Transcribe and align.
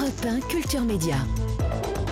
Europe 0.00 0.24
1, 0.24 0.40
Culture 0.48 0.80
Média. 0.82 1.16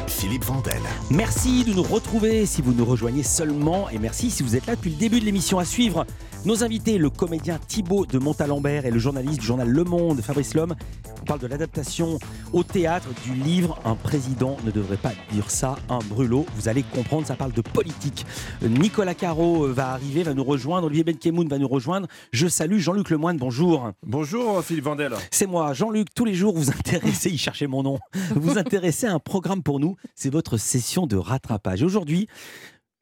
Philippe 0.06 0.44
Vandel. 0.44 0.80
Merci 1.10 1.64
de 1.64 1.72
nous 1.72 1.82
retrouver 1.82 2.44
si 2.44 2.60
vous 2.60 2.72
nous 2.74 2.84
rejoignez 2.84 3.22
seulement 3.22 3.88
et 3.88 3.98
merci 3.98 4.30
si 4.30 4.42
vous 4.42 4.56
êtes 4.56 4.66
là 4.66 4.76
depuis 4.76 4.90
le 4.90 4.96
début 4.96 5.20
de 5.20 5.24
l'émission 5.24 5.58
à 5.58 5.64
suivre. 5.64 6.04
Nos 6.44 6.64
invités, 6.64 6.98
le 6.98 7.08
comédien 7.08 7.58
Thibaut 7.66 8.04
de 8.04 8.18
Montalembert 8.18 8.84
et 8.84 8.90
le 8.90 8.98
journaliste 8.98 9.40
du 9.40 9.46
journal 9.46 9.68
Le 9.68 9.84
Monde, 9.84 10.20
Fabrice 10.20 10.54
Lhomme, 10.54 10.74
parle 11.28 11.40
de 11.40 11.46
l'adaptation 11.46 12.18
au 12.54 12.62
théâtre 12.62 13.08
du 13.22 13.34
livre 13.34 13.78
Un 13.84 13.96
président 13.96 14.56
ne 14.64 14.70
devrait 14.70 14.96
pas 14.96 15.12
dire 15.30 15.50
ça, 15.50 15.76
un 15.90 15.98
brûlot. 15.98 16.46
Vous 16.56 16.70
allez 16.70 16.82
comprendre, 16.82 17.26
ça 17.26 17.36
parle 17.36 17.52
de 17.52 17.60
politique. 17.60 18.24
Nicolas 18.62 19.14
Caro 19.14 19.66
va 19.66 19.90
arriver, 19.90 20.22
va 20.22 20.32
nous 20.32 20.42
rejoindre, 20.42 20.86
Olivier 20.86 21.04
Benkemoun 21.04 21.46
va 21.46 21.58
nous 21.58 21.68
rejoindre. 21.68 22.08
Je 22.32 22.48
salue 22.48 22.78
Jean-Luc 22.78 23.10
Lemoine, 23.10 23.36
bonjour. 23.36 23.92
Bonjour 24.06 24.64
Philippe 24.64 24.84
Vandel. 24.84 25.12
C'est 25.30 25.46
moi, 25.46 25.74
Jean-Luc, 25.74 26.14
tous 26.14 26.24
les 26.24 26.32
jours 26.32 26.56
vous 26.56 26.70
intéressez, 26.70 27.28
il 27.32 27.38
cherchait 27.38 27.66
mon 27.66 27.82
nom, 27.82 27.98
vous 28.34 28.56
intéressez 28.56 29.06
à 29.06 29.12
un 29.12 29.18
programme 29.18 29.62
pour 29.62 29.80
nous, 29.80 29.96
c'est 30.14 30.30
votre 30.30 30.56
session 30.56 31.06
de 31.06 31.16
rattrapage. 31.16 31.82
Aujourd'hui, 31.82 32.26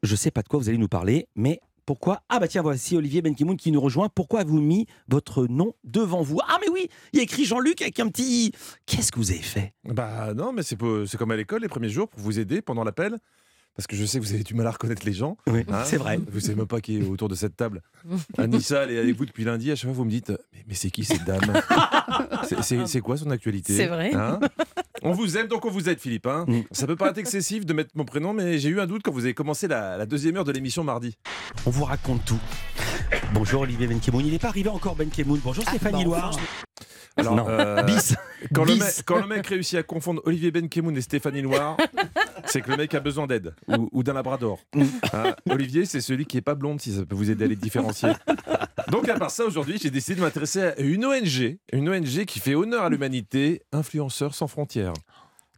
je 0.03 0.13
ne 0.13 0.17
sais 0.17 0.33
pas 0.33 0.43
de 0.43 0.49
quoi 0.49 0.59
vous 0.59 0.69
allez 0.69 0.79
nous 0.79 0.89
parler, 0.89 1.29
mais 1.37 1.61
pourquoi? 1.87 2.23
Ah 2.29 2.41
bah 2.41 2.49
tiens, 2.49 2.63
voici 2.63 2.97
Olivier 2.97 3.23
Benkimoun 3.23 3.57
qui 3.57 3.71
nous 3.73 3.81
rejoint. 3.81 4.09
Pourquoi 4.09 4.41
avez-vous 4.41 4.61
mis 4.61 4.87
votre 5.09 5.47
nom 5.47 5.73
devant 5.85 6.21
vous? 6.21 6.41
Ah 6.47 6.59
mais 6.61 6.69
oui, 6.69 6.89
il 7.13 7.19
y 7.19 7.21
a 7.21 7.23
écrit 7.23 7.45
Jean-Luc 7.45 7.81
avec 7.81 7.99
un 8.01 8.09
petit... 8.09 8.53
Qu'est-ce 8.85 9.13
que 9.13 9.19
vous 9.19 9.31
avez 9.31 9.41
fait? 9.41 9.73
Bah 9.85 10.35
non, 10.35 10.53
mais 10.53 10.63
c'est 10.63 10.77
comme 11.17 11.31
à 11.31 11.37
l'école 11.37 11.63
les 11.63 11.69
premiers 11.69 11.89
jours 11.89 12.09
pour 12.09 12.21
vous 12.21 12.39
aider 12.39 12.61
pendant 12.61 12.85
l'appel. 12.85 13.17
Parce 13.77 13.87
que 13.87 13.95
je 13.97 14.05
sais 14.07 14.19
que 14.19 14.25
vous 14.25 14.33
avez 14.33 14.43
du 14.43 14.55
mal 14.55 14.67
à 14.67 14.71
reconnaître 14.71 15.05
les 15.05 15.13
gens. 15.13 15.37
Oui, 15.47 15.65
hein. 15.71 15.85
c'est 15.85 15.99
vrai. 15.99 16.19
Vous 16.33 16.41
savez 16.41 16.55
même 16.55 16.67
pas 16.67 16.81
qui 16.81 16.99
est 16.99 17.03
autour 17.07 17.29
de 17.29 17.35
cette 17.35 17.57
table. 17.57 17.83
Anissa, 18.39 18.85
elle 18.85 18.93
est 18.93 18.99
avec 18.99 19.15
vous 19.17 19.27
depuis 19.27 19.45
lundi. 19.45 19.71
À 19.71 19.77
chaque 19.77 19.85
fois, 19.91 19.93
vous 19.97 20.05
me 20.07 20.11
dites 20.11 20.31
Mais, 20.53 20.65
mais 20.69 20.75
c'est 20.75 20.91
qui 20.91 21.05
cette 21.05 21.25
dame? 21.25 21.41
C'est- 22.87 23.01
quoi 23.01 23.17
son 23.17 23.31
actualité? 23.31 23.77
C'est 23.77 23.87
vrai. 23.87 24.15
hein? 24.15 24.41
On 25.03 25.13
vous 25.13 25.37
aime, 25.37 25.47
donc 25.49 25.65
on 25.67 25.71
vous 25.71 25.89
aide, 25.89 25.99
Philippe. 26.01 26.27
hein. 26.27 26.45
Mm. 26.49 26.61
Ça 26.73 26.87
peut 26.87 26.97
paraître 26.97 27.19
excessif 27.19 27.67
de 27.67 27.73
mettre 27.75 27.91
mon 27.95 28.05
prénom, 28.05 28.33
mais 28.33 28.59
j'ai 28.59 28.71
eu 28.71 28.81
un 28.81 28.87
doute 28.87 29.03
quand 29.05 29.13
vous 29.13 29.25
avez 29.25 29.35
commencé 29.35 29.69
la, 29.69 29.97
la 29.97 30.07
deuxième 30.07 30.37
heure 30.37 30.45
de 30.45 30.53
l'émission 30.53 30.83
mardi. 30.83 31.17
On 31.67 31.71
vous 31.71 31.85
raconte 31.85 32.25
tout. 32.25 32.41
Bonjour 33.33 33.63
Olivier 33.63 33.87
Benkemoun. 33.87 34.25
Il 34.25 34.33
n'est 34.33 34.39
pas 34.39 34.49
arrivé 34.49 34.69
encore 34.69 34.95
Benkemoun. 34.97 35.41
Bonjour 35.43 35.65
Stéphanie 35.65 36.05
Loire. 36.05 36.39
Alors, 37.17 37.35
non, 37.35 37.47
euh, 37.49 37.83
bis. 37.85 38.15
Quand 38.55 38.65
le, 38.65 38.77
mec, 38.77 39.03
quand 39.07 39.19
le 39.19 39.27
mec 39.27 39.47
réussit 39.47 39.79
à 39.79 39.83
confondre 39.83 40.21
Olivier 40.25 40.51
Benkemoun 40.51 40.97
et 40.97 41.01
Stéphanie 41.01 41.43
Loire, 41.43 41.77
c'est 42.45 42.61
que 42.61 42.71
le 42.71 42.77
mec 42.77 42.95
a 42.95 43.01
besoin 43.01 43.27
d'aide 43.27 43.55
ou, 43.69 43.89
ou 43.93 44.03
d'un 44.03 44.13
labrador. 44.13 44.61
Hein, 45.13 45.35
Olivier, 45.51 45.87
c'est 45.87 46.01
celui 46.01 46.27
qui 46.27 46.37
est 46.37 46.43
pas 46.43 46.55
blonde, 46.55 46.81
si 46.81 46.95
ça 46.95 47.07
peut 47.07 47.17
vous 47.17 47.31
aider 47.31 47.45
à 47.45 47.49
les 47.49 47.57
différencier. 47.57 48.11
Donc, 48.91 49.09
à 49.09 49.15
part 49.15 49.31
ça, 49.31 49.45
aujourd'hui, 49.45 49.79
j'ai 49.83 49.91
décidé 49.91 50.17
de 50.17 50.21
m'intéresser 50.21 50.63
à 50.63 50.79
une 50.81 51.05
ONG, 51.07 51.59
une 51.73 51.89
ONG 51.89 52.25
qui 52.27 52.39
fait 52.39 52.55
honneur 52.55 52.85
à 52.85 52.91
l'humanité, 52.91 53.63
Influenceurs 53.73 54.35
sans 54.35 54.47
frontières. 54.47 54.93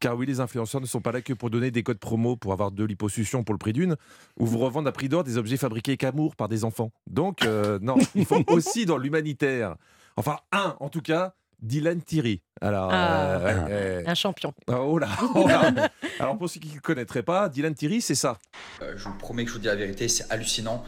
Car 0.01 0.17
oui, 0.17 0.27
les 0.27 0.41
influenceurs 0.41 0.81
ne 0.81 0.87
sont 0.87 1.01
pas 1.01 1.13
là 1.13 1.21
que 1.21 1.33
pour 1.33 1.51
donner 1.51 1.71
des 1.71 1.83
codes 1.83 1.99
promo 1.99 2.37
pour 2.37 2.53
avoir 2.53 2.71
de 2.71 2.85
l'hyposuction 2.85 3.45
pour 3.45 3.55
le 3.55 3.59
prix 3.59 3.73
d'une, 3.73 3.97
ou 4.39 4.47
vous 4.47 4.59
revendre 4.59 4.89
à 4.89 4.93
prix 4.93 5.09
d'or 5.09 5.25
des 5.25 5.37
objets 5.39 5.57
fabriqués 5.57 5.97
qu'amour 5.97 6.37
par 6.37 6.49
des 6.49 6.65
enfants. 6.65 6.91
Donc, 7.09 7.45
euh, 7.45 7.79
non, 7.83 7.97
ils 8.15 8.25
font 8.27 8.45
aussi 8.49 8.87
dans 8.87 8.97
l'humanitaire. 8.99 9.77
Enfin, 10.17 10.37
un, 10.53 10.77
en 10.81 10.89
tout 10.89 11.01
cas, 11.03 11.35
Dylan 11.61 12.01
Thierry. 12.01 12.41
Alors, 12.61 12.89
Ah. 12.93 13.31
euh, 13.41 14.01
ouais. 14.03 14.09
Un 14.09 14.15
champion. 14.15 14.55
Oh 14.69 14.99
là, 14.99 15.09
oh 15.35 15.47
là. 15.49 15.73
Alors 16.21 16.39
pour 16.39 16.49
ceux 16.49 16.61
qui 16.61 16.75
ne 16.75 16.81
connaîtraient 16.81 17.23
pas, 17.25 17.49
Dylan 17.49 17.75
Thierry, 17.75 18.01
c'est 18.01 18.15
ça. 18.15 18.39
Euh, 18.83 18.95
je 18.97 19.05
vous 19.05 19.15
promets 19.15 19.43
que 19.45 19.51
je 19.51 19.55
vous 19.55 19.61
dis 19.61 19.67
la 19.67 19.75
vérité, 19.77 20.07
c'est 20.09 20.31
hallucinant. 20.31 20.85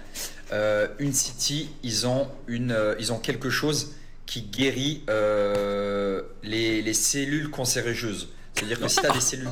Euh, 0.52 0.86
une 1.00 1.12
City, 1.12 1.70
ils 1.82 2.06
ont, 2.06 2.28
une, 2.46 2.70
euh, 2.72 2.94
ils 3.00 3.12
ont 3.12 3.18
quelque 3.18 3.50
chose 3.50 3.96
qui 4.26 4.42
guérit 4.42 5.02
euh, 5.10 6.22
les, 6.44 6.82
les 6.82 6.94
cellules 6.94 7.50
cancérigeuses. 7.50 8.32
C'est-à-dire 8.54 8.80
que 8.80 8.88
si 8.88 9.00
tu 9.00 9.06
as 9.06 9.12
des 9.12 9.20
cellules 9.20 9.48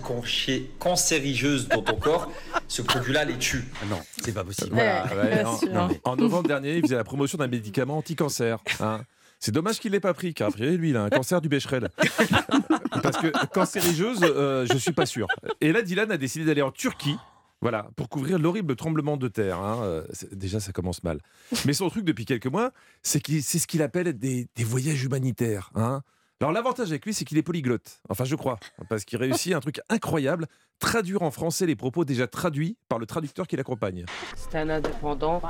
cancérigeuses 0.78 1.68
dans 1.68 1.82
ton 1.82 1.96
corps, 1.96 2.30
ce 2.68 2.82
produit-là 2.82 3.24
les 3.24 3.38
tue. 3.38 3.64
Ah 3.82 3.86
non, 3.88 4.00
c'est 4.22 4.32
pas 4.32 4.44
possible. 4.44 4.70
Voilà, 4.72 5.06
Ouais, 5.16 5.44
en, 5.44 5.56
sûr. 5.58 5.72
non, 5.72 5.88
mais- 5.88 6.00
en 6.04 6.16
novembre 6.16 6.48
dernier, 6.48 6.76
il 6.76 6.82
faisait 6.82 6.96
la 6.96 7.04
promotion 7.04 7.38
d'un 7.38 7.48
médicament 7.48 7.98
anti-cancer. 7.98 8.58
hein. 8.80 9.00
C'est 9.40 9.52
dommage 9.52 9.78
qu'il 9.78 9.92
ne 9.92 9.96
l'ait 9.96 10.00
pas 10.00 10.14
pris, 10.14 10.34
car 10.34 10.48
après, 10.48 10.72
lui, 10.76 10.90
il 10.90 10.96
a 10.96 11.04
un 11.04 11.10
cancer 11.10 11.40
du 11.40 11.48
Becherel. 11.48 11.88
Parce 13.02 13.16
que 13.18 13.46
cancérigeuse, 13.54 14.20
euh, 14.22 14.66
je 14.70 14.76
suis 14.76 14.92
pas 14.92 15.06
sûr. 15.06 15.28
Et 15.60 15.72
là, 15.72 15.80
Dylan 15.82 16.10
a 16.10 16.16
décidé 16.16 16.44
d'aller 16.44 16.62
en 16.62 16.72
Turquie. 16.72 17.16
Voilà, 17.60 17.88
pour 17.96 18.08
couvrir 18.08 18.38
l'horrible 18.38 18.76
tremblement 18.76 19.16
de 19.16 19.28
terre. 19.28 19.58
hein. 19.58 19.80
Euh, 19.84 20.02
c'est- 20.12 20.34
Déjà, 20.34 20.60
ça 20.60 20.72
commence 20.72 21.02
mal. 21.02 21.20
Mais 21.66 21.72
son 21.72 21.88
truc 21.88 22.04
depuis 22.04 22.24
quelques 22.24 22.46
mois, 22.46 22.72
c'est 23.02 23.20
ce 23.24 23.66
qu'il 23.66 23.82
appelle 23.82 24.12
des, 24.18 24.48
des 24.56 24.64
voyages 24.64 25.02
humanitaires. 25.04 25.70
hein. 25.74 26.02
Alors 26.40 26.52
l'avantage 26.52 26.90
avec 26.90 27.04
lui, 27.04 27.12
c'est 27.12 27.24
qu'il 27.24 27.36
est 27.36 27.42
polyglotte. 27.42 28.00
Enfin, 28.08 28.22
je 28.24 28.36
crois, 28.36 28.60
parce 28.88 29.04
qu'il 29.04 29.18
réussit 29.18 29.52
un 29.54 29.58
truc 29.60 29.80
incroyable, 29.88 30.46
traduire 30.78 31.22
en 31.22 31.32
français 31.32 31.66
les 31.66 31.74
propos 31.74 32.04
déjà 32.04 32.28
traduits 32.28 32.76
par 32.88 33.00
le 33.00 33.06
traducteur 33.06 33.48
qui 33.48 33.56
l'accompagne. 33.56 34.04
C'était 34.36 34.58
un 34.58 34.68
indépendant. 34.68 35.42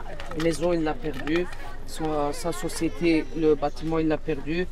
Maison, 0.42 0.72
il 0.72 0.84
l'a 0.84 0.94
perdu. 0.94 1.46
Son- 1.86 2.32
sa 2.32 2.52
société, 2.52 3.26
le 3.36 3.54
bâtiment, 3.54 3.98
il 3.98 4.08
l'a 4.08 4.16
perdu. 4.16 4.66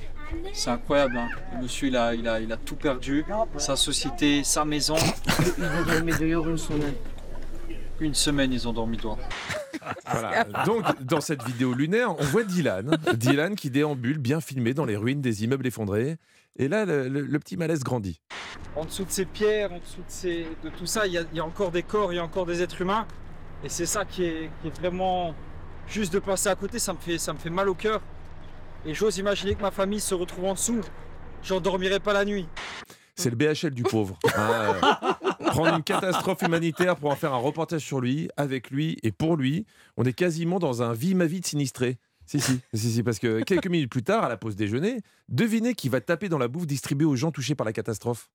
C'est 0.54 0.70
incroyable, 0.70 1.18
hein. 1.18 1.28
le 1.54 1.62
monsieur 1.64 1.88
il 1.88 1.96
a, 1.96 2.14
il, 2.14 2.26
a, 2.26 2.40
il 2.40 2.50
a 2.50 2.56
tout 2.56 2.76
perdu, 2.76 3.22
sa 3.58 3.76
société, 3.76 4.42
sa 4.42 4.64
maison. 4.64 4.96
Il 5.58 5.64
a 5.64 5.82
dormi 5.82 6.12
dehors 6.18 6.46
une 8.00 8.14
semaine. 8.14 8.52
Ils 8.52 8.66
ont 8.68 8.72
dormi 8.72 8.96
dehors. 8.96 9.18
Voilà. 10.10 10.44
Donc, 10.64 10.84
dans 11.02 11.20
cette 11.20 11.44
vidéo 11.44 11.72
lunaire, 11.72 12.18
on 12.18 12.24
voit 12.24 12.42
Dylan. 12.42 12.96
Dylan 13.14 13.54
qui 13.54 13.70
déambule, 13.70 14.18
bien 14.18 14.40
filmé 14.40 14.74
dans 14.74 14.84
les 14.84 14.96
ruines 14.96 15.20
des 15.20 15.44
immeubles 15.44 15.66
effondrés. 15.66 16.16
Et 16.56 16.66
là, 16.68 16.84
le, 16.84 17.08
le- 17.08 17.20
le 17.20 17.38
petit 17.38 17.56
malaise 17.56 17.84
grandit. 17.84 18.20
En 18.74 18.84
dessous 18.84 19.04
de 19.04 19.10
ces 19.10 19.26
pierres, 19.26 19.72
en 19.72 19.78
dessous 19.78 19.98
de, 20.00 20.04
ces, 20.08 20.46
de 20.64 20.70
tout 20.70 20.86
ça, 20.86 21.06
il 21.06 21.12
y, 21.12 21.18
a, 21.18 21.22
il 21.32 21.36
y 21.36 21.40
a 21.40 21.44
encore 21.44 21.70
des 21.70 21.82
corps, 21.84 22.12
il 22.12 22.16
y 22.16 22.18
a 22.18 22.24
encore 22.24 22.46
des 22.46 22.62
êtres 22.62 22.80
humains. 22.80 23.06
Et 23.62 23.68
c'est 23.68 23.86
ça 23.86 24.04
qui 24.04 24.24
est, 24.24 24.50
qui 24.62 24.68
est 24.68 24.78
vraiment 24.80 25.34
juste 25.86 26.12
de 26.12 26.18
passer 26.18 26.48
à 26.48 26.54
côté, 26.56 26.78
ça 26.80 26.92
me 26.92 26.98
fait, 26.98 27.18
ça 27.18 27.32
me 27.32 27.38
fait 27.38 27.50
mal 27.50 27.68
au 27.68 27.74
cœur. 27.74 28.00
Et 28.86 28.94
j'ose 28.94 29.18
imaginer 29.18 29.54
que 29.54 29.62
ma 29.62 29.70
famille 29.70 30.00
se 30.00 30.14
retrouve 30.14 30.46
en 30.46 30.54
dessous. 30.54 30.80
J'en 31.44 31.60
dormirai 31.60 32.00
pas 32.00 32.12
la 32.12 32.24
nuit. 32.24 32.48
C'est 33.16 33.30
le 33.30 33.36
BHL 33.36 33.70
du 33.70 33.82
pauvre. 33.82 34.18
euh, 34.38 34.72
prendre 35.46 35.74
une 35.74 35.82
catastrophe 35.82 36.42
humanitaire 36.42 36.96
pour 36.96 37.10
en 37.10 37.16
faire 37.16 37.32
un 37.32 37.38
reportage 37.38 37.80
sur 37.80 38.00
lui, 38.00 38.28
avec 38.36 38.70
lui 38.70 38.98
et 39.02 39.10
pour 39.12 39.36
lui. 39.36 39.64
On 39.96 40.04
est 40.04 40.12
quasiment 40.12 40.58
dans 40.58 40.82
un 40.82 40.92
vie 40.92 41.14
ma 41.14 41.26
vie 41.26 41.40
de 41.40 41.46
sinistré. 41.46 41.96
Si, 42.26 42.40
si, 42.40 42.60
si, 42.74 42.90
si, 42.92 43.02
parce 43.02 43.18
que 43.18 43.42
quelques 43.42 43.68
minutes 43.68 43.90
plus 43.90 44.02
tard, 44.02 44.24
à 44.24 44.28
la 44.28 44.36
pause 44.36 44.56
déjeuner, 44.56 45.00
devinez 45.28 45.74
qui 45.74 45.88
va 45.88 46.00
taper 46.00 46.28
dans 46.28 46.38
la 46.38 46.48
bouffe 46.48 46.66
distribuée 46.66 47.06
aux 47.06 47.16
gens 47.16 47.30
touchés 47.30 47.54
par 47.54 47.64
la 47.64 47.72
catastrophe. 47.72 48.28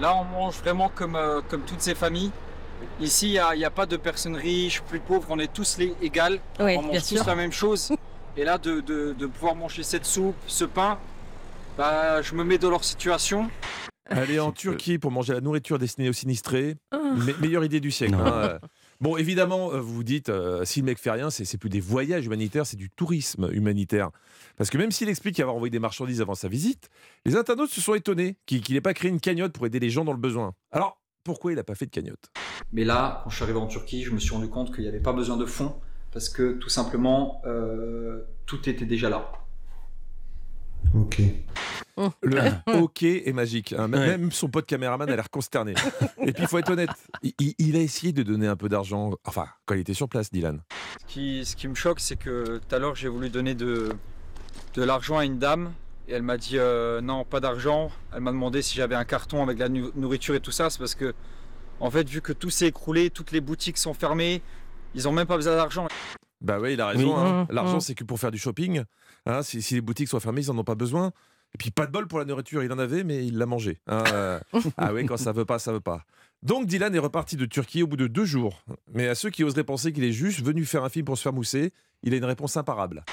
Là, 0.00 0.14
on 0.14 0.24
mange 0.24 0.54
vraiment 0.58 0.90
comme, 0.94 1.16
euh, 1.16 1.40
comme 1.48 1.62
toutes 1.62 1.80
ces 1.80 1.94
familles. 1.94 2.30
Ici, 3.00 3.26
il 3.28 3.32
n'y 3.32 3.38
a, 3.38 3.54
il 3.56 3.60
y 3.60 3.64
a 3.64 3.70
pas 3.70 3.86
de 3.86 3.96
personnes 3.96 4.36
riches, 4.36 4.82
plus 4.82 5.00
pauvres, 5.00 5.26
on 5.30 5.38
est 5.40 5.52
tous 5.52 5.78
les 5.78 5.94
égales. 6.00 6.38
Oui, 6.60 6.76
on 6.76 6.82
bien 6.82 6.92
mange 6.92 7.00
sûr. 7.02 7.20
tous 7.22 7.26
la 7.26 7.34
même 7.34 7.50
chose. 7.52 7.90
Et 8.36 8.44
là, 8.44 8.56
de, 8.58 8.80
de- 8.80 9.14
de 9.18 9.26
pouvoir 9.26 9.56
manger 9.56 9.82
cette 9.82 10.04
soupe, 10.04 10.36
ce 10.46 10.64
pain, 10.64 10.96
bah, 11.76 12.22
je 12.22 12.34
me 12.36 12.44
mets 12.44 12.58
dans 12.58 12.70
leur 12.70 12.84
situation. 12.84 13.50
Aller 14.08 14.40
en 14.40 14.52
Turquie 14.52 14.98
pour 14.98 15.10
manger 15.10 15.34
la 15.34 15.40
nourriture 15.40 15.78
destinée 15.78 16.08
aux 16.08 16.12
sinistrés, 16.14 16.76
Ah. 16.92 16.98
me- 17.16 17.36
meilleure 17.40 17.64
idée 17.64 17.80
du 17.80 17.90
siècle. 17.90 18.14
Hein. 18.14 18.58
Bon, 19.00 19.16
évidemment, 19.16 19.72
euh, 19.72 19.80
vous 19.80 19.94
vous 19.94 20.02
dites, 20.02 20.28
euh, 20.28 20.64
si 20.64 20.80
le 20.80 20.86
mec 20.86 20.98
fait 20.98 21.12
rien, 21.12 21.30
c'est 21.30 21.44
c'est 21.44 21.56
plus 21.56 21.68
des 21.70 21.78
voyages 21.78 22.26
humanitaires, 22.26 22.66
c'est 22.66 22.76
du 22.76 22.90
tourisme 22.90 23.48
humanitaire. 23.52 24.10
Parce 24.56 24.70
que 24.70 24.76
même 24.78 24.90
s'il 24.90 25.08
explique 25.08 25.38
avoir 25.38 25.54
envoyé 25.54 25.70
des 25.70 25.78
marchandises 25.78 26.20
avant 26.20 26.34
sa 26.34 26.48
visite, 26.48 26.88
les 27.24 27.36
internautes 27.36 27.70
se 27.70 27.80
sont 27.80 27.94
étonnés 27.94 28.34
qu'il 28.46 28.60
n'ait 28.70 28.80
pas 28.80 28.94
créé 28.94 29.08
une 29.08 29.20
cagnotte 29.20 29.52
pour 29.52 29.66
aider 29.66 29.78
les 29.78 29.88
gens 29.90 30.04
dans 30.04 30.10
le 30.12 30.18
besoin. 30.18 30.52
Alors, 30.72 31.00
pourquoi 31.22 31.52
il 31.52 31.54
n'a 31.54 31.62
pas 31.62 31.76
fait 31.76 31.86
de 31.86 31.92
cagnotte? 31.92 32.32
Mais 32.72 32.82
là, 32.84 33.20
quand 33.22 33.30
je 33.30 33.36
suis 33.36 33.44
arrivé 33.44 33.58
en 33.60 33.68
Turquie, 33.68 34.02
je 34.02 34.10
me 34.10 34.18
suis 34.18 34.32
rendu 34.32 34.48
compte 34.48 34.74
qu'il 34.74 34.82
n'y 34.82 34.88
avait 34.88 34.98
pas 34.98 35.12
besoin 35.12 35.36
de 35.36 35.46
fonds 35.46 35.76
parce 36.10 36.28
que 36.28 36.54
tout 36.54 36.68
simplement, 36.70 37.40
euh, 37.46 38.22
tout 38.46 38.68
était 38.68 38.84
déjà 38.86 39.08
là. 39.10 39.30
Ok. 40.94 41.20
Le 42.22 42.40
OK 42.80 43.02
est 43.02 43.32
magique. 43.32 43.72
hein. 43.72 43.88
Même- 43.88 44.00
Ouais. 44.00 44.06
Même 44.06 44.32
son 44.32 44.48
pote 44.48 44.66
caméraman 44.66 45.08
a 45.10 45.16
l'air 45.16 45.30
consterné. 45.30 45.74
Et 46.24 46.32
puis, 46.32 46.44
il 46.44 46.48
faut 46.48 46.58
être 46.58 46.70
honnête, 46.70 46.90
il, 47.40 47.76
a 47.76 47.80
essayé 47.80 48.12
de 48.12 48.22
donner 48.22 48.46
un 48.46 48.56
peu 48.56 48.68
d'argent, 48.68 49.10
enfin, 49.24 49.46
quand 49.66 49.74
il 49.74 49.80
était 49.80 49.94
sur 49.94 50.08
place, 50.08 50.30
Dylan. 50.30 50.60
Ce 51.00 51.06
qui, 51.12 51.44
ce 51.44 51.56
qui 51.56 51.66
me 51.68 51.74
choque, 51.74 51.98
c'est 52.00 52.16
que 52.16 52.58
tout 52.58 52.74
à 52.74 52.78
l'heure, 52.78 52.94
j'ai 52.94 53.08
voulu 53.08 53.28
donner 53.30 53.54
de, 53.54 53.90
de 54.74 54.82
l'argent 54.84 55.18
à 55.18 55.24
une 55.24 55.38
dame. 55.38 55.72
Et 56.06 56.12
elle 56.12 56.22
m'a 56.22 56.38
dit 56.38 56.56
euh, 56.56 57.00
non, 57.02 57.24
pas 57.24 57.40
d'argent. 57.40 57.90
Elle 58.14 58.20
m'a 58.22 58.30
demandé 58.30 58.62
si 58.62 58.76
j'avais 58.76 58.94
un 58.94 59.04
carton 59.04 59.42
avec 59.42 59.58
la 59.58 59.68
nourriture 59.68 60.34
et 60.34 60.40
tout 60.40 60.52
ça. 60.52 60.70
C'est 60.70 60.78
parce 60.78 60.94
que, 60.94 61.12
en 61.80 61.90
fait, 61.90 62.08
vu 62.08 62.22
que 62.22 62.32
tout 62.32 62.48
s'est 62.50 62.68
écroulé, 62.68 63.10
toutes 63.10 63.30
les 63.32 63.40
boutiques 63.42 63.76
sont 63.76 63.92
fermées, 63.92 64.40
ils 64.94 65.06
ont 65.06 65.12
même 65.12 65.26
pas 65.26 65.36
besoin 65.36 65.56
d'argent. 65.56 65.86
Bah 66.40 66.58
oui, 66.60 66.74
il 66.74 66.80
a 66.80 66.86
raison. 66.86 67.14
Oui. 67.14 67.20
hein. 67.22 67.42
Mmh, 67.50 67.52
L'argent, 67.54 67.76
mmh. 67.78 67.80
c'est 67.80 67.94
que 67.94 68.04
pour 68.04 68.18
faire 68.20 68.30
du 68.30 68.38
shopping. 68.38 68.84
Hein. 69.28 69.42
si, 69.42 69.62
si 69.62 69.74
les 69.74 69.80
boutiques 69.80 70.08
sont 70.08 70.20
fermées, 70.20 70.42
ils 70.42 70.48
n'en 70.52 70.58
ont 70.58 70.64
pas 70.64 70.74
besoin. 70.74 71.12
Et 71.54 71.58
puis, 71.58 71.70
pas 71.70 71.86
de 71.86 71.92
bol 71.92 72.06
pour 72.08 72.18
la 72.18 72.24
nourriture. 72.26 72.62
Il 72.62 72.72
en 72.72 72.78
avait, 72.78 73.04
mais 73.04 73.24
il 73.26 73.38
l'a 73.38 73.46
mangé. 73.46 73.78
hein. 73.86 74.04
Euh, 74.12 74.40
ah 74.76 74.92
oui, 74.92 75.06
quand 75.06 75.16
ça 75.16 75.32
veut 75.32 75.44
pas, 75.46 75.58
ça 75.58 75.72
veut 75.72 75.80
pas. 75.80 76.04
Donc, 76.42 76.66
Dylan 76.66 76.94
est 76.94 76.98
reparti 76.98 77.36
de 77.36 77.46
Turquie 77.46 77.82
au 77.82 77.86
bout 77.86 77.96
de 77.96 78.06
deux 78.06 78.24
jours. 78.26 78.62
Mais 78.92 79.08
à 79.08 79.14
ceux 79.14 79.30
qui 79.30 79.44
oseraient 79.44 79.64
penser 79.64 79.92
qu'il 79.92 80.04
est 80.04 80.12
juste 80.12 80.42
venu 80.42 80.64
faire 80.64 80.84
un 80.84 80.88
film 80.90 81.04
pour 81.06 81.16
se 81.16 81.22
faire 81.22 81.32
mousser, 81.32 81.72
il 82.02 82.12
a 82.12 82.16
une 82.18 82.24
réponse 82.26 82.56
imparable. 82.56 83.04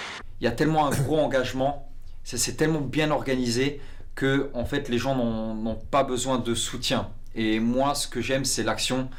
Il 0.41 0.43
y 0.43 0.47
a 0.47 0.51
tellement 0.51 0.85
un 0.85 0.91
gros 0.91 1.17
engagement, 1.19 1.89
ça 2.23 2.37
c'est 2.37 2.55
tellement 2.55 2.81
bien 2.81 3.09
organisé 3.09 3.79
que 4.15 4.49
en 4.53 4.63
fait 4.65 4.89
les 4.89 4.97
gens 4.99 5.15
n'ont 5.15 5.75
pas 5.75 6.03
besoin 6.03 6.37
de 6.37 6.53
soutien. 6.53 7.09
Et 7.35 7.59
moi, 7.59 7.95
ce 7.95 8.07
que 8.07 8.21
j'aime, 8.21 8.45
c'est 8.45 8.63
l'action. 8.63 9.09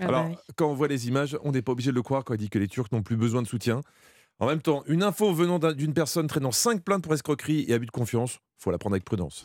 Ah 0.00 0.06
Alors, 0.06 0.24
bah 0.24 0.28
oui. 0.30 0.36
quand 0.56 0.68
on 0.70 0.74
voit 0.74 0.88
les 0.88 1.06
images, 1.08 1.36
on 1.44 1.52
n'est 1.52 1.62
pas 1.62 1.72
obligé 1.72 1.90
de 1.90 1.96
le 1.96 2.02
croire 2.02 2.24
quand 2.24 2.34
il 2.34 2.38
dit 2.38 2.48
que 2.50 2.58
les 2.58 2.66
Turcs 2.68 2.88
n'ont 2.92 3.02
plus 3.02 3.16
besoin 3.16 3.42
de 3.42 3.46
soutien. 3.46 3.82
En 4.40 4.46
même 4.46 4.62
temps, 4.62 4.82
une 4.86 5.02
info 5.02 5.32
venant 5.34 5.58
d'un- 5.58 5.74
d'une 5.74 5.92
personne 5.92 6.26
traînant 6.26 6.50
5 6.50 6.82
plaintes 6.82 7.02
pour 7.04 7.12
escroquerie 7.12 7.66
et 7.68 7.74
abus 7.74 7.84
de 7.86 7.90
confiance, 7.90 8.38
faut 8.56 8.70
la 8.70 8.78
prendre 8.78 8.94
avec 8.94 9.04
prudence. 9.04 9.44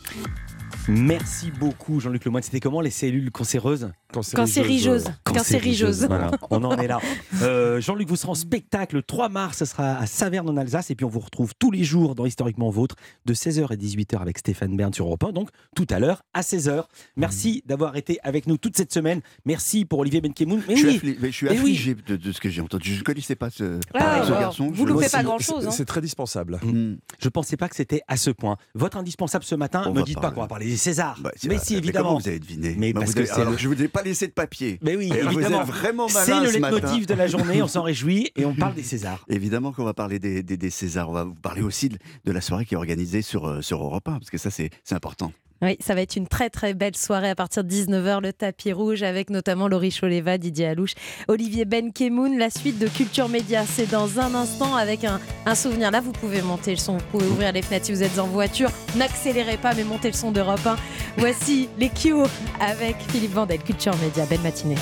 Merci 0.88 1.52
beaucoup 1.52 2.00
Jean-Luc 2.00 2.24
Lemoyne. 2.26 2.44
C'était 2.44 2.60
comment 2.62 2.80
les 2.82 2.92
cellules 2.92 3.30
cancéreuses? 3.32 3.92
Cancérigeuse. 4.22 5.06
Cancérigeuse. 5.24 6.06
Voilà, 6.08 6.32
on 6.50 6.64
en 6.64 6.78
est 6.78 6.88
là. 6.88 7.00
Euh, 7.42 7.82
Jean-Luc, 7.82 8.08
vous 8.08 8.16
serez 8.16 8.30
en 8.30 8.36
spectacle 8.36 8.96
le 8.96 9.04
3 9.04 9.30
mars, 9.30 9.58
ce 9.58 9.66
sera 9.66 9.98
à 9.98 10.06
Saverne 10.06 10.50
en 10.50 10.58
Alsace, 10.58 10.90
et 10.90 10.96
puis 10.96 11.06
on 11.06 11.10
vous 11.10 11.20
retrouve 11.20 11.54
tous 11.60 11.70
les 11.70 11.84
jours 11.84 12.16
dans 12.16 12.26
Historiquement 12.26 12.70
Vôtre, 12.70 12.96
de 13.26 13.34
16h 13.34 13.74
et 13.74 13.78
18h 13.78 14.20
avec 14.20 14.38
Stéphane 14.38 14.76
Bern 14.78 14.94
sur 14.94 15.06
Europe 15.06 15.24
1, 15.26 15.32
donc 15.34 15.50
tout 15.76 15.86
à 15.90 16.00
l'heure 16.00 16.24
à 16.34 16.42
16h. 16.42 16.86
Merci 17.18 17.62
d'avoir 17.66 17.96
été 17.98 18.20
avec 18.24 18.48
nous 18.48 18.58
toute 18.58 18.78
cette 18.78 18.94
semaine. 18.94 19.22
Merci 19.46 19.86
pour 19.86 20.00
Olivier 20.00 20.22
Benkemoun. 20.22 20.62
Mais 20.68 20.76
je, 20.76 20.80
suis 20.80 20.88
oui, 20.90 20.98
affli- 20.98 21.18
mais 21.20 21.32
je 21.32 21.36
suis 21.36 21.50
oui. 21.50 21.56
affligé 21.58 21.96
de, 21.96 22.16
de 22.16 22.32
ce 22.32 22.40
que 22.40 22.50
j'ai 22.50 22.62
entendu. 22.62 22.94
Je 22.94 23.00
ne 23.00 23.04
connaissais 23.04 23.36
pas 23.36 23.50
ce, 23.50 23.80
Ah, 23.94 24.22
ce 24.26 24.32
garçon. 24.32 24.72
vous 24.74 24.88
Je- 24.88 24.94
loupez 24.94 25.10
pas 25.10 25.24
grand-chose. 25.24 25.68
hein. 25.68 25.72
C'est 25.72 25.86
très 25.86 26.02
dispensable. 26.02 26.60
Hmm. 26.64 26.96
je 27.20 27.30
pensais 27.30 27.58
pas 27.58 27.68
que 27.70 27.76
c'était 27.76 28.02
à 28.08 28.16
ce 28.18 28.30
point. 28.30 28.58
Votre 28.76 28.98
indispensable 28.98 29.44
ce 29.44 29.56
matin, 29.56 29.84
On 29.88 29.94
me 29.94 30.04
dites 30.04 30.20
pas 30.22 30.32
qu'on 30.32 30.42
va 30.42 30.48
parler 30.48 30.68
des 30.68 30.78
Césars. 30.78 31.18
Bah, 31.22 31.32
mais 31.48 31.58
si, 31.58 31.76
évidemment. 31.76 32.18
vous 32.18 32.28
avez 32.28 32.40
deviné 32.40 32.76
Mais 32.78 32.94
Bah, 32.94 33.02
parce 33.02 33.14
que 33.14 33.30
alors, 33.34 33.52
le- 33.52 33.58
Je 33.58 33.68
ne 33.70 33.76
vous 33.76 33.84
ai 33.84 33.88
pas 33.88 34.04
laissé 34.06 34.28
de 34.28 34.31
papier. 34.31 34.80
Mais 34.81 34.96
oui, 34.96 35.12
Et 35.13 35.22
vous 35.22 35.31
évidemment. 35.34 35.62
êtes 35.62 35.68
vraiment 35.68 36.07
C'est 36.07 36.31
malin 36.31 36.44
le 36.44 36.52
ce 36.52 36.57
matin. 36.60 36.75
leitmotiv 36.75 37.06
de 37.07 37.13
la 37.13 37.28
journée, 37.28 37.62
on 37.62 37.68
s'en 37.68 37.84
réjouit 37.84 38.31
et 38.36 38.46
on 38.46 38.56
parle 38.56 38.74
des 38.75 38.84
Césars. 38.84 39.25
Évidemment 39.28 39.72
qu'on 39.74 39.84
va 39.84 39.94
parler 39.94 40.19
des, 40.19 40.42
des, 40.44 40.57
des 40.57 40.69
Césars. 40.69 41.10
On 41.10 41.13
va 41.13 41.24
vous 41.25 41.34
parler 41.36 41.62
aussi 41.62 41.90
de, 41.90 41.98
de 42.25 42.31
la 42.31 42.42
soirée 42.42 42.66
qui 42.66 42.74
est 42.75 42.78
organisée 42.78 43.22
sur, 43.22 43.46
euh, 43.48 43.62
sur 43.62 43.84
Europe 43.84 44.07
1, 44.07 44.13
parce 44.13 44.30
que 44.30 44.38
ça, 44.38 44.50
c'est 44.52 44.69
c'est 44.84 44.96
important. 44.96 45.31
Oui, 45.62 45.78
ça 45.80 45.96
va 45.96 46.02
être 46.02 46.18
une 46.18 46.28
très 46.28 46.50
très 46.50 46.74
belle 46.74 46.98
soirée 46.98 47.30
à 47.30 47.36
partir 47.36 47.63
de 47.63 47.69
19h, 47.69 48.22
le 48.22 48.34
tapis 48.34 48.74
rouge 48.74 49.04
avec 49.04 49.30
notamment 49.30 49.69
Laurie 49.69 49.92
Choleva, 49.92 50.38
Didier 50.38 50.68
Alouche, 50.68 50.96
Olivier 51.30 51.63
Benkemoun. 51.63 52.38
La 52.38 52.50
suite 52.50 52.78
de 52.78 52.88
Culture 52.88 53.30
Média, 53.30 53.63
c'est 53.66 53.90
dans 53.90 54.19
un 54.19 54.36
instant 54.36 54.75
avec 54.75 55.06
un, 55.06 55.19
souvenir. 55.56 55.92
Là, 55.92 56.02
vous 56.02 56.12
pouvez 56.12 56.42
monter 56.42 56.72
le 56.72 56.78
son, 56.78 56.98
vous 56.98 57.06
pouvez 57.12 57.28
ouvrir 57.28 57.54
les 57.54 57.62
fenêtres 57.62 57.86
si 57.86 57.94
vous 57.94 58.04
êtes 58.04 58.19
en 58.19 58.28
voiture. 58.28 58.69
N'accélérez 58.98 59.57
pas, 59.57 59.74
mais 59.74 59.86
montez 59.86 60.10
le 60.10 60.16
son 60.16 60.31
d'Europe 60.31 60.66
1. 60.66 60.75
Voici 61.18 61.69
les 61.78 61.90
Q 61.90 62.16
avec 62.60 62.98
Philippe 63.10 63.34
Vandel. 63.34 63.60
Culture 63.60 63.96
Média, 63.98 64.25
belle 64.25 64.42
matinée. 64.42 64.75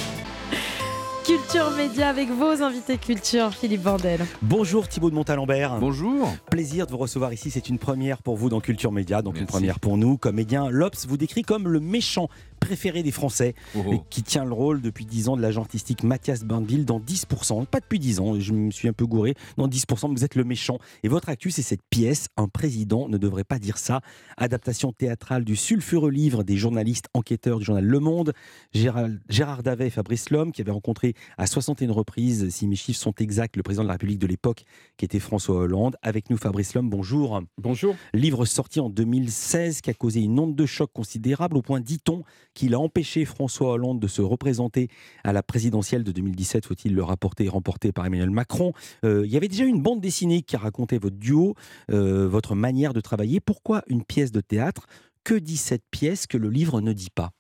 Culture 1.54 1.78
Média 1.78 2.10
avec 2.10 2.30
vos 2.32 2.64
invités 2.64 2.98
culture, 2.98 3.54
Philippe 3.54 3.82
Vandel. 3.82 4.22
Bonjour 4.42 4.88
Thibaut 4.88 5.12
de 5.12 5.16
Montalembert. 5.16 5.78
Bonjour. 5.80 6.34
Plaisir 6.50 6.88
de 6.88 6.92
vous 6.92 6.98
recevoir 6.98 7.32
ici. 7.32 7.52
C'est 7.52 7.70
une 7.70 7.78
première 7.78 8.24
pour 8.24 8.38
vous 8.38 8.50
dans 8.50 8.60
Culture 8.60 8.92
Média, 8.92 9.22
donc 9.22 9.40
une 9.40 9.46
première 9.46 9.80
pour 9.80 9.96
nous. 9.96 10.18
Comédien, 10.18 10.72
Lops 10.72 11.06
vous 11.06 11.16
décrit 11.16 11.44
comme 11.44 11.68
le 11.68 11.80
méchant 11.80 12.28
préféré 12.64 13.04
des 13.04 13.12
Français 13.12 13.56
Oh, 13.76 13.92
et 13.92 14.00
qui 14.10 14.24
tient 14.24 14.46
le 14.46 14.54
rôle 14.54 14.82
depuis 14.82 15.06
10 15.06 15.30
ans 15.30 15.38
de 15.38 15.42
l'agent 15.42 15.62
artistique 15.62 16.04
Mathias 16.04 16.44
Burnville 16.44 16.86
dans 16.86 17.00
10%. 17.00 17.66
Pas 17.66 17.80
depuis 17.80 18.00
10 18.00 18.20
ans, 18.20 18.40
je 18.40 18.54
me 18.54 18.72
suis 18.72 18.88
un 18.88 18.94
peu 18.94 19.06
gouré. 19.06 19.36
Dans 19.58 19.68
10%, 19.68 20.10
mais 20.10 20.16
vous 20.16 20.24
êtes 20.24 20.36
le 20.36 20.44
méchant. 20.44 20.80
Et 21.04 21.08
votre 21.08 21.30
actu, 21.30 21.52
c'est 21.52 21.62
cette 21.62 21.82
pièce 21.90 22.28
Un 22.38 22.48
président 22.48 23.10
ne 23.10 23.18
devrait 23.18 23.44
pas 23.44 23.60
dire 23.60 23.78
ça. 23.78 24.02
Adaptation 24.38 24.92
théâtrale 24.92 25.44
du 25.44 25.56
sulfureux 25.56 26.12
livre 26.12 26.44
des 26.44 26.56
journalistes 26.56 27.08
enquêteurs 27.14 27.60
du 27.60 27.66
journal 27.66 27.84
Le 27.84 28.00
Monde. 28.00 28.34
Gérard, 28.74 29.10
Gérard 29.30 29.64
Davet 29.64 29.88
et 29.88 29.90
Fabrice 29.90 30.30
Lhomme, 30.30 30.52
qui 30.52 30.62
avaient 30.62 30.72
rencontré 30.72 31.16
à 31.38 31.48
61 31.48 31.92
reprises, 31.92 32.50
si 32.50 32.68
mes 32.68 32.76
chiffres 32.76 33.00
sont 33.00 33.16
exacts, 33.16 33.58
le 33.58 33.64
président 33.64 33.84
de 33.84 33.88
la 33.88 33.94
République 33.94 34.20
de 34.20 34.28
l'époque, 34.28 34.64
qui 34.98 35.06
était 35.06 35.20
François 35.20 35.56
Hollande. 35.56 35.98
Avec 36.02 36.30
nous, 36.30 36.38
Fabrice 36.38 36.74
Lhomme, 36.76 36.90
bonjour. 36.90 37.42
Bonjour. 37.58 37.96
Livre 38.14 38.46
sorti 38.46 38.80
en 38.80 38.90
2016 38.90 39.82
qui 39.82 39.90
a 39.90 39.94
causé 39.94 40.22
une 40.22 40.40
onde 40.40 40.56
de 40.56 40.66
choc 40.66 40.92
considérable 40.94 41.58
au 41.58 41.62
point, 41.62 41.82
dit-on, 41.82 42.24
qu'il 42.54 42.74
a 42.74 42.80
empêché 42.80 43.26
François 43.26 43.72
Hollande 43.74 44.00
de 44.00 44.08
se 44.08 44.22
représenter 44.22 44.90
à 45.24 45.34
la 45.34 45.44
présidentielle 45.44 46.04
de 46.04 46.12
2017, 46.12 46.66
faut-il 46.66 46.94
le 46.94 47.04
rapporter, 47.04 47.48
remporté 47.50 47.92
par 47.92 48.06
Emmanuel 48.06 48.30
Macron. 48.30 48.74
Euh, 49.04 49.24
il 49.26 49.32
y 49.32 49.38
avait 49.38 49.48
déjà 49.48 49.66
une 49.66 49.82
bande 49.82 50.02
dessinée 50.02 50.42
qui 50.42 50.58
racontait 50.58 50.98
votre 50.98 51.18
duo, 51.18 51.56
euh, 51.92 52.28
votre 52.28 52.56
manière 52.56 52.94
de 52.94 53.02
travailler. 53.02 53.40
Pourquoi 53.40 53.84
une 53.88 54.04
pièce 54.04 54.32
de 54.32 54.42
théâtre? 54.42 54.88
Que 55.24 55.36
dit 55.36 55.58
cette 55.58 55.86
pièce 55.90 56.28
que 56.28 56.38
le 56.38 56.50
livre 56.50 56.82
ne 56.82 56.94
dit 56.94 57.10
pas? 57.14 57.32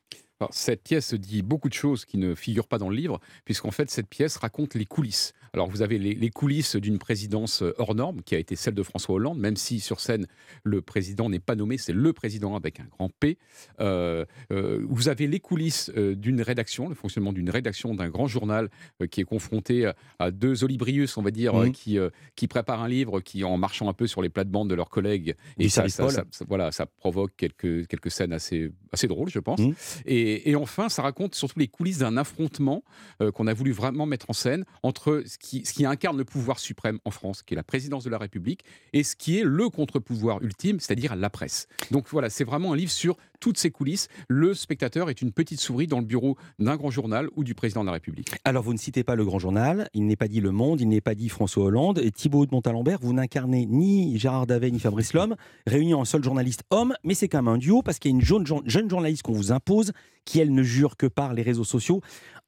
Cette 0.51 0.83
pièce 0.83 1.13
dit 1.13 1.41
beaucoup 1.41 1.69
de 1.69 1.73
choses 1.73 2.05
qui 2.05 2.17
ne 2.17 2.35
figurent 2.35 2.67
pas 2.67 2.77
dans 2.77 2.89
le 2.89 2.95
livre, 2.95 3.19
puisqu'en 3.45 3.71
fait, 3.71 3.89
cette 3.89 4.09
pièce 4.09 4.37
raconte 4.37 4.75
les 4.75 4.85
coulisses. 4.85 5.33
Alors, 5.55 5.69
vous 5.69 5.83
avez 5.83 5.99
les, 5.99 6.15
les 6.15 6.29
coulisses 6.31 6.75
d'une 6.77 6.97
présidence 6.97 7.61
euh, 7.61 7.75
hors 7.77 7.93
norme, 7.93 8.23
qui 8.23 8.33
a 8.33 8.39
été 8.39 8.55
celle 8.55 8.73
de 8.73 8.81
François 8.81 9.13
Hollande, 9.13 9.37
même 9.37 9.55
si 9.55 9.79
sur 9.79 9.99
scène, 9.99 10.25
le 10.63 10.81
président 10.81 11.29
n'est 11.29 11.37
pas 11.39 11.53
nommé, 11.53 11.77
c'est 11.77 11.93
le 11.93 12.11
président 12.11 12.55
avec 12.55 12.79
un 12.79 12.85
grand 12.85 13.09
P. 13.19 13.37
Euh, 13.79 14.25
euh, 14.51 14.83
vous 14.89 15.09
avez 15.09 15.27
les 15.27 15.39
coulisses 15.39 15.91
d'une 15.91 16.41
rédaction, 16.41 16.89
le 16.89 16.95
fonctionnement 16.95 17.33
d'une 17.33 17.51
rédaction 17.51 17.93
d'un 17.93 18.09
grand 18.09 18.25
journal 18.25 18.69
qui 19.11 19.21
est 19.21 19.25
confronté 19.25 19.91
à, 20.17 20.31
deux 20.31 20.63
Olibrius, 20.63 21.17
on 21.17 21.21
va 21.21 21.29
dire, 21.29 21.53
Mhm. 21.53 21.71
qui, 21.71 21.99
qui 22.35 22.47
préparent 22.47 22.81
un 22.81 22.87
livre, 22.87 23.21
qui, 23.21 23.43
en 23.43 23.55
marchant 23.57 23.87
un 23.87 23.93
peu 23.93 24.07
sur 24.07 24.23
les 24.23 24.29
plates-bandes 24.29 24.71
de 24.71 24.75
leurs 24.75 24.89
collègues, 24.89 25.35
et 25.59 25.69
ça, 25.69 25.87
ça- 25.87 26.07
voilà, 26.47 26.71
ça 26.71 26.87
provoque 26.87 27.33
quelques, 27.37 27.85
quelques 27.85 28.09
scènes 28.09 28.33
assez, 28.33 28.71
assez 28.91 29.07
drôles, 29.07 29.29
je 29.29 29.37
pense. 29.39 29.59
Mhm. 29.59 29.75
Et, 30.07 30.49
et 30.49 30.55
enfin, 30.55 30.89
ça 30.89 31.03
raconte 31.03 31.35
surtout 31.35 31.59
les 31.59 31.67
coulisses 31.67 31.99
d'un 31.99 32.17
affrontement 32.17 32.83
euh, 33.21 33.31
qu'on 33.31 33.45
a 33.45 33.53
voulu 33.53 33.71
vraiment 33.71 34.07
mettre 34.07 34.31
en 34.31 34.33
scène 34.33 34.65
entre 34.81 35.21
ce 35.27 35.37
ce 35.43 35.73
qui 35.73 35.85
incarne 35.85 36.17
le 36.17 36.25
pouvoir 36.25 36.59
suprême 36.59 36.99
en 37.05 37.11
France, 37.11 37.43
qui 37.43 37.53
est 37.53 37.57
la 37.57 37.63
présidence 37.63 38.03
de 38.03 38.09
la 38.09 38.17
République, 38.17 38.63
et 38.93 39.03
ce 39.03 39.15
qui 39.15 39.39
est 39.39 39.43
le 39.43 39.69
contre-pouvoir 39.69 40.41
ultime, 40.41 40.79
c'est-à-dire 40.79 41.15
la 41.15 41.29
presse. 41.29 41.67
Donc 41.91 42.07
voilà, 42.09 42.29
c'est 42.29 42.43
vraiment 42.43 42.73
un 42.73 42.75
livre 42.75 42.91
sur 42.91 43.17
toutes 43.43 43.57
ces 43.57 43.71
coulisses. 43.71 44.07
Le 44.29 44.53
spectateur 44.53 45.09
est 45.09 45.21
une 45.21 45.33
petite 45.33 45.59
souris 45.59 45.85
dans 45.87 45.99
le 45.99 46.05
bureau 46.05 46.37
d'un 46.59 46.77
grand 46.77 46.91
journal 46.91 47.27
ou 47.35 47.43
du 47.43 47.55
président 47.55 47.81
de 47.81 47.87
la 47.87 47.91
République. 47.91 48.29
Alors, 48.45 48.63
vous 48.63 48.71
ne 48.71 48.77
citez 48.77 49.03
pas 49.03 49.15
le 49.15 49.25
grand 49.25 49.37
journal, 49.37 49.89
il 49.93 50.05
n'est 50.05 50.15
pas 50.15 50.29
dit 50.29 50.39
Le 50.39 50.51
Monde, 50.51 50.79
il 50.79 50.87
n'est 50.87 51.01
pas 51.01 51.13
dit 51.13 51.27
François 51.27 51.65
Hollande. 51.65 51.99
Et 52.01 52.09
Thibaut 52.11 52.45
de 52.45 52.51
Montalembert, 52.53 52.99
vous 53.01 53.11
n'incarnez 53.11 53.65
ni 53.65 54.17
Gérard 54.17 54.47
Davet 54.47 54.71
ni 54.71 54.79
Fabrice 54.79 55.11
Lhomme, 55.13 55.35
réunis 55.67 55.93
en 55.93 56.05
seul 56.05 56.23
journaliste 56.23 56.63
homme, 56.69 56.93
mais 57.03 57.15
c'est 57.15 57.27
quand 57.27 57.39
même 57.43 57.53
un 57.53 57.57
duo 57.57 57.81
parce 57.81 57.99
qu'il 57.99 58.11
y 58.11 58.13
a 58.13 58.17
une 58.17 58.23
jeune, 58.23 58.45
jeune 58.65 58.89
journaliste 58.89 59.23
qu'on 59.23 59.33
vous 59.33 59.51
impose, 59.51 59.91
qui 60.23 60.39
elle 60.39 60.53
ne 60.53 60.63
jure 60.63 60.95
que 60.95 61.05
par 61.07 61.33
les 61.33 61.41
réseaux 61.41 61.65
sociaux. 61.65 61.99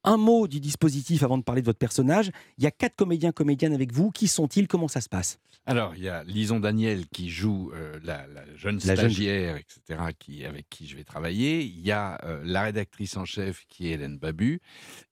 Un 0.06 0.15
mot 0.18 0.48
du 0.48 0.62
dispositif 0.62 1.24
avant 1.24 1.38
de 1.38 1.44
parler 1.44 1.62
de 1.62 1.65
votre 1.65 1.80
personnage. 1.80 2.31
Il 2.57 2.63
y 2.63 2.68
a 2.68 2.71
quatre 2.71 2.95
comédiens, 2.95 3.31
comédiennes 3.33 3.74
avec 3.74 3.91
vous. 3.91 4.12
Qui 4.12 4.27
sont-ils? 4.27 4.68
Comment 4.68 4.88
ça 4.88 5.01
se 5.01 5.09
passe? 5.09 5.39
Alors, 5.65 5.94
il 5.98 6.03
y 6.03 6.09
a 6.09 6.24
Lison 6.25 6.59
Daniel 6.59 7.07
qui 7.07 7.31
joue 7.31 7.71
euh, 7.74 7.98
la, 8.03 8.27
la 8.27 8.44
jeune 8.56 8.75
La 8.86 8.94
jeune- 8.94 9.09
stagiaire, 9.09 9.57
etc., 9.57 10.00
qui, 10.19 10.45
avec 10.45 10.69
qui 10.69 10.84
je 10.85 10.95
vais 10.95 11.03
travailler. 11.03 11.63
Il 11.63 11.85
y 11.85 11.91
a 11.91 12.19
euh, 12.23 12.41
la 12.43 12.63
rédactrice 12.63 13.17
en 13.17 13.25
chef 13.25 13.65
qui 13.67 13.88
est 13.88 13.91
Hélène 13.91 14.17
Babu 14.17 14.62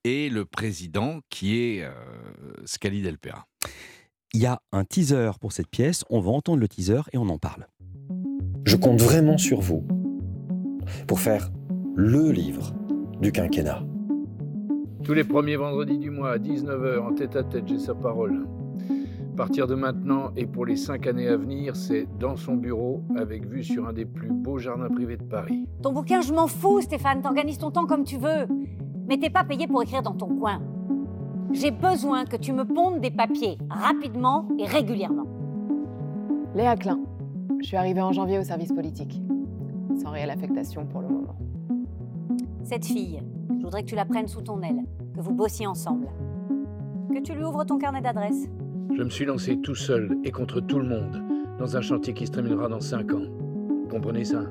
et 0.04 0.30
le 0.30 0.46
président 0.46 1.20
qui 1.30 1.60
est 1.60 1.84
euh, 1.84 1.92
Scali 2.66 3.02
Delpera. 3.02 3.46
Il 4.34 4.42
y 4.42 4.46
a 4.46 4.62
un 4.72 4.84
teaser 4.84 5.32
pour 5.40 5.52
cette 5.52 5.70
pièce. 5.70 6.04
On 6.10 6.20
va 6.20 6.32
entendre 6.32 6.60
le 6.60 6.68
teaser 6.68 7.02
et 7.12 7.18
on 7.18 7.30
en 7.30 7.38
parle. 7.38 7.68
Je 8.66 8.76
compte 8.76 9.02
vraiment 9.02 9.38
sur 9.38 9.62
vous 9.62 9.88
pour 11.08 11.20
faire 11.20 11.52
le 11.96 12.32
livre 12.32 12.74
du 13.22 13.32
quinquennat. 13.32 13.84
Tous 15.04 15.14
les 15.14 15.24
premiers 15.24 15.58
vendredis 15.58 15.98
du 15.98 16.10
mois 16.10 16.32
à 16.32 16.38
19h 16.38 17.00
en 17.00 17.14
tête 17.14 17.36
à 17.36 17.44
tête, 17.44 17.68
j'ai 17.68 17.78
sa 17.78 17.94
parole. 17.94 18.48
À 19.34 19.36
partir 19.36 19.66
de 19.66 19.74
maintenant 19.74 20.30
et 20.36 20.46
pour 20.46 20.64
les 20.64 20.76
cinq 20.76 21.08
années 21.08 21.28
à 21.28 21.36
venir, 21.36 21.76
c'est 21.76 22.08
dans 22.20 22.36
son 22.36 22.54
bureau 22.54 23.02
avec 23.18 23.48
vue 23.48 23.64
sur 23.64 23.88
un 23.88 23.92
des 23.92 24.06
plus 24.06 24.30
beaux 24.30 24.60
jardins 24.60 24.90
privés 24.90 25.18
de 25.18 25.24
Paris. 25.24 25.68
Ton 25.82 25.92
bouquin, 25.92 26.22
je 26.22 26.32
m'en 26.32 26.46
fous, 26.46 26.82
Stéphane, 26.82 27.24
t'organises 27.24 27.58
ton 27.58 27.72
temps 27.72 27.88
comme 27.88 28.04
tu 28.04 28.18
veux. 28.18 28.46
Mais 29.10 29.18
t'es 29.18 29.32
pas 29.32 29.44
payé 29.44 29.66
pour 29.66 29.82
écrire 29.82 30.04
dans 30.04 30.14
ton 30.14 30.28
coin. 30.28 30.62
J'ai 31.52 31.72
besoin 31.72 32.26
que 32.26 32.36
tu 32.36 32.54
me 32.54 32.64
pondes 32.64 33.02
des 33.02 33.10
papiers 33.10 33.58
rapidement 33.72 34.48
et 34.60 34.66
régulièrement. 34.66 35.26
Léa 36.54 36.76
Klein. 36.76 37.00
Je 37.60 37.66
suis 37.66 37.78
arrivée 37.78 38.02
en 38.02 38.12
janvier 38.12 38.38
au 38.38 38.44
service 38.44 38.72
politique. 38.72 39.20
Sans 40.00 40.12
réelle 40.12 40.30
affectation 40.30 40.86
pour 40.86 41.02
le 41.02 41.08
moment. 41.08 41.36
Cette 42.66 42.86
fille, 42.86 43.24
je 43.50 43.64
voudrais 43.64 43.82
que 43.82 43.90
tu 43.90 43.96
la 43.96 44.06
prennes 44.06 44.28
sous 44.28 44.44
ton 44.44 44.62
aile, 44.62 44.84
que 45.16 45.22
vous 45.22 45.34
bossiez 45.34 45.66
ensemble. 45.66 46.10
Que 47.12 47.20
tu 47.20 47.34
lui 47.34 47.44
ouvres 47.44 47.64
ton 47.64 47.80
carnet 47.80 48.02
d'adresses. 48.02 48.48
Je 48.96 49.02
me 49.02 49.10
suis 49.10 49.26
lancé 49.26 49.58
tout 49.58 49.76
seul 49.76 50.18
et 50.24 50.32
contre 50.32 50.60
tout 50.62 50.80
le 50.80 50.86
monde 50.86 51.22
dans 51.60 51.78
un 51.78 51.82
chantier 51.82 52.14
qui 52.14 52.28
se 52.28 52.32
terminera 52.32 52.68
dans 52.68 52.80
cinq 52.80 53.14
ans. 53.14 53.26
Vous 53.68 53.88
comprenez 53.90 54.24
ça? 54.24 54.44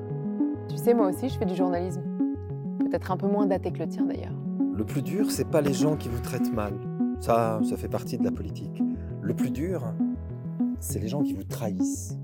Tu 0.69 0.77
sais, 0.77 0.93
moi 0.93 1.09
aussi, 1.09 1.29
je 1.29 1.37
fais 1.37 1.45
du 1.45 1.55
journalisme. 1.55 2.01
Peut-être 2.79 3.11
un 3.11 3.17
peu 3.17 3.27
moins 3.27 3.45
daté 3.45 3.71
que 3.71 3.79
le 3.79 3.87
tien 3.87 4.05
d'ailleurs. 4.05 4.35
Le 4.75 4.83
plus 4.83 5.01
dur, 5.01 5.31
c'est 5.31 5.49
pas 5.49 5.61
les 5.61 5.73
gens 5.73 5.95
qui 5.95 6.09
vous 6.09 6.19
traitent 6.19 6.51
mal. 6.53 6.73
Ça, 7.19 7.59
ça 7.63 7.77
fait 7.77 7.87
partie 7.87 8.17
de 8.17 8.23
la 8.23 8.31
politique. 8.31 8.81
Le 9.21 9.33
plus 9.33 9.51
dur, 9.51 9.93
c'est 10.79 10.99
les 10.99 11.07
gens 11.07 11.23
qui 11.23 11.33
vous 11.33 11.43
trahissent. 11.43 12.17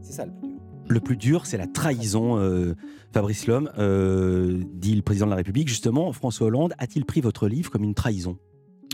C'est 0.00 0.12
ça 0.12 0.26
le 0.26 0.32
plus 0.32 0.48
dur. 0.48 0.60
Le 0.88 1.00
plus 1.00 1.16
dur, 1.16 1.46
c'est 1.46 1.58
la 1.58 1.66
trahison, 1.66 2.38
euh, 2.38 2.74
Fabrice 3.12 3.48
Lhomme, 3.48 3.70
euh, 3.78 4.62
dit 4.74 4.94
le 4.94 5.02
président 5.02 5.26
de 5.26 5.30
la 5.30 5.36
République. 5.36 5.68
Justement, 5.68 6.12
François 6.12 6.46
Hollande 6.46 6.74
a-t-il 6.78 7.04
pris 7.04 7.20
votre 7.20 7.48
livre 7.48 7.70
comme 7.70 7.82
une 7.82 7.94
trahison? 7.94 8.38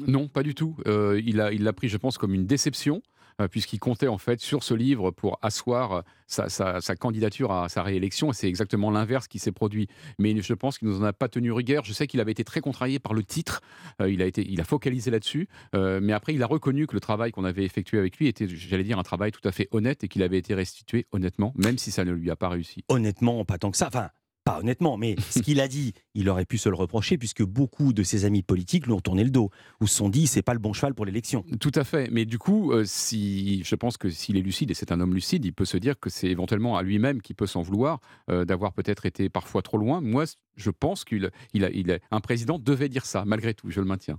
Non, 0.07 0.29
pas 0.29 0.43
du 0.43 0.55
tout. 0.55 0.77
Euh, 0.87 1.21
il 1.25 1.37
l'a 1.37 1.53
il 1.53 1.65
l'a 1.65 1.73
pris, 1.73 1.89
je 1.89 1.97
pense, 1.97 2.19
comme 2.19 2.35
une 2.35 2.47
déception. 2.47 3.03
euh, 3.41 3.49
puisqu'il 3.49 3.79
comptait 3.79 4.09
en 4.09 4.19
fait 4.19 4.41
sur 4.41 4.63
ce 4.63 4.75
livre 4.75 5.11
pour 5.11 5.39
asseoir 5.41 5.93
euh, 5.93 6.49
sa, 6.49 6.97
candidature 6.97 7.51
à 7.51 7.69
sa 7.71 7.83
réélection. 7.83 8.31
Et 8.31 8.35
c'est 8.35 8.49
exactement 8.49 8.91
l'inverse 8.91 9.27
qui 9.27 9.39
s'est 9.39 9.53
produit. 9.53 9.89
Mais 10.19 10.41
je 10.41 10.55
pense 10.55 10.79
qu'il 10.79 10.89
ne 10.89 10.93
nous 10.93 11.01
en 11.01 11.05
a 11.05 11.13
pas 11.13 11.29
tenu 11.29 11.51
rigueur. 11.51 11.85
Je 11.85 11.93
sais 11.93 12.07
qu'il 12.07 12.21
avait 12.21 12.33
été 12.33 12.45
très 12.45 12.61
contrarié 12.61 12.99
par 12.99 13.15
le 13.15 13.23
titre. 13.23 13.61
Il, 14.07 14.21
a 14.23 14.27
été, 14.27 14.47
il 14.47 14.61
a 14.61 14.65
focalisé 14.65 15.11
là-dessus. 15.11 15.49
Mais 15.73 16.13
après, 16.13 16.35
il 16.35 16.43
a 16.43 16.47
reconnu 16.47 16.87
que 16.87 16.95
le 16.95 17.01
travail 17.01 17.33
qu'on 17.33 17.45
avait 17.45 17.65
effectué 17.65 17.99
avec 17.99 18.17
lui 18.19 18.29
était, 18.29 18.49
j'allais 18.49 18.85
dire, 18.85 18.99
un 18.99 19.03
travail 19.03 19.33
tout 19.33 19.47
à 19.47 19.53
fait 19.53 19.69
honnête 19.71 20.05
et 20.05 20.09
qu'il 20.09 20.23
avait 20.23 20.39
été 20.39 20.55
restitué 20.55 21.07
honnêtement, 21.13 21.55
même 21.57 21.79
si 21.79 21.91
ça 21.91 22.05
ne 22.05 22.13
lui 22.13 22.31
a 22.31 22.37
pas 22.37 22.49
réussi. 22.49 22.85
Honnêtement, 22.89 23.45
pas 23.45 23.59
tant 23.59 23.71
que 23.71 23.77
ça. 23.77 23.89
Enfin, 23.89 24.11
pas 24.45 24.59
honnêtement, 24.59 24.97
mais 24.97 25.15
ce 25.31 25.39
qu'il 25.41 25.61
a 25.61 25.69
dit, 25.69 25.93
il 26.15 26.29
aurait 26.29 26.45
pu 26.45 26.59
se 26.59 26.69
le 26.69 26.75
reprocher 26.75 27.17
puisque 27.19 27.43
beaucoup 27.45 27.93
de 27.93 28.03
ses 28.03 28.25
amis 28.25 28.43
politiques 28.43 28.87
lui 28.87 28.93
ont 28.93 29.01
tourné 29.01 29.23
le 29.25 29.31
dos 29.31 29.51
ou 29.81 29.87
se 29.87 29.95
sont 29.95 30.09
dit 30.09 30.27
c'est 30.27 30.43
pas 30.43 30.53
le 30.53 30.59
bon 30.59 30.73
cheval 30.73 30.95
pour 30.95 31.05
l'élection. 31.07 31.45
Tout 31.61 31.71
à 31.75 31.85
fait. 31.85 32.09
Mais 32.11 32.25
du 32.25 32.39
coup, 32.39 32.73
euh, 32.73 32.85
si, 32.85 33.63
je 33.65 33.75
pense 33.77 33.97
que 33.97 34.11
s'il 34.11 34.37
est 34.37 34.41
lucide, 34.43 34.71
et 34.71 34.75
c'est 34.75 34.91
un 34.93 35.01
homme 35.01 35.15
lucide, 35.15 35.45
il 35.45 35.53
peut 35.53 35.65
se 35.65 35.77
dire 35.77 35.99
que 36.01 36.11
c'est 36.11 36.29
éventuellement 36.29 36.77
à 36.77 36.83
lui-même 36.83 37.23
qui 37.23 37.35
peut 37.35 37.47
s'en 37.47 37.63
vouloir 37.63 38.01
euh, 38.31 38.45
d'avoir 38.45 38.73
peut-être 38.73 39.07
été 39.07 39.29
parfois 39.29 39.63
trop 39.63 39.79
loin. 39.79 40.01
Moi, 40.01 40.25
je 40.57 40.71
pense 40.71 41.05
qu'il 41.05 41.31
il 41.55 41.65
a, 41.65 41.71
il 41.71 41.91
a- 41.93 41.99
un 42.11 42.21
président 42.21 42.59
devait 42.59 42.89
dire 42.89 43.07
ça, 43.07 43.25
malgré 43.25 43.55
tout, 43.55 43.71
je 43.71 43.81
le 43.81 43.87
maintiens. 43.87 44.19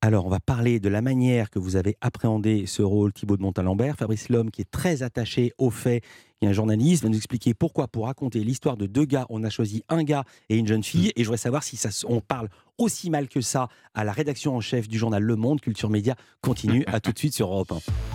Alors, 0.00 0.26
on 0.26 0.30
va 0.30 0.40
parler 0.40 0.80
de 0.80 0.88
la 0.88 1.00
manière 1.02 1.50
que 1.50 1.58
vous 1.58 1.76
avez 1.76 1.96
appréhendé 2.00 2.66
ce 2.66 2.82
rôle, 2.82 3.12
Thibaut 3.12 3.36
de 3.36 3.42
Montalembert. 3.42 3.96
Fabrice 3.96 4.28
Lhomme, 4.28 4.50
qui 4.50 4.60
est 4.60 4.70
très 4.70 5.02
attaché 5.02 5.52
aux 5.58 5.70
faits, 5.70 6.04
qui 6.42 6.46
est 6.46 6.48
un 6.48 6.54
journaliste, 6.54 7.04
va 7.04 7.08
nous 7.08 7.16
expliquer 7.16 7.54
pourquoi, 7.54 7.86
pour 7.86 8.06
raconter 8.06 8.40
l'histoire 8.40 8.76
de 8.76 8.86
deux 8.86 9.04
gars, 9.04 9.26
on 9.28 9.44
a 9.44 9.48
choisi 9.48 9.84
un 9.88 10.02
gars 10.02 10.24
et 10.48 10.56
une 10.56 10.66
jeune 10.66 10.82
fille. 10.82 11.12
Et 11.14 11.22
je 11.22 11.26
voudrais 11.26 11.36
savoir 11.36 11.62
si 11.62 11.76
ça, 11.76 11.90
on 12.08 12.20
parle 12.20 12.48
aussi 12.78 13.10
mal 13.10 13.28
que 13.28 13.40
ça 13.40 13.68
à 13.94 14.02
la 14.02 14.10
rédaction 14.10 14.56
en 14.56 14.60
chef 14.60 14.88
du 14.88 14.98
journal 14.98 15.22
Le 15.22 15.36
Monde. 15.36 15.60
Culture 15.60 15.88
Média 15.88 16.16
continue. 16.40 16.82
à 16.88 16.98
tout 16.98 17.12
de 17.12 17.18
suite 17.18 17.32
sur 17.32 17.46
Europe 17.46 17.72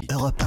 1. 0.10 0.14
Europe 0.14 0.44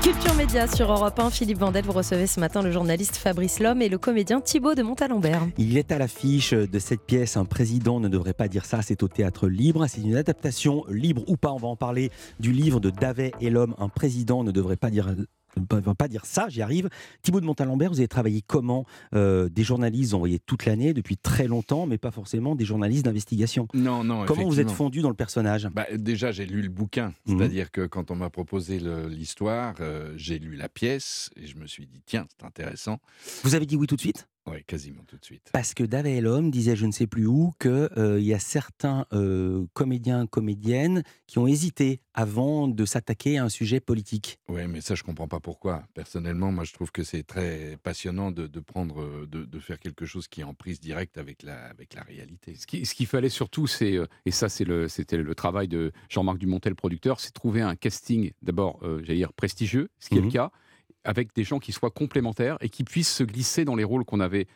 Culture 0.00 0.34
Média 0.34 0.68
sur 0.68 0.92
Europe 0.92 1.18
1. 1.18 1.30
Philippe 1.30 1.58
Vandel, 1.58 1.84
vous 1.84 1.90
recevez 1.90 2.28
ce 2.28 2.38
matin 2.38 2.62
le 2.62 2.70
journaliste 2.70 3.16
Fabrice 3.16 3.58
Lhomme 3.58 3.82
et 3.82 3.88
le 3.88 3.98
comédien 3.98 4.40
Thibaut 4.40 4.76
de 4.76 4.82
Montalembert. 4.82 5.42
Il 5.58 5.76
est 5.76 5.90
à 5.90 5.98
l'affiche 5.98 6.52
de 6.52 6.78
cette 6.78 7.02
pièce 7.02 7.36
Un 7.36 7.46
président 7.46 7.98
ne 7.98 8.06
devrait 8.06 8.32
pas 8.32 8.46
dire 8.46 8.64
ça, 8.64 8.80
c'est 8.80 9.02
au 9.02 9.08
théâtre 9.08 9.48
libre. 9.48 9.88
C'est 9.88 10.02
une 10.02 10.14
adaptation 10.14 10.84
libre 10.88 11.24
ou 11.26 11.36
pas, 11.36 11.50
on 11.50 11.56
va 11.58 11.66
en 11.66 11.76
parler, 11.76 12.10
du 12.38 12.52
livre 12.52 12.78
de 12.78 12.90
Davet 12.90 13.32
et 13.40 13.50
l'homme. 13.50 13.74
Un 13.78 13.88
président 13.88 14.44
ne 14.44 14.52
devrait 14.52 14.76
pas 14.76 14.90
dire 14.90 15.12
ne 15.56 15.92
pas 15.94 16.08
dire 16.08 16.24
ça, 16.26 16.48
j'y 16.48 16.62
arrive. 16.62 16.88
Thibaut 17.22 17.40
de 17.40 17.46
Montalembert, 17.46 17.90
vous 17.90 17.98
avez 17.98 18.08
travaillé 18.08 18.42
comment 18.46 18.84
Euh, 19.14 19.48
Des 19.48 19.62
journalistes, 19.62 20.10
vous 20.10 20.16
en 20.16 20.18
voyez 20.20 20.38
toute 20.38 20.64
l'année, 20.66 20.92
depuis 20.94 21.16
très 21.16 21.46
longtemps, 21.46 21.86
mais 21.86 21.98
pas 21.98 22.10
forcément 22.10 22.54
des 22.54 22.64
journalistes 22.64 23.04
d'investigation? 23.04 23.66
Non, 23.74 24.04
non. 24.04 24.24
Comment 24.26 24.48
vous 24.48 24.60
êtes 24.60 24.70
fondu 24.70 25.00
dans 25.02 25.08
le 25.08 25.14
personnage? 25.14 25.68
Bah, 25.72 25.86
Déjà, 25.96 26.32
j'ai 26.32 26.46
lu 26.46 26.62
le 26.62 26.68
bouquin. 26.68 27.12
Mhm. 27.26 27.38
C'est-à-dire 27.38 27.70
que 27.70 27.86
quand 27.86 28.10
on 28.10 28.16
m'a 28.16 28.30
proposé 28.30 28.80
l'histoire, 29.08 29.74
euh, 29.80 30.12
j'ai 30.16 30.38
lu 30.38 30.56
la 30.56 30.68
pièce 30.68 31.30
et 31.36 31.46
je 31.46 31.56
me 31.56 31.66
suis 31.66 31.86
dit, 31.86 32.02
tiens, 32.06 32.26
c'est 32.38 32.46
intéressant. 32.46 32.98
Vous 33.44 33.54
avez 33.54 33.66
dit 33.66 33.76
oui 33.76 33.86
tout 33.86 33.96
de 33.96 34.00
suite? 34.00 34.26
Oui, 34.46 34.64
quasiment 34.66 35.02
tout 35.06 35.16
de 35.18 35.24
suite. 35.24 35.50
Parce 35.52 35.74
que 35.74 35.84
Davet 35.84 36.16
et 36.16 36.20
l'homme 36.20 36.50
disait 36.50 36.74
je 36.74 36.86
ne 36.86 36.92
sais 36.92 37.06
plus 37.06 37.26
où 37.26 37.52
qu'il 37.60 38.20
y 38.20 38.32
a 38.34 38.38
certains 38.38 39.06
euh, 39.12 39.66
comédiens, 39.74 40.26
comédiennes 40.26 41.02
qui 41.26 41.38
ont 41.38 41.46
hésité 41.46 42.00
avant 42.14 42.66
de 42.66 42.84
s'attaquer 42.84 43.38
à 43.38 43.44
un 43.44 43.48
sujet 43.48 43.80
politique. 43.80 44.38
Oui, 44.48 44.66
mais 44.66 44.80
ça, 44.80 44.94
je 44.94 45.02
comprends 45.04 45.28
pas 45.28 45.40
pourquoi. 45.40 45.84
Personnellement, 45.94 46.50
moi, 46.52 46.64
je 46.64 46.72
trouve 46.72 46.90
que 46.90 47.04
c'est 47.04 47.22
très 47.22 47.78
passionnant 47.82 48.30
de, 48.32 48.46
de 48.46 48.60
prendre, 48.60 49.02
euh, 49.02 49.26
de, 49.30 49.44
de 49.44 49.58
faire 49.60 49.78
quelque 49.78 50.06
chose 50.06 50.26
qui 50.26 50.40
est 50.40 50.44
en 50.44 50.54
prise 50.54 50.80
directe 50.80 51.18
avec 51.18 51.42
la, 51.42 51.66
avec 51.66 51.94
la 51.94 52.02
réalité. 52.02 52.54
Ce 52.56 52.66
qui- 52.66 52.84
ce 52.86 52.94
qu'il 52.94 53.06
fallait 53.06 53.28
surtout, 53.28 53.66
c'est, 53.66 53.96
euh, 53.96 54.06
et 54.26 54.30
ça 54.30 54.48
c'est 54.48 54.64
le- 54.64 54.88
c'était 54.88 55.18
le, 55.18 55.34
travail 55.34 55.68
de 55.68 55.92
Jean-Marc 56.08 56.38
Dumontel, 56.38 56.74
producteur, 56.74 57.20
c'est 57.20 57.30
trouver 57.32 57.60
un 57.60 57.76
casting 57.76 58.32
d'abord, 58.42 58.80
euh, 58.82 59.00
j'allais 59.04 59.18
dire, 59.18 59.32
prestigieux, 59.32 59.90
ce 60.00 60.08
qui 60.08 60.16
est 60.16 60.20
Mhm. 60.20 60.24
le 60.26 60.32
cas, 60.32 60.50
avec 61.04 61.34
des 61.34 61.44
gens 61.44 61.58
qui 61.58 61.72
soient 61.72 61.90
complémentaires 61.90 62.56
et 62.60 62.68
qui 62.68 62.84
puissent 62.84 63.12
se 63.14 63.24
glisser 63.24 63.64
dans 63.64 63.76
les 63.76 63.84
rôles 63.84 64.04
qu'on 64.04 64.20
avait 64.20 64.46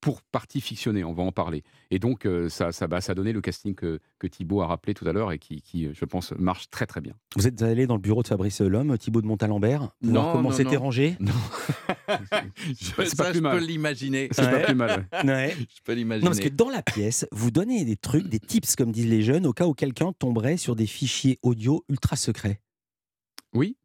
pour 0.00 0.20
partie 0.20 0.60
fictionnée, 0.60 1.02
on 1.02 1.14
va 1.14 1.22
en 1.22 1.32
parler. 1.32 1.62
Et 1.90 1.98
donc, 1.98 2.26
euh, 2.26 2.50
ça, 2.50 2.72
ça, 2.72 2.86
bah, 2.86 3.00
ça 3.00 3.12
a 3.12 3.14
donné 3.14 3.32
le 3.32 3.40
casting 3.40 3.74
que, 3.74 4.00
que 4.18 4.26
Thibaut 4.26 4.60
a 4.60 4.66
rappelé 4.66 4.92
tout 4.92 5.08
à 5.08 5.14
l'heure 5.14 5.32
et 5.32 5.38
qui, 5.38 5.62
qui, 5.62 5.88
je 5.94 6.04
pense, 6.04 6.32
marche 6.32 6.68
très 6.68 6.84
très 6.84 7.00
bien. 7.00 7.14
Vous 7.36 7.46
êtes 7.46 7.62
allé 7.62 7.86
dans 7.86 7.94
le 7.94 8.02
bureau 8.02 8.22
de 8.22 8.28
Fabrice 8.28 8.60
Lhomme, 8.60 8.98
Thibaut 8.98 9.22
de 9.22 9.26
Montalembert, 9.26 9.92
pour 10.02 10.12
Non, 10.12 10.20
voir 10.20 10.32
comment 10.34 10.50
c'était 10.52 10.74
non. 10.74 10.82
rangé 10.82 11.16
Non. 11.20 11.32
C'est 12.78 12.94
pas- 12.96 13.06
ça, 13.06 13.16
pas 13.16 13.30
plus 13.30 13.38
je 13.38 13.42
mal. 13.42 13.58
peux 13.58 13.64
l'imaginer. 13.64 14.28
C'est 14.30 14.50
pas 14.50 14.60
plus 14.60 14.74
mal. 14.74 15.08
Ouais. 15.24 15.54
Je 15.58 15.80
peux 15.84 15.94
l'imaginer. 15.94 16.24
Non, 16.26 16.30
parce 16.32 16.40
que 16.44 16.50
dans 16.54 16.68
la 16.68 16.82
pièce, 16.82 17.26
vous 17.32 17.50
donnez 17.50 17.86
des 17.86 17.96
trucs, 17.96 18.28
des 18.28 18.40
tips, 18.40 18.76
comme 18.76 18.92
disent 18.92 19.08
les 19.08 19.22
jeunes, 19.22 19.46
au 19.46 19.54
cas 19.54 19.66
où 19.66 19.72
quelqu'un 19.72 20.12
tomberait 20.12 20.58
sur 20.58 20.76
des 20.76 20.86
fichiers 20.86 21.38
audio 21.42 21.82
ultra 21.88 22.16
secrets. 22.16 22.60
Oui 23.54 23.76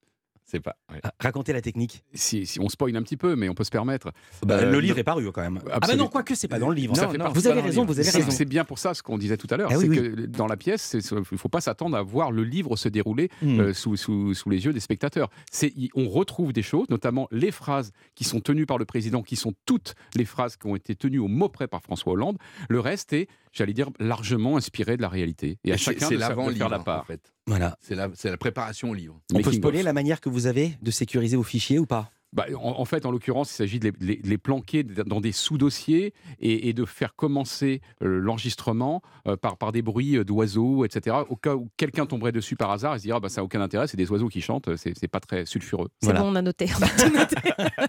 C'est 0.49 0.59
pas. 0.59 0.75
ouais. 0.91 0.99
Ah, 1.03 1.13
Racontez 1.19 1.53
la 1.53 1.61
technique. 1.61 2.03
si, 2.13 2.47
si 2.47 2.59
on 2.59 2.69
spoil 2.69 2.95
un 2.95 3.03
petit 3.03 3.17
peu, 3.17 3.35
mais 3.35 3.49
on 3.49 3.53
peut 3.53 3.63
se 3.63 3.69
permettre. 3.69 4.11
Bah, 4.45 4.55
Euh, 4.55 4.71
le 4.71 4.79
livre 4.79 4.97
est 4.97 5.03
paru 5.03 5.31
quand 5.31 5.41
même. 5.41 5.59
Ah 5.71 5.79
bah 5.79 5.95
non, 5.95 6.07
quoique 6.07 6.33
c'est 6.33 6.47
pas 6.47 6.57
dans 6.57 6.69
le 6.69 6.75
livre. 6.75 6.95
Ça 6.95 7.03
Non, 7.05 7.11
fait 7.11 7.17
non, 7.19 7.25
partie- 7.25 7.39
vous 7.39 7.45
avez 7.47 7.55
pas 7.55 7.61
dans 7.61 7.65
le 7.65 7.69
raison, 7.69 7.81
livre. 7.81 7.93
vous 7.93 7.99
avez 7.99 8.09
C'est- 8.09 8.17
raison. 8.17 8.31
C'est 8.31 8.45
bien 8.45 8.65
pour 8.65 8.79
ça 8.79 8.93
ce 8.95 9.03
qu'on 9.03 9.17
disait 9.19 9.37
tout 9.37 9.47
à 9.51 9.57
l'heure. 9.57 9.69
Ah 9.71 9.75
c'est 9.79 9.87
oui, 9.87 9.95
que 9.95 10.25
dans 10.25 10.47
la 10.47 10.57
pièce, 10.57 10.95
il 11.11 11.17
ne 11.17 11.23
faut 11.23 11.49
pas 11.49 11.61
s'attendre 11.61 11.95
à 11.97 12.01
voir 12.01 12.31
le 12.31 12.43
livre 12.43 12.75
se 12.77 12.89
dérouler 12.89 13.29
Hmm. 13.43 13.59
euh, 13.59 13.73
sous, 13.73 13.95
sous- 13.95 14.33
sous 14.33 14.49
les 14.49 14.65
yeux 14.65 14.73
des 14.73 14.79
spectateurs. 14.79 15.29
C'est- 15.51 15.73
on 15.93 16.09
retrouve 16.09 16.51
des 16.51 16.63
choses, 16.63 16.89
notamment 16.89 17.27
les 17.31 17.51
phrases 17.51 17.91
qui 18.15 18.23
sont 18.23 18.39
tenues 18.39 18.65
par 18.65 18.79
le 18.79 18.85
président, 18.85 19.21
qui 19.21 19.35
sont 19.35 19.53
toutes 19.67 19.93
les 20.15 20.25
phrases 20.25 20.57
qui 20.57 20.65
ont 20.65 20.75
été 20.75 20.95
tenues 20.95 21.19
au 21.19 21.27
mot 21.27 21.49
près 21.49 21.67
par 21.67 21.81
François 21.83 22.13
Hollande. 22.13 22.37
Le 22.69 22.79
reste 22.79 23.13
est, 23.13 23.27
j'allais 23.59 23.73
dire, 23.73 23.89
largement 23.99 24.57
inspiré 24.57 24.97
de 24.97 25.01
la 25.03 25.09
réalité. 25.09 25.57
Et 25.63 25.71
à 25.71 25.77
C'est- 25.77 25.83
chacun 25.83 26.07
c'est 26.07 26.15
de, 26.15 26.19
de 26.19 26.53
faire 26.55 26.69
la 26.69 26.79
en 26.79 26.83
part. 26.83 27.05
fait. 27.05 27.21
Voilà. 27.45 27.77
C'est 27.81 27.95
la, 27.95 28.09
c'est 28.15 28.29
la 28.31 28.37
préparation 28.37 28.89
au 28.89 28.93
livre. 28.93 29.19
On 29.33 29.41
peut 29.41 29.51
spoiler 29.51 29.83
la 29.83 29.93
manière 29.93 30.21
que 30.21 30.29
vous 30.29 30.47
avez 30.47 30.77
de 30.81 30.91
sécuriser 30.91 31.37
vos 31.37 31.43
fichiers 31.43 31.77
ou 31.79 31.85
pas? 31.85 32.09
Bah, 32.33 32.45
en, 32.55 32.79
en 32.79 32.85
fait, 32.85 33.05
en 33.05 33.11
l'occurrence, 33.11 33.51
il 33.51 33.55
s'agit 33.55 33.79
de 33.79 33.91
les, 33.99 34.17
de 34.17 34.35
planquer 34.37 34.83
dans 34.83 35.19
des 35.21 35.31
sous-dossiers 35.31 36.13
et, 36.39 36.69
et 36.69 36.73
de 36.73 36.85
faire 36.85 37.15
commencer 37.15 37.81
euh, 38.03 38.19
l'enregistrement 38.19 39.01
euh, 39.27 39.35
par, 39.35 39.57
par 39.57 39.71
des 39.71 39.81
bruits 39.81 40.17
euh, 40.17 40.23
d'oiseaux, 40.23 40.85
etc. 40.85 41.17
Au 41.27 41.35
cas 41.35 41.55
où 41.55 41.69
quelqu'un 41.77 42.05
tomberait 42.05 42.31
dessus 42.31 42.55
par 42.55 42.71
hasard, 42.71 42.95
il 42.95 42.99
se 42.99 43.03
dira 43.05 43.19
bah, 43.19 43.29
ça 43.29 43.41
n'a 43.41 43.45
aucun 43.45 43.61
intérêt, 43.61 43.87
c'est 43.87 43.97
des 43.97 44.09
oiseaux 44.11 44.27
qui 44.29 44.41
chantent, 44.41 44.75
c'est 44.75 45.07
pas 45.07 45.19
très 45.19 45.45
sulfureux. 45.45 45.89
C'est 46.01 46.07
Voilà. 46.07 46.21
bon, 46.21 46.31
on 46.31 46.35
a 46.35 46.41
noté. 46.41 46.67
On 46.79 46.83
a 46.83 46.87
tout 46.89 47.15
noté. 47.17 47.35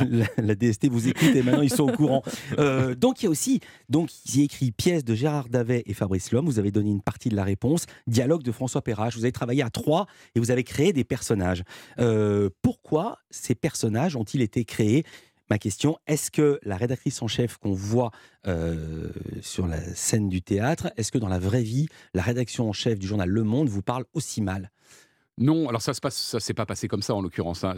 la, 0.08 0.26
la 0.38 0.54
DST 0.54 0.88
vous 0.88 1.08
écoute 1.08 1.34
et 1.34 1.42
maintenant 1.42 1.62
ils 1.62 1.72
sont 1.72 1.84
au 1.84 1.92
courant. 1.92 2.22
Euh, 2.58 2.94
donc 2.94 3.22
il 3.22 3.24
y 3.24 3.26
a 3.26 3.30
aussi, 3.30 3.60
donc 3.88 4.10
il 4.26 4.38
y 4.38 4.42
a 4.42 4.44
écrit 4.44 4.70
pièce 4.70 5.04
de 5.04 5.14
Gérard 5.14 5.48
Davet 5.48 5.82
et 5.86 5.94
Fabrice 5.94 6.32
Lhomme. 6.32 6.46
Vous 6.46 6.58
avez 6.58 6.70
donné 6.70 6.90
une 6.90 7.02
partie 7.02 7.28
de 7.28 7.36
la 7.36 7.44
réponse. 7.44 7.86
Dialogue 8.06 8.42
de 8.42 8.52
François 8.52 8.82
Perrache. 8.82 9.16
Vous 9.16 9.24
avez 9.24 9.32
travaillé 9.32 9.62
à 9.62 9.70
trois 9.70 10.06
et 10.34 10.40
vous 10.40 10.50
avez 10.50 10.64
créé 10.64 10.92
des 10.92 11.04
personnages. 11.04 11.62
Euh, 11.98 12.48
pourquoi 12.62 13.18
ces 13.40 13.54
personnages 13.54 14.16
ont-ils 14.16 14.42
été 14.42 14.64
créés? 14.64 15.04
Ma 15.50 15.58
question, 15.58 15.98
est-ce 16.06 16.30
que 16.30 16.60
la 16.62 16.76
rédactrice 16.76 17.20
en 17.22 17.26
chef 17.26 17.56
qu'on 17.56 17.72
voit 17.72 18.12
euh, 18.46 19.08
sur 19.42 19.66
la 19.66 19.80
scène 19.96 20.28
du 20.28 20.42
théâtre, 20.42 20.92
est-ce 20.96 21.10
que 21.10 21.18
dans 21.18 21.28
la 21.28 21.40
vraie 21.40 21.62
vie, 21.62 21.88
la 22.14 22.22
rédaction 22.22 22.68
en 22.68 22.72
chef 22.72 23.00
du 23.00 23.08
journal 23.08 23.28
Le 23.28 23.42
Monde 23.42 23.68
vous 23.68 23.82
parle 23.82 24.04
aussi 24.12 24.42
mal? 24.42 24.70
Non, 25.40 25.68
alors 25.68 25.82
ça 25.82 25.94
se 25.94 26.00
passe, 26.00 26.16
ça 26.16 26.38
s'est 26.38 26.54
pas 26.54 26.66
passé 26.66 26.86
comme 26.86 27.02
ça 27.02 27.14
en 27.14 27.22
l'occurrence. 27.22 27.64
hein. 27.64 27.74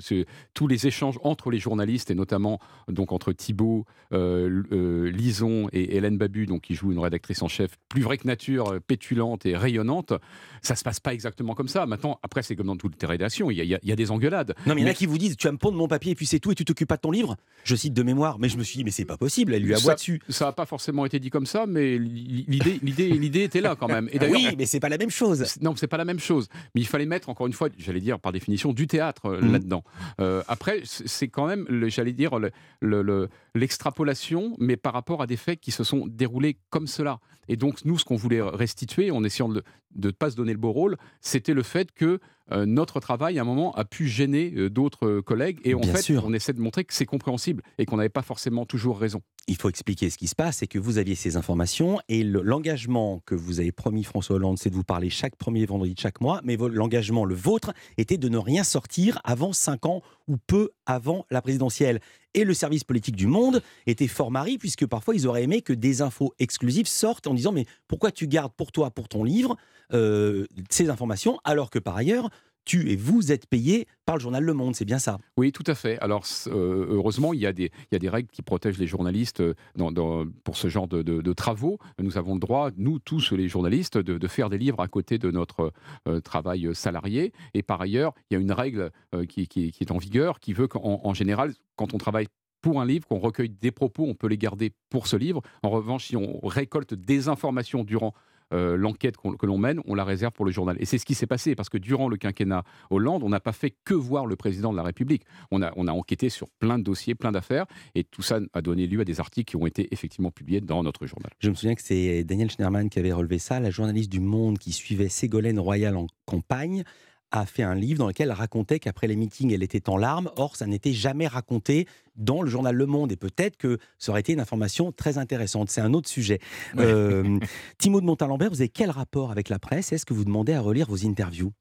Tous 0.53 0.67
les 0.67 0.87
échanges 0.87 1.19
entre 1.23 1.51
les 1.51 1.59
journalistes 1.59 2.11
et 2.11 2.15
notamment 2.15 2.59
donc 2.89 3.13
entre 3.13 3.33
Thibault, 3.33 3.85
euh, 4.13 4.63
euh, 4.73 5.11
Lison 5.11 5.69
et 5.73 5.97
Hélène 5.97 6.19
Babu, 6.19 6.47
donc 6.47 6.63
qui 6.63 6.75
joue 6.75 6.93
une 6.93 6.99
rédactrice 6.99 7.41
en 7.43 7.49
chef 7.49 7.71
plus 7.89 8.03
vraie 8.03 8.19
que 8.19 8.27
nature, 8.27 8.73
euh, 8.75 8.81
pétulante 8.81 9.47
et 9.47 9.57
rayonnante, 9.57 10.13
ça 10.61 10.75
se 10.77 10.83
passe 10.85 11.01
pas 11.01 11.15
exactement 11.15 11.55
comme 11.55 11.69
ça. 11.69 11.87
Maintenant, 11.87 12.19
après 12.23 12.43
c'est 12.43 12.57
comme 12.57 12.67
dans 12.67 12.77
toutes 12.77 13.01
les 13.01 13.09
rédactions, 13.09 13.51
il 13.51 13.57
y 13.57 13.61
a, 13.61 13.65
y 13.65 13.75
a- 13.75 13.81
y 13.83 13.93
a 13.93 13.97
des 13.97 14.11
engueulades. 14.11 14.55
Non, 14.67 14.75
mais 14.75 14.81
il 14.83 14.85
y 14.85 14.89
en 14.89 14.91
a 14.91 14.95
qui 14.95 15.07
vous 15.07 15.19
disent 15.19 15.37
Tu 15.37 15.47
vas 15.47 15.53
me 15.53 15.59
pondre 15.59 15.79
mon 15.79 15.89
papier 15.89 16.13
et 16.13 16.15
puis 16.15 16.27
c'est 16.27 16.41
tout 16.41 16.51
et 16.53 16.55
tu 16.55 16.65
t'occupes 16.65 16.89
pas 16.89 16.97
de 16.97 17.03
ton 17.03 17.11
livre? 17.13 17.37
Je 17.65 17.77
cite 17.77 17.95
de 17.95 18.03
mémoire, 18.03 18.39
mais 18.39 18.49
je 18.49 18.59
me 18.59 18.65
suis 18.65 18.77
dit 18.79 18.85
Mais 18.85 18.91
c'est 18.91 19.05
pas 19.05 19.17
possible, 19.17 19.55
elle 19.55 19.63
lui 19.63 19.75
aboie 19.75 19.95
dessus. 19.95 20.21
ça 20.29 20.47
n'a 20.47 20.53
pas 20.53 20.67
forcément 20.67 21.07
été 21.07 21.21
dit 21.21 21.31
comme 21.31 21.47
ça, 21.47 21.67
mais 21.67 21.97
l'idée, 21.99 22.79
l'idée, 22.83 23.09
l'idée 23.11 23.43
était 23.45 23.61
là 23.61 23.77
quand 23.77 23.89
même. 23.89 24.09
Et 24.13 24.19
d'ailleurs, 24.19 24.35
oui, 24.37 24.55
mais 24.59 24.67
c'est 24.67 24.81
pas 24.81 24.89
la 24.89 24.99
même 24.99 25.11
chose. 25.11 25.45
Non, 25.61 25.75
c'est 25.77 25.87
pas 25.87 25.97
la 25.97 26.05
même 26.05 26.19
chose. 26.19 26.49
Mais 26.75 26.81
il 26.81 26.87
fallait 26.87 27.07
mettre, 27.07 27.29
encore 27.29 27.47
une 27.47 27.52
fois, 27.53 27.69
j'allais 27.79 28.01
dire 28.01 28.19
par 28.21 28.33
définition, 28.33 28.73
du 28.73 28.87
théâtre 28.87 29.27
euh, 29.27 29.41
Mhm. 29.41 29.53
là-dedans. 29.53 29.85
Euh, 30.21 30.43
après, 30.49 30.83
c'est 30.85 31.29
quand 31.29 31.47
même, 31.47 31.67
j'allais 31.89 32.13
dire, 32.13 32.39
le- 32.39 32.51
le- 32.81 33.03
le- 33.03 33.29
l'extrapolation, 33.55 34.55
mais 34.59 34.77
par 34.77 34.93
rapport 34.93 35.23
à 35.23 35.27
des 35.27 35.37
faits 35.37 35.61
qui 35.61 35.71
se 35.73 35.83
sont 35.85 36.07
déroulés 36.07 36.57
comme 36.71 36.87
cela. 36.87 37.19
Et 37.49 37.57
donc, 37.57 37.85
nous, 37.85 37.99
ce 37.99 38.05
qu'on 38.05 38.17
voulait 38.17 38.41
restituer, 38.41 39.11
en 39.11 39.25
essayant 39.25 39.49
de 39.49 39.63
ne 39.97 40.11
pas 40.11 40.31
se 40.31 40.37
donner 40.37 40.53
le 40.53 40.59
beau 40.59 40.73
rôle, 40.73 40.97
c'était 41.21 41.55
le 41.55 41.63
fait 41.63 41.93
que 41.93 42.19
euh, 42.51 42.67
notre 42.67 43.01
travail, 43.01 43.39
à 43.39 43.43
un 43.43 43.45
moment, 43.45 43.73
a 43.75 43.85
pu 43.85 44.09
gêner 44.09 44.53
euh, 44.57 44.69
d'autres 44.69 45.07
euh, 45.07 45.23
collègues. 45.23 45.61
Et 45.65 45.75
en 45.75 45.81
Bien 45.81 45.93
fait, 45.95 46.03
sûr. 46.03 46.25
on 46.27 46.33
essaie 46.35 46.53
de 46.53 46.61
montrer 46.61 46.85
que 46.85 46.93
c'est 46.93 47.07
compréhensible 47.07 47.63
et 47.79 47.87
qu'on 47.87 47.97
n'avait 47.97 48.09
pas 48.09 48.23
forcément 48.23 48.67
toujours 48.67 48.99
raison. 48.99 49.23
Il 49.49 49.57
faut 49.57 49.69
expliquer 49.69 50.11
ce 50.11 50.19
qui 50.19 50.29
se 50.29 50.35
passe, 50.35 50.59
c'est 50.59 50.67
que 50.67 50.79
vous 50.79 50.99
aviez 50.99 51.15
ces 51.15 51.37
informations 51.37 51.99
et 52.09 52.23
le- 52.25 52.43
l'engagement 52.43 53.23
que 53.27 53.35
vous 53.35 53.61
avez 53.61 53.73
promis 53.73 54.05
François 54.05 54.37
Hollande, 54.37 54.59
c'est 54.59 54.71
de 54.71 54.75
vous 54.75 54.85
parler 54.85 55.09
chaque 55.11 55.37
premier 55.37 55.65
vendredi 55.67 55.95
de 55.95 55.99
chaque 56.01 56.21
mois, 56.21 56.41
mais 56.45 56.57
l'engagement, 56.57 57.25
le 57.25 57.35
vôtre, 57.35 57.73
était 57.97 58.19
de 58.19 58.29
ne 58.29 58.39
rien 58.39 58.65
sortir 58.65 59.21
avant 59.25 59.53
5 59.53 59.87
ans 59.87 60.03
ou 60.29 60.37
peu 60.37 60.71
avant 60.87 61.27
la 61.31 61.43
présidentielle. 61.43 62.01
Et 62.35 62.45
le 62.45 62.55
service 62.55 62.85
politique 62.85 63.17
du 63.17 63.27
Monde 63.27 63.63
était 63.87 64.09
fort 64.09 64.31
mari, 64.31 64.59
puisque 64.59 64.87
parfois 64.87 65.15
ils 65.15 65.27
auraient 65.27 65.43
aimé 65.43 65.63
que 65.63 65.73
des 65.73 66.01
infos 66.03 66.35
exclusives 66.39 66.87
sortent 66.87 67.27
en 67.27 67.35
disant 67.35 67.53
Mais 67.53 67.67
pourquoi 67.89 68.11
tu 68.11 68.27
gardes 68.27 68.53
pour 68.57 68.73
toi, 68.73 68.91
pour 68.91 69.09
ton 69.09 69.25
livre, 69.25 69.57
euh, 69.93 70.47
ces 70.71 70.89
informations, 70.89 71.39
alors 71.45 71.71
que 71.71 71.79
par 71.79 71.97
ailleurs, 71.97 72.31
tu 72.65 72.91
et 72.91 72.97
vous 72.97 73.33
êtes 73.33 73.47
payé 73.47 73.87
par 74.07 74.17
le 74.17 74.21
journal 74.21 74.43
Le 74.43 74.55
Monde, 74.55 74.75
c'est 74.75 74.85
bien 74.85 74.99
ça? 74.99 75.19
Oui, 75.37 75.53
tout 75.53 75.65
à 75.67 75.75
fait. 75.75 75.99
Alors, 76.01 76.25
euh, 76.49 76.87
heureusement, 76.91 77.33
il 77.33 77.41
y, 77.41 77.47
a 77.47 77.53
des, 77.53 77.71
règles 78.09 78.29
qui 78.31 78.43
protègent 78.43 78.79
les 78.79 78.87
journalistes 78.87 79.41
euh, 79.41 80.25
pour 80.45 80.57
ce 80.57 80.69
genre 80.69 80.89
de, 80.89 81.33
travaux. 81.33 81.79
Nous 81.99 82.19
avons 82.19 82.35
le 82.35 82.41
droit, 82.41 82.71
nous 82.77 82.99
tous 82.99 83.33
les 83.33 83.49
journalistes, 83.49 83.99
de, 83.99 84.29
faire 84.29 84.51
des 84.51 84.59
livres 84.59 84.81
à 84.81 84.89
côté 84.89 85.19
de 85.19 85.31
notre 85.31 85.73
euh, 86.09 86.21
travail 86.21 86.69
salarié. 86.75 87.33
Et 87.55 87.63
par 87.63 87.81
ailleurs, 87.81 88.15
il 88.31 88.35
y 88.35 88.37
a 88.37 88.41
une 88.41 88.53
règle 88.53 88.91
qui, 89.29 89.73
est 89.81 89.91
en 89.91 89.99
vigueur 89.99 90.41
qui 90.41 90.53
veut 90.53 90.69
qu'en 90.69 91.01
en 91.05 91.15
général, 91.15 91.53
quand 91.77 91.95
on 91.95 91.99
travaille 91.99 92.27
pour 92.63 92.81
un 92.81 92.87
livre, 92.87 93.07
qu'on 93.07 93.19
recueille 93.19 93.51
des 93.51 93.73
propos, 93.73 94.05
on 94.07 94.15
peut 94.15 94.29
les 94.29 94.39
garder 94.39 94.73
pour 94.89 95.09
ce 95.09 95.17
livre. 95.17 95.43
En 95.63 95.71
revanche, 95.71 96.07
si 96.07 96.17
on 96.17 96.39
récolte 96.47 96.95
des 96.95 97.29
informations 97.29 97.85
durant 97.85 98.15
euh, 98.53 98.77
l'enquête 98.77 99.17
que 99.17 99.47
l'on 99.47 99.59
mène, 99.59 99.81
on 99.87 99.95
la 99.95 100.05
réserve 100.05 100.33
pour 100.33 100.45
le 100.45 100.53
journal. 100.53 100.77
Et 100.79 100.85
c'est 100.85 100.99
ce 100.99 101.07
qui 101.07 101.15
s'est 101.15 101.27
passé, 101.27 101.55
parce 101.55 101.69
que 101.69 101.79
durant 101.79 102.09
le 102.09 102.17
quinquennat 102.17 102.65
Hollande, 102.91 103.23
on 103.23 103.29
n'a 103.29 103.41
pas 103.41 103.53
fait 103.53 103.75
que 103.85 103.95
voir 103.95 104.27
le 104.27 104.37
président 104.37 104.73
de 104.73 104.77
la 104.77 104.83
République. 104.83 105.23
On 105.51 105.63
a, 105.63 105.73
on 105.77 105.87
a 105.89 105.93
enquêté 105.93 106.29
sur 106.29 106.49
plein 106.51 106.79
de 106.79 106.85
dossiers, 106.85 107.15
plein 107.15 107.33
d'affaires, 107.33 107.67
et 107.95 108.05
tout 108.05 108.23
ça 108.23 108.41
a 108.53 108.63
donné 108.63 108.87
lieu 108.87 109.01
à 109.01 109.05
des 109.05 109.21
articles 109.21 109.51
qui 109.51 109.57
ont 109.57 109.67
été 109.67 109.89
effectivement 109.93 110.31
publiés 110.31 110.61
dans 110.61 110.83
notre 110.83 111.07
journal. 111.07 111.31
Je 111.39 111.51
me 111.51 111.55
souviens 111.55 111.75
que 111.75 111.83
c'est 111.83 112.25
Daniel 112.25 112.51
Schneiderman 112.51 112.89
qui 112.91 112.99
avait 112.99 113.13
relevé 113.13 113.39
ça, 113.39 113.61
la 113.61 113.71
journaliste 113.71 114.11
du 114.11 114.21
Monde 114.21 114.59
qui 114.59 114.73
suivait 114.73 115.09
Ségolène 115.09 115.59
Royal 115.59 115.97
en 115.97 116.07
campagne 116.27 116.85
a 117.33 117.47
fait 117.47 117.63
un 117.63 117.75
livre 117.75 117.99
dans 117.99 118.07
lequel 118.07 118.29
elle 118.29 118.35
racontait 118.37 118.79
qu'après 118.79 119.07
les 119.09 119.17
meetings, 119.17 119.53
elle 119.53 119.63
était 119.63 119.89
en 119.89 119.97
larmes. 119.97 120.31
Or, 120.37 120.55
ça 120.57 120.67
n'était 120.67 120.93
jamais 120.93 121.27
raconté 121.27 121.89
dans 122.15 122.43
le 122.43 122.49
journal 122.51 122.77
Le 122.77 122.87
Monde. 122.87 123.11
Et 123.11 123.17
peut-être 123.17 123.57
que 123.57 123.79
ça 123.99 124.13
aurait 124.13 124.21
été 124.21 124.35
une 124.35 124.41
information 124.41 124.93
très 124.93 125.19
intéressante. 125.19 125.71
C'est 125.71 125.81
un 125.81 125.95
autre 125.95 126.09
sujet. 126.09 126.39
Ouais. 126.75 126.85
Euh, 126.85 127.39
Timo 127.79 128.01
de 128.01 128.07
Montalembert, 128.07 128.51
vous 128.51 128.61
avez 128.61 128.69
quel 128.69 128.91
rapport 128.91 129.31
avec 129.31 129.49
la 129.49 129.59
presse? 129.59 129.93
Est-ce 129.93 130.07
que 130.07 130.15
vous 130.15 130.25
demandez 130.25 130.53
à 130.53 130.61
relire 130.61 130.87
vos 130.89 131.07
interviews? 131.07 131.53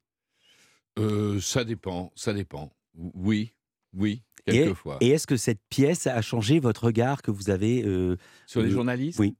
Euh, 0.98 1.40
Ça 1.40 1.64
dépend, 1.64 2.12
ça 2.14 2.32
dépend. 2.32 2.70
Oui, 3.14 3.52
oui, 3.94 4.22
quelquefois. 4.46 4.98
Et, 5.00 5.06
et 5.06 5.10
est-ce 5.12 5.26
que 5.26 5.36
cette 5.36 5.60
pièce 5.70 6.06
a 6.06 6.20
changé 6.22 6.60
votre 6.60 6.84
regard 6.84 7.22
que 7.22 7.30
vous 7.30 7.48
avez 7.50 7.82
euh, 7.84 8.16
Sur 8.46 8.62
les 8.62 8.70
journalistes? 8.70 9.18
Oui. 9.18 9.34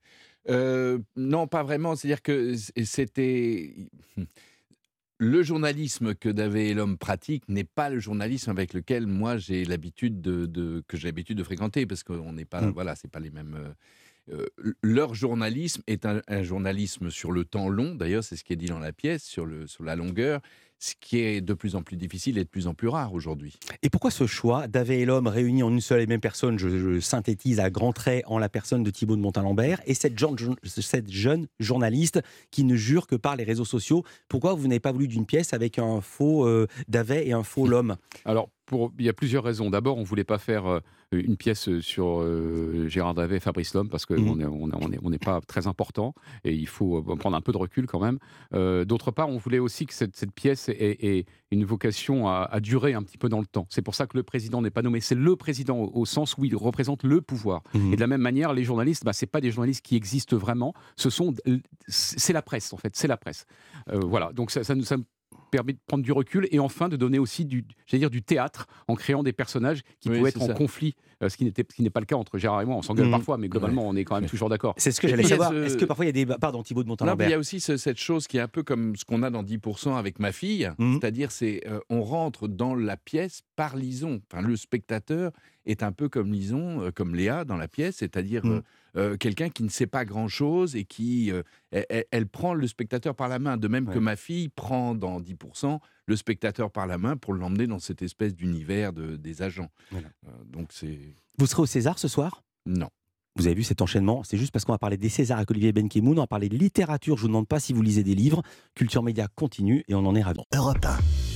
Non, 1.16 1.46
pas 1.46 1.62
vraiment. 1.62 1.94
C'est-à-dire 1.94 2.22
que 2.22 2.54
c'était 2.84 3.74
le 5.18 5.42
journalisme 5.42 6.14
que 6.14 6.28
Davé 6.28 6.70
et 6.70 6.74
l'homme 6.74 6.98
pratique 6.98 7.48
n'est 7.48 7.64
pas 7.64 7.90
le 7.90 8.00
journalisme 8.00 8.50
avec 8.50 8.72
lequel 8.72 9.06
moi 9.06 9.36
j'ai 9.36 9.64
l'habitude 9.64 10.20
de, 10.20 10.46
de, 10.46 10.82
que 10.88 10.96
j'ai 10.96 11.08
l'habitude 11.08 11.38
de 11.38 11.44
fréquenter 11.44 11.86
parce 11.86 12.02
qu'on 12.02 12.32
n'est 12.32 12.44
pas 12.44 12.60
mmh. 12.60 12.70
voilà 12.70 12.96
c'est 12.96 13.10
pas 13.10 13.20
les 13.20 13.30
mêmes 13.30 13.74
euh, 14.30 14.46
leur 14.82 15.14
journalisme 15.14 15.82
est 15.86 16.06
un, 16.06 16.22
un, 16.28 16.42
journalisme 16.42 17.10
sur 17.10 17.32
le 17.32 17.44
temps 17.44 17.68
long 17.68 17.94
d'ailleurs 17.94 18.22
c'est 18.22 18.36
ce 18.36 18.44
qui 18.44 18.52
est 18.52 18.56
dit 18.56 18.66
dans 18.66 18.78
la 18.78 18.92
pièce 18.92 19.24
sur 19.24 19.46
le 19.46 19.66
sur 19.66 19.82
la 19.82 19.96
longueur 19.96 20.40
ce 20.82 20.94
qui 21.00 21.20
est 21.20 21.40
de 21.40 21.54
plus 21.54 21.76
en 21.76 21.82
plus 21.82 21.96
difficile 21.96 22.38
et 22.38 22.44
de 22.44 22.48
plus 22.48 22.66
en 22.66 22.74
plus 22.74 22.88
rare 22.88 23.14
aujourd'hui. 23.14 23.56
Et 23.82 23.88
pourquoi 23.88 24.10
ce 24.10 24.26
choix 24.26 24.66
Davé 24.66 25.00
et 25.00 25.04
l'homme 25.04 25.28
réunis 25.28 25.62
en 25.62 25.70
une 25.70 25.80
seule 25.80 26.00
et 26.00 26.08
même 26.08 26.20
personne, 26.20 26.58
je, 26.58 26.68
je, 26.68 26.98
synthétise 26.98 27.60
à 27.60 27.70
grands 27.70 27.92
traits 27.92 28.24
en 28.26 28.36
la 28.36 28.48
personne 28.48 28.82
de 28.82 28.90
Thibault 28.90 29.14
de 29.14 29.20
Montalembert, 29.20 29.80
et 29.86 29.94
cette 29.94 30.18
jeune, 30.18 30.36
cette 30.64 31.08
jeune 31.08 31.46
journaliste 31.60 32.20
qui 32.50 32.64
ne 32.64 32.74
jure 32.74 33.06
que 33.06 33.14
par 33.14 33.36
les 33.36 33.44
réseaux 33.44 33.64
sociaux, 33.64 34.02
pourquoi 34.28 34.54
vous 34.54 34.66
n'avez 34.66 34.80
pas 34.80 34.90
voulu 34.90 35.06
d'une 35.06 35.24
pièce 35.24 35.54
avec 35.54 35.78
un 35.78 36.00
faux 36.00 36.48
euh, 36.48 36.66
Davé 36.88 37.28
et 37.28 37.32
un 37.32 37.44
faux 37.44 37.68
l'homme? 37.68 37.96
Alors, 38.24 38.50
pour, 38.66 38.92
il 38.98 39.04
y 39.04 39.08
a 39.08 39.12
plusieurs 39.12 39.44
raisons. 39.44 39.70
D'abord, 39.70 39.98
on 39.98 40.00
ne 40.00 40.06
voulait 40.06 40.24
pas 40.24 40.38
faire 40.38 40.66
euh, 40.66 40.80
une 41.12 41.36
pièce 41.36 41.78
sur 41.80 42.20
euh, 42.20 42.86
Gérard 42.88 43.14
Davet 43.14 43.36
et 43.36 43.40
Fabrice 43.40 43.74
Lhomme 43.74 43.88
parce 43.88 44.06
qu'on 44.06 44.14
Mhm. 44.16 44.38
n'est 44.38 44.44
on, 44.46 44.68
on 44.72 44.92
est, 44.92 44.98
on 45.02 45.12
est 45.12 45.22
pas 45.22 45.40
très 45.46 45.66
important 45.66 46.14
et 46.44 46.54
il 46.54 46.66
faut 46.66 46.98
euh, 46.98 47.16
prendre 47.16 47.36
un 47.36 47.40
peu 47.40 47.52
de 47.52 47.58
recul 47.58 47.86
quand 47.86 48.00
même. 48.00 48.18
Euh, 48.54 48.84
D'autre 48.84 49.10
part, 49.10 49.28
on 49.28 49.36
voulait 49.36 49.58
aussi 49.58 49.86
que 49.86 49.94
cette, 49.94 50.16
cette 50.16 50.32
pièce 50.32 50.68
ait, 50.68 50.74
ait, 51.00 51.26
une 51.50 51.64
vocation 51.64 52.28
à, 52.28 52.48
à, 52.50 52.60
durer 52.60 52.94
un 52.94 53.02
petit 53.02 53.18
peu 53.18 53.28
dans 53.28 53.40
le 53.40 53.46
temps. 53.46 53.66
C'est 53.68 53.82
pour 53.82 53.94
ça 53.94 54.06
que 54.06 54.16
le 54.16 54.22
président 54.22 54.62
n'est 54.62 54.70
pas 54.70 54.82
nommé. 54.82 55.00
C'est 55.00 55.14
le 55.14 55.36
président 55.36 55.76
au, 55.78 55.90
au, 56.00 56.06
sens 56.06 56.36
où 56.38 56.44
il 56.44 56.56
représente 56.56 57.04
le 57.04 57.20
pouvoir. 57.20 57.62
Mhm. 57.74 57.92
Et 57.92 57.96
de 57.96 58.00
la 58.00 58.06
même 58.06 58.22
manière, 58.22 58.52
les 58.54 58.64
journalistes, 58.64 59.04
bah, 59.04 59.12
c'est 59.12 59.26
pas 59.26 59.40
des 59.40 59.50
journalistes 59.50 59.84
qui 59.84 59.96
existent 59.96 60.36
vraiment. 60.36 60.72
Ce 60.96 61.10
sont, 61.10 61.34
c'est 61.88 62.32
la 62.32 62.42
presse 62.42 62.72
en 62.72 62.76
fait. 62.78 62.96
C'est 62.96 63.08
la 63.08 63.16
presse. 63.18 63.44
Euh, 63.90 64.00
voilà. 64.02 64.32
Donc 64.32 64.50
ça, 64.50 64.64
ça, 64.64 64.74
ça 64.82 64.96
permet 65.50 65.74
de 65.74 65.78
prendre 65.86 66.02
du 66.02 66.12
recul 66.12 66.48
et 66.50 66.58
enfin 66.58 66.88
de 66.88 66.96
donner 66.96 67.18
aussi 67.18 67.44
du, 67.44 67.64
dire, 67.92 68.10
du 68.10 68.22
théâtre 68.22 68.66
en 68.88 68.94
créant 68.94 69.22
des 69.22 69.32
personnages 69.32 69.82
qui 70.00 70.08
oui, 70.08 70.18
pouvaient 70.18 70.30
être 70.30 70.42
en 70.42 70.54
conflit, 70.54 70.94
euh, 71.22 71.28
ce 71.28 71.36
qui 71.36 71.44
n'est 71.44 71.90
pas 71.90 72.00
le 72.00 72.06
cas 72.06 72.16
entre 72.16 72.38
Gérard 72.38 72.62
et 72.62 72.64
moi. 72.64 72.76
On 72.76 72.82
s'engueule 72.82 73.08
mmh. 73.08 73.12
parfois, 73.12 73.36
mais 73.36 73.48
globalement, 73.48 73.86
on 73.86 73.94
est 73.94 74.04
quand 74.04 74.20
même 74.20 74.28
toujours 74.28 74.48
d'accord. 74.48 74.74
C'est 74.78 74.92
ce 74.92 75.00
que 75.00 75.08
j'allais 75.08 75.22
savoir. 75.22 75.50
Ce... 75.50 75.64
Est-ce 75.64 75.76
que 75.76 75.84
parfois 75.84 76.04
il 76.06 76.16
y 76.16 76.22
a 76.22 76.24
des. 76.24 76.34
Pardon, 76.40 76.62
Thibault 76.62 76.82
de 76.82 76.88
Montalembert. 76.88 77.28
Il 77.28 77.30
y 77.30 77.34
a 77.34 77.38
aussi 77.38 77.60
ce, 77.60 77.76
cette 77.76 77.98
chose 77.98 78.26
qui 78.26 78.38
est 78.38 78.40
un 78.40 78.48
peu 78.48 78.62
comme 78.62 78.96
ce 78.96 79.04
qu'on 79.04 79.22
a 79.22 79.30
dans 79.30 79.42
10% 79.42 79.96
avec 79.96 80.18
ma 80.18 80.32
fille, 80.32 80.70
mmh. 80.78 80.94
c'est-à-dire 80.94 81.30
c'est 81.30 81.62
euh, 81.66 81.80
on 81.90 82.02
rentre 82.02 82.48
dans 82.48 82.74
la 82.74 82.96
pièce 82.96 83.42
par 83.56 83.76
Lison. 83.76 84.20
Enfin, 84.30 84.42
le 84.42 84.56
spectateur 84.56 85.32
est 85.66 85.82
un 85.82 85.92
peu 85.92 86.08
comme 86.08 86.32
Lison, 86.32 86.82
euh, 86.82 86.90
comme 86.90 87.14
Léa 87.14 87.44
dans 87.44 87.56
la 87.56 87.68
pièce, 87.68 87.96
c'est-à-dire. 87.96 88.44
Mmh. 88.44 88.62
Euh, 88.96 89.16
quelqu'un 89.16 89.48
qui 89.48 89.62
ne 89.62 89.70
sait 89.70 89.86
pas 89.86 90.04
grand-chose 90.04 90.76
et 90.76 90.84
qui 90.84 91.32
euh, 91.32 91.42
elle, 91.70 92.04
elle, 92.10 92.26
prend 92.26 92.52
le 92.52 92.66
spectateur 92.66 93.14
par 93.14 93.28
la 93.28 93.38
main, 93.38 93.56
de 93.56 93.66
même 93.66 93.88
ouais. 93.88 93.94
que 93.94 93.98
ma 93.98 94.16
fille 94.16 94.50
prend 94.50 94.94
dans 94.94 95.18
10% 95.18 95.78
le 96.06 96.16
spectateur 96.16 96.70
par 96.70 96.86
la 96.86 96.98
main 96.98 97.16
pour 97.16 97.32
l'emmener 97.32 97.66
dans 97.66 97.78
cette 97.78 98.02
espèce 98.02 98.34
d'univers 98.34 98.92
de, 98.92 99.16
des 99.16 99.40
agents. 99.40 99.70
Voilà. 99.90 100.08
Euh, 100.26 100.30
donc 100.44 100.68
c'est. 100.72 100.98
Vous 101.38 101.46
serez 101.46 101.62
au 101.62 101.66
César 101.66 101.98
ce 101.98 102.08
soir? 102.08 102.42
Non. 102.66 102.90
Vous 103.36 103.46
avez 103.46 103.54
vu 103.54 103.62
cet 103.62 103.80
enchaînement? 103.80 104.24
C'est 104.24 104.36
juste 104.36 104.52
parce 104.52 104.66
qu'on 104.66 104.72
va 104.72 104.78
parler 104.78 104.98
des 104.98 105.08
Césars 105.08 105.38
avec 105.38 105.50
Olivier 105.50 105.72
Benkemoun, 105.72 106.18
on 106.18 106.22
va 106.22 106.26
parler 106.26 106.50
de 106.50 106.56
littérature. 106.56 107.16
Je 107.16 107.22
vous 107.22 107.28
demande 107.28 107.48
pas 107.48 107.60
si 107.60 107.72
vous 107.72 107.80
lisez 107.80 108.04
des 108.04 108.14
livres. 108.14 108.42
Culture 108.74 109.02
Média 109.02 109.26
continue 109.34 109.84
et 109.88 109.94
on 109.94 110.04
en 110.04 110.14
est 110.14 110.22
ravis. 110.22 110.42
Europe 110.54 110.84
1. 110.84 111.31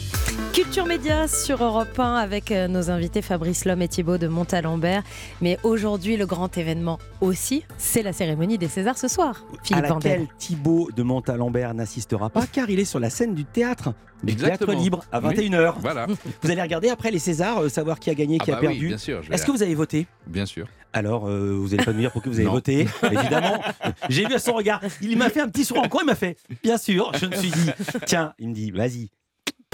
Culture 0.53 0.87
Média 0.87 1.29
sur 1.29 1.63
Europe 1.63 1.99
1 1.99 2.15
avec 2.15 2.51
euh, 2.51 2.67
nos 2.69 2.91
invités 2.91 3.23
Fabrice 3.23 3.65
Lhomme 3.65 3.83
et 3.83 3.89
Thibault 3.89 4.19
de 4.19 4.27
Montalembert. 4.27 5.03
Mais 5.41 5.59
aujourd'hui, 5.63 6.17
le 6.17 6.27
grand 6.27 6.57
événement 6.57 6.99
aussi, 7.21 7.65
c'est 7.77 8.03
la 8.03 8.13
cérémonie 8.13 8.59
des 8.59 8.69
Césars 8.69 8.99
ce 8.99 9.09
soir. 9.09 9.45
Philippe 9.63 9.85
à 9.85 9.89
laquelle 9.89 10.19
Vandel. 10.19 10.29
Thibault 10.39 10.91
de 10.97 11.03
Montalembert 11.03 11.75
n'assistera 11.75 12.31
pas 12.31 12.47
car 12.47 12.71
il 12.71 12.81
est 12.81 12.85
sur 12.85 13.01
la 13.01 13.11
scène 13.11 13.35
du 13.35 13.45
théâtre. 13.45 13.93
Du 14.23 14.33
Exactement. 14.33 14.73
théâtre 14.73 14.83
libre 14.83 15.05
à 15.13 15.21
21h. 15.21 15.75
Oui, 15.75 15.81
voilà. 15.81 16.07
Vous 16.43 16.51
allez 16.51 16.63
regarder 16.63 16.89
après 16.89 17.11
les 17.11 17.19
Césars, 17.19 17.65
euh, 17.65 17.69
savoir 17.69 17.99
qui 17.99 18.09
a 18.09 18.15
gagné, 18.15 18.39
qui 18.39 18.51
ah 18.51 18.55
bah 18.55 18.59
a 18.59 18.61
perdu. 18.63 18.81
Oui, 18.81 18.89
bien 18.89 18.99
sûr. 18.99 19.21
Est-ce 19.31 19.45
que 19.45 19.51
vous 19.51 19.63
avez 19.63 19.75
voté? 19.75 20.07
Bien 20.27 20.47
sûr. 20.47 20.67
Alors, 20.93 21.29
euh, 21.29 21.53
vous 21.53 21.69
n'allez 21.69 21.85
pas 21.85 21.93
nous 21.93 22.01
dire 22.01 22.13
pour 22.13 22.23
que 22.23 22.31
vous 22.31 22.41
avez 22.41 22.49
voté, 22.51 22.87
évidemment. 23.03 23.61
J'ai 24.09 24.27
vu 24.27 24.35
à 24.35 24.39
son 24.39 24.55
regard. 24.55 24.81
Il 25.03 25.19
m'a 25.19 25.29
fait 25.29 25.41
un 25.41 25.49
petit 25.49 25.65
sourire 25.65 25.85
en 25.85 25.89
coin, 25.89 26.01
il 26.03 26.07
m'a 26.07 26.15
fait 26.15 26.39
Bien 26.63 26.79
sûr. 26.79 27.13
Je 27.21 27.27
me 27.27 27.37
suis 27.37 27.51
dit 27.51 27.71
Tiens, 28.07 28.33
il 28.39 28.49
me 28.49 28.55
dit 28.55 28.71
Vas-y, 28.71 29.11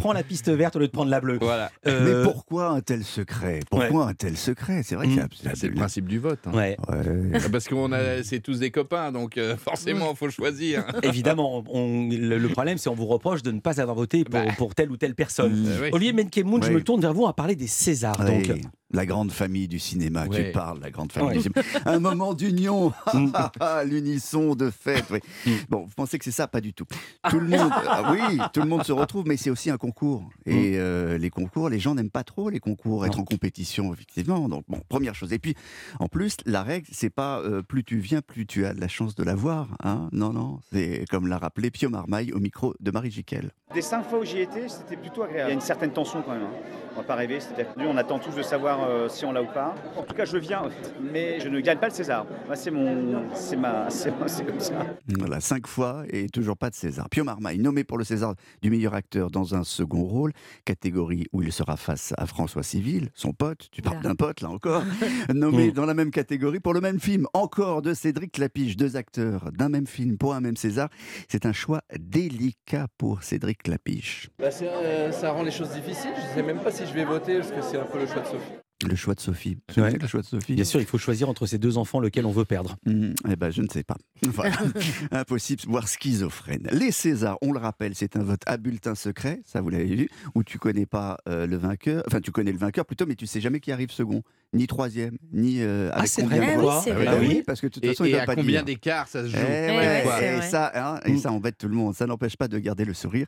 prends 0.02 0.12
la 0.12 0.24
piste 0.24 0.50
verte 0.50 0.74
au 0.74 0.80
lieu 0.80 0.88
de 0.88 0.92
prendre 0.92 1.10
la 1.10 1.20
bleue. 1.20 1.38
Voilà. 1.40 1.70
Euh... 1.86 2.22
Mais 2.24 2.30
pourquoi 2.30 2.70
un 2.70 2.80
tel 2.80 3.04
secret? 3.04 3.60
Pourquoi 3.70 4.04
ouais. 4.04 4.10
un 4.10 4.14
tel 4.14 4.36
secret? 4.36 4.82
C'est 4.82 4.96
vrai 4.96 5.06
mmh. 5.06 5.28
que 5.28 5.54
c'est 5.54 5.68
le 5.68 5.74
principe 5.74 6.08
du 6.08 6.18
vote. 6.18 6.40
Hein. 6.46 6.52
Ouais. 6.52 6.76
ouais. 6.88 7.38
Parce 7.50 7.68
qu'on 7.68 7.92
a, 7.92 8.22
c'est 8.24 8.40
tous 8.40 8.58
des 8.58 8.72
copains, 8.72 9.12
donc 9.12 9.38
euh, 9.38 9.56
forcément, 9.56 10.10
il 10.10 10.16
faut 10.16 10.28
choisir. 10.28 10.84
Évidemment, 11.04 11.62
on, 11.68 12.08
le, 12.10 12.38
le, 12.38 12.48
problème, 12.48 12.78
c'est 12.78 12.88
on 12.88 12.94
vous 12.94 13.06
reproche 13.06 13.42
de 13.42 13.52
ne 13.52 13.60
pas 13.60 13.80
avoir 13.80 13.96
voté 13.96 14.24
pour, 14.24 14.32
bah. 14.32 14.52
pour 14.58 14.74
telle 14.74 14.90
ou 14.90 14.96
telle 14.96 15.14
personne. 15.14 15.52
Mmh. 15.52 15.82
Oui. 15.82 15.88
Olivier 15.92 16.12
Menkemoun, 16.12 16.62
je 16.64 16.70
me 16.72 16.82
tourne 16.82 17.00
vers 17.00 17.14
vous 17.14 17.26
à 17.26 17.34
parler 17.34 17.54
des 17.54 17.68
Césars. 17.68 18.24
Donc, 18.24 18.50
la 18.92 19.06
grande 19.06 19.32
famille 19.32 19.68
du 19.68 19.78
cinéma. 19.78 20.26
Ouais. 20.26 20.46
Tu 20.46 20.52
parles, 20.52 20.80
la 20.80 20.90
grande 20.90 21.12
famille 21.12 21.30
ouais. 21.30 21.36
du 21.36 21.42
cinéma. 21.42 21.62
Un 21.86 21.98
moment 21.98 22.34
d'union, 22.34 22.92
l'unisson 23.86 24.54
de 24.54 24.70
fête. 24.70 25.10
Ouais. 25.10 25.22
Bon, 25.68 25.84
vous 25.84 25.94
pensez 25.94 26.18
que 26.18 26.24
c'est 26.24 26.30
ça? 26.30 26.48
Pas 26.48 26.60
du 26.60 26.72
tout. 26.72 26.86
Tout 27.30 27.40
le 27.40 27.48
monde, 27.48 27.70
ah 27.88 28.12
oui, 28.12 28.38
tout 28.52 28.60
le 28.60 28.68
monde 28.68 28.84
se 28.84 28.92
retrouve, 28.92 29.26
mais 29.26 29.36
c'est 29.36 29.50
aussi 29.50 29.70
un 29.70 29.78
concours. 29.78 30.28
Et 30.46 30.76
euh, 30.76 31.18
les 31.18 31.30
concours, 31.30 31.68
les 31.68 31.78
gens 31.78 31.94
n'aiment 31.94 32.10
pas 32.10 32.24
trop 32.24 32.50
les 32.50 32.60
concours, 32.60 33.06
être 33.06 33.18
en 33.18 33.24
compétition, 33.24 33.92
effectivement. 33.92 34.48
Donc, 34.48 34.64
bon, 34.68 34.80
première 34.88 35.14
chose. 35.14 35.32
Et 35.32 35.38
puis, 35.38 35.54
en 35.98 36.08
plus, 36.08 36.36
la 36.46 36.62
règle, 36.62 36.86
c'est 36.92 37.10
pas 37.10 37.38
euh, 37.40 37.62
plus 37.62 37.84
tu 37.84 37.98
viens, 37.98 38.20
plus 38.20 38.46
tu 38.46 38.66
as 38.66 38.74
de 38.74 38.80
la 38.80 38.88
chance 38.88 39.14
de 39.14 39.22
l'avoir. 39.22 39.68
Hein 39.82 40.08
non, 40.12 40.32
non. 40.32 40.60
C'est 40.72 41.04
comme 41.10 41.26
l'a 41.26 41.38
rappelé 41.38 41.70
Pio 41.70 41.88
Marmaille 41.88 42.32
au 42.32 42.38
micro 42.38 42.74
de 42.80 42.90
Marie 42.90 43.10
Jiquel. 43.10 43.50
Des 43.74 43.82
cinq 43.82 44.04
fois 44.04 44.20
où 44.20 44.24
j'y 44.24 44.40
étais, 44.40 44.68
c'était 44.68 44.96
plutôt 44.96 45.22
agréable. 45.22 45.48
Il 45.48 45.52
y 45.52 45.52
a 45.52 45.54
une 45.54 45.60
certaine 45.60 45.92
tension 45.92 46.22
quand 46.22 46.32
même. 46.32 46.42
Hein. 46.42 46.91
On 46.94 47.00
va 47.00 47.06
pas 47.06 47.14
rêver. 47.14 47.40
C'est-à-dire 47.40 47.72
que 47.74 47.80
on 47.80 47.96
attend 47.96 48.18
tous 48.18 48.34
de 48.34 48.42
savoir 48.42 48.86
euh, 48.86 49.08
si 49.08 49.24
on 49.24 49.32
l'a 49.32 49.42
ou 49.42 49.46
pas. 49.46 49.74
En 49.96 50.02
tout 50.02 50.14
cas, 50.14 50.24
je 50.24 50.36
viens, 50.36 50.62
mais 51.00 51.40
je 51.40 51.48
ne 51.48 51.60
gagne 51.60 51.78
pas 51.78 51.88
le 51.88 51.94
César. 51.94 52.26
C'est 52.54 52.70
mon, 52.70 53.24
c'est 53.34 53.56
ma, 53.56 53.88
c'est 53.90 54.44
comme 54.44 54.60
ça. 54.60 54.74
Voilà, 55.18 55.40
cinq 55.40 55.66
fois 55.66 56.04
et 56.10 56.28
toujours 56.28 56.56
pas 56.56 56.70
de 56.70 56.74
César. 56.74 57.08
Pio 57.08 57.24
Marmaille, 57.24 57.58
nommé 57.58 57.84
pour 57.84 57.98
le 57.98 58.04
César 58.04 58.34
du 58.60 58.70
meilleur 58.70 58.94
acteur 58.94 59.30
dans 59.30 59.54
un 59.54 59.64
second 59.64 60.04
rôle, 60.04 60.32
catégorie 60.64 61.26
où 61.32 61.42
il 61.42 61.52
sera 61.52 61.76
face 61.76 62.12
à 62.18 62.26
François 62.26 62.62
Civil, 62.62 63.08
son 63.14 63.32
pote. 63.32 63.68
Tu 63.72 63.82
parles 63.82 64.02
d'un 64.02 64.14
pote 64.14 64.40
là 64.42 64.50
encore. 64.50 64.82
nommé 65.34 65.72
dans 65.72 65.86
la 65.86 65.94
même 65.94 66.10
catégorie 66.10 66.60
pour 66.60 66.74
le 66.74 66.80
même 66.80 67.00
film, 67.00 67.26
encore 67.32 67.82
de 67.82 67.94
Cédric 67.94 68.38
Lapiche, 68.38 68.76
deux 68.76 68.96
acteurs 68.96 69.50
d'un 69.52 69.68
même 69.68 69.86
film 69.86 70.18
pour 70.18 70.34
un 70.34 70.40
même 70.40 70.56
César. 70.56 70.88
C'est 71.28 71.46
un 71.46 71.52
choix 71.52 71.82
délicat 71.98 72.86
pour 72.98 73.22
Cédric 73.22 73.66
Lapiche. 73.66 74.30
Bah 74.38 74.48
euh, 74.62 75.12
ça 75.12 75.32
rend 75.32 75.42
les 75.42 75.50
choses 75.50 75.70
difficiles. 75.70 76.12
Je 76.16 76.34
sais 76.34 76.42
même 76.42 76.60
pas 76.60 76.70
si 76.70 76.81
je 76.86 76.92
vais 76.94 77.04
voter 77.04 77.38
parce 77.38 77.50
que 77.52 77.62
c'est 77.62 77.78
un 77.78 77.84
peu 77.84 77.98
le 78.00 78.06
choix 78.06 78.22
de 78.22 78.26
Sophie. 78.26 78.52
Le 78.88 78.96
choix 78.96 79.14
de 79.14 79.20
Sophie. 79.20 79.58
Ouais. 79.76 79.92
Le 79.92 80.06
choix 80.08 80.22
de 80.22 80.26
Sophie. 80.26 80.54
Bien 80.56 80.64
sûr, 80.64 80.80
il 80.80 80.86
faut 80.86 80.98
choisir 80.98 81.28
entre 81.28 81.46
ces 81.46 81.56
deux 81.58 81.78
enfants 81.78 82.00
lequel 82.00 82.26
on 82.26 82.32
veut 82.32 82.44
perdre. 82.44 82.74
Hmm, 82.84 83.12
eh 83.30 83.36
ben, 83.36 83.50
je 83.52 83.62
ne 83.62 83.68
sais 83.72 83.84
pas. 83.84 83.96
Voilà. 84.26 84.56
Impossible, 85.12 85.62
voire 85.68 85.86
schizophrène. 85.86 86.68
Les 86.72 86.90
Césars, 86.90 87.38
on 87.42 87.52
le 87.52 87.60
rappelle, 87.60 87.94
c'est 87.94 88.16
un 88.16 88.24
vote 88.24 88.40
à 88.46 88.56
bulletin 88.56 88.96
secret, 88.96 89.40
ça 89.44 89.60
vous 89.60 89.68
l'avez 89.68 89.84
vu, 89.94 90.08
où 90.34 90.42
tu 90.42 90.58
connais 90.58 90.86
pas 90.86 91.16
euh, 91.28 91.46
le 91.46 91.56
vainqueur, 91.56 92.02
enfin 92.08 92.20
tu 92.20 92.32
connais 92.32 92.50
le 92.50 92.58
vainqueur 92.58 92.84
plutôt, 92.84 93.06
mais 93.06 93.14
tu 93.14 93.26
sais 93.28 93.40
jamais 93.40 93.60
qui 93.60 93.70
arrive 93.70 93.90
second, 93.92 94.22
ni 94.52 94.66
troisième, 94.66 95.16
ni 95.32 95.60
euh, 95.62 95.90
Ah, 95.92 95.98
avec 95.98 96.08
c'est 96.08 96.22
combien 96.22 96.38
vrai, 96.38 96.46
de 96.54 96.58
Ah 96.58 96.60
voix. 96.60 96.76
oui, 96.78 96.82
c'est 96.84 96.92
vrai. 96.92 97.04
Bah 97.04 97.12
Ah 97.14 97.20
oui. 97.20 97.42
parce 97.46 97.60
que 97.60 97.66
de 97.68 97.72
toute 97.72 97.84
Et- 97.84 97.88
façon, 97.88 98.04
et 98.04 98.08
il 98.10 98.16
va 98.16 98.22
à 98.22 98.26
pas 98.26 98.34
combien 98.34 98.62
d'écart 98.64 99.06
ça 99.06 99.22
se 99.22 99.28
joue 99.28 99.36
Eh 99.38 99.40
ouais, 99.70 99.76
ouais, 99.78 100.04
c'est 100.18 100.38
et 100.38 100.42
ça, 100.42 100.72
hein, 100.74 101.00
Mm. 101.06 101.10
et 101.14 101.18
ça 101.18 101.30
embête 101.30 101.56
tout 101.58 101.68
le 101.68 101.74
monde. 101.76 101.94
Ça 101.94 102.06
n'empêche 102.06 102.36
pas 102.36 102.48
de 102.48 102.58
garder 102.58 102.84
le 102.84 102.94
sourire 102.94 103.26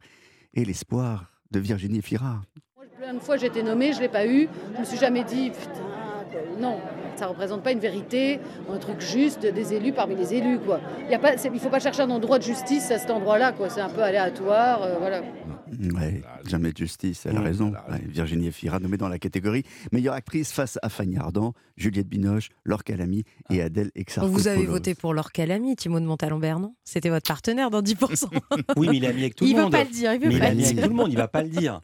et 0.55 0.65
l'espoir 0.65 1.31
de 1.53 1.61
Virginie 1.61 2.03
Fira. 2.03 2.43
Plein 3.15 3.21
de 3.21 3.25
fois 3.25 3.37
j'ai 3.37 3.47
été 3.47 3.63
nommée, 3.63 3.93
je 3.93 3.99
ne 3.99 4.03
l'ai 4.03 4.09
pas 4.09 4.27
eu. 4.27 4.49
Je 4.75 4.81
me 4.81 4.85
suis 4.85 4.99
jamais 4.99 5.23
dit, 5.23 5.51
putain, 5.51 5.81
non, 6.61 6.79
ça 7.15 7.27
ne 7.27 7.31
représente 7.31 7.63
pas 7.63 7.71
une 7.71 7.79
vérité, 7.79 8.41
un 8.69 8.79
truc 8.79 9.01
juste 9.01 9.47
des 9.47 9.73
élus 9.73 9.93
parmi 9.93 10.17
les 10.17 10.35
élus. 10.35 10.59
Quoi. 10.59 10.81
Il 11.09 11.53
ne 11.53 11.59
faut 11.61 11.69
pas 11.69 11.79
chercher 11.79 12.03
un 12.03 12.11
endroit 12.11 12.39
de 12.39 12.43
justice 12.43 12.91
à 12.91 12.99
cet 12.99 13.11
endroit-là, 13.13 13.53
quoi. 13.53 13.69
c'est 13.71 13.81
un 13.81 13.89
peu 13.89 14.03
aléatoire. 14.03 14.83
euh, 14.83 14.97
voilà. 14.99 15.23
Ouais, 15.95 16.23
jamais 16.47 16.73
de 16.73 16.77
justice, 16.77 17.25
elle 17.27 17.37
a 17.37 17.41
raison. 17.41 17.71
Ouais, 17.91 17.99
Virginie 18.07 18.51
Fira 18.53 18.79
nommée 18.81 18.97
dans 18.97 19.09
la 19.09 19.19
catégorie 19.19 19.63
meilleure 19.93 20.15
actrice 20.15 20.53
face 20.53 20.79
à 20.83 20.89
Fanny 20.89 21.17
Ardant, 21.17 21.53
Juliette 21.77 22.09
Binoche, 22.09 22.51
Laure 22.65 22.83
Calamy 22.85 23.25
et 23.51 23.61
Adèle 23.63 23.91
Exarchopoulos. 23.95 24.39
Vous 24.41 24.49
avez 24.49 24.67
voté 24.67 24.95
pour 24.95 25.15
Laure 25.15 25.33
Calamy, 25.33 25.75
Timon 25.77 26.01
de 26.01 26.07
Montalembert, 26.07 26.59
non? 26.61 26.75
C'était 26.85 27.11
votre 27.11 27.27
partenaire 27.27 27.71
dans 27.71 27.81
10%. 27.83 28.27
Oui, 28.77 28.89
mais 28.91 28.97
il 28.99 29.07
ami 29.07 29.21
avec 29.23 29.35
tout 29.37 29.45
Il 29.45 29.53
le 29.53 29.57
veut 29.57 29.63
monde. 29.63 29.73
pas 29.73 29.85
le 29.85 29.91
dire, 29.91 30.13
il 30.15 30.21
veut 30.21 30.29
mais 30.29 30.39
pas 30.39 30.49
il 30.51 30.59
le 30.59 30.65
avec 30.65 30.81
tout 30.83 30.89
le 30.89 30.95
monde, 30.95 31.11
il 31.13 31.17
va 31.17 31.29
pas 31.29 31.43
le 31.43 31.49
dire. 31.49 31.81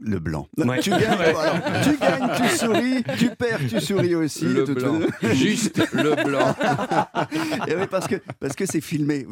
Le 0.00 0.18
blanc. 0.18 0.48
Ouais. 0.58 0.80
Tu, 0.80 0.90
gagnes, 0.90 1.04
alors, 1.04 1.54
tu 1.82 1.96
gagnes, 1.96 2.30
tu 2.36 2.56
souris, 2.56 3.04
tu 3.16 3.30
perds, 3.30 3.60
tu 3.68 3.80
souris 3.80 4.14
aussi. 4.14 4.44
Le 4.44 4.64
blanc. 4.64 5.00
Juste 5.32 5.82
le 5.92 6.14
blanc. 6.24 6.54
Et 7.68 7.76
oui, 7.76 7.86
parce 7.90 8.08
que 8.08 8.16
parce 8.40 8.54
que 8.54 8.66
c'est 8.66 8.80
filmé, 8.80 9.26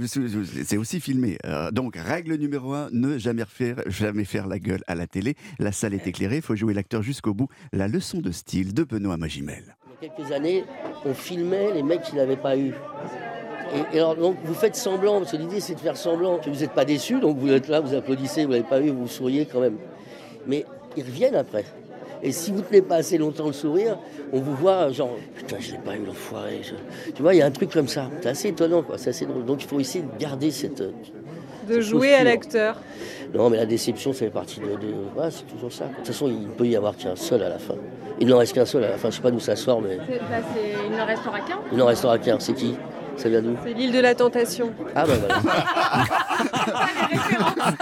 c'est 0.64 0.76
aussi 0.76 1.00
filmé. 1.00 1.36
Euh, 1.44 1.70
donc 1.72 1.96
règle 1.96 2.36
numéro 2.36 2.72
un 2.74 2.88
ne 2.92 3.18
jamais 3.18 3.44
faire 3.46 3.82
jamais 3.86 4.24
faire 4.24 4.46
la 4.46 4.58
gueule 4.58 4.82
à 4.86 4.94
la 4.94 5.06
télé. 5.06 5.36
La 5.58 5.72
salle 5.72 5.94
est 5.94 6.06
éclairée, 6.06 6.36
il 6.36 6.42
faut 6.42 6.56
jouer 6.56 6.74
l'acteur 6.74 7.02
jusqu'au 7.02 7.34
bout. 7.34 7.48
La 7.72 7.88
leçon 7.88 8.20
de 8.20 8.30
style 8.30 8.72
de 8.72 8.84
Benoît 8.84 9.16
Magimel. 9.16 9.76
Il 10.00 10.06
y 10.06 10.10
a 10.10 10.14
quelques 10.14 10.32
années, 10.32 10.64
on 11.04 11.12
filmait 11.12 11.72
les 11.74 11.82
mecs 11.82 12.02
qui 12.02 12.16
n'avaient 12.16 12.36
pas 12.36 12.56
eu. 12.56 12.72
Et, 13.74 13.96
et 13.96 14.00
alors, 14.00 14.16
donc, 14.16 14.36
vous 14.44 14.54
faites 14.54 14.76
semblant, 14.76 15.20
parce 15.20 15.32
que 15.32 15.36
l'idée, 15.36 15.60
c'est 15.60 15.74
de 15.74 15.80
faire 15.80 15.96
semblant 15.96 16.38
que 16.38 16.50
vous 16.50 16.60
n'êtes 16.60 16.72
pas 16.72 16.84
déçu, 16.84 17.20
donc 17.20 17.38
vous 17.38 17.50
êtes 17.50 17.68
là, 17.68 17.80
vous 17.80 17.94
applaudissez, 17.94 18.44
vous 18.44 18.50
n'avez 18.50 18.64
pas 18.64 18.80
eu, 18.80 18.90
vous 18.90 19.08
souriez 19.08 19.46
quand 19.46 19.60
même. 19.60 19.78
Mais 20.46 20.64
ils 20.96 21.02
reviennent 21.04 21.36
après. 21.36 21.64
Et 22.24 22.30
si 22.30 22.50
vous 22.52 22.58
ne 22.58 22.62
tenez 22.62 22.82
pas 22.82 22.96
assez 22.96 23.18
longtemps 23.18 23.46
le 23.48 23.52
sourire, 23.52 23.98
on 24.32 24.38
vous 24.40 24.54
voit 24.54 24.90
genre, 24.92 25.10
putain, 25.34 25.56
je 25.58 25.72
l'ai 25.72 25.78
pas 25.78 25.96
eu 25.96 26.04
l'enfoiré. 26.06 26.60
je- 26.62 27.10
Tu 27.12 27.20
vois, 27.22 27.34
il 27.34 27.38
y 27.38 27.42
a 27.42 27.46
un 27.46 27.50
truc 27.50 27.70
comme 27.72 27.88
ça. 27.88 28.08
C'est 28.20 28.28
assez 28.28 28.48
étonnant, 28.48 28.82
quoi. 28.82 28.96
C'est 28.98 29.10
assez 29.10 29.26
drôle. 29.26 29.44
Donc, 29.44 29.62
il 29.64 29.68
faut 29.68 29.80
essayer 29.80 30.04
de 30.04 30.18
garder 30.20 30.50
cette. 30.52 30.80
euh, 30.82 30.92
De 31.68 31.74
cette 31.74 31.82
jouer 31.82 32.14
à 32.14 32.22
l'acteur. 32.22 32.76
Non, 33.34 33.50
mais 33.50 33.56
la 33.56 33.66
déception, 33.66 34.12
ça 34.12 34.20
fait 34.20 34.30
partie 34.30 34.60
de. 34.60 34.66
de... 34.66 34.94
ouais, 35.20 35.30
c'est 35.30 35.46
toujours 35.46 35.72
ça. 35.72 35.86
De 35.86 35.94
toute 35.96 36.06
façon, 36.06 36.28
il 36.28 36.42
ne 36.42 36.46
peut 36.52 36.66
y 36.66 36.76
avoir 36.76 36.96
qu'un 36.96 37.16
seul 37.16 37.42
à 37.42 37.48
la 37.48 37.58
fin. 37.58 37.74
Il 38.20 38.28
n'en 38.28 38.38
reste 38.38 38.52
qu'un 38.54 38.66
seul 38.66 38.84
à 38.84 38.90
la 38.90 38.98
fin. 38.98 39.10
Je 39.10 39.16
sais 39.16 39.22
pas 39.22 39.30
d'où 39.32 39.40
ça 39.40 39.56
sort, 39.56 39.80
mais 39.82 39.98
C'est- 40.08 40.18
bah, 40.18 40.24
c'est- 40.54 40.74
il 40.88 40.96
n'en 40.96 41.06
restera 41.06 41.40
qu'un. 41.40 41.58
il 41.72 41.78
n'en 41.78 41.86
restera 41.86 42.18
qu'un. 42.18 42.38
C'est 42.38 42.52
qui? 42.54 42.76
Ça 43.16 43.28
vient 43.28 43.42
d'où? 43.42 43.56
C'est 43.64 43.72
l'île 43.74 43.92
de 43.92 44.00
la 44.00 44.14
tentation. 44.14 44.70
Ah, 44.94 45.04
bah 45.06 45.12
voilà. 45.18 45.40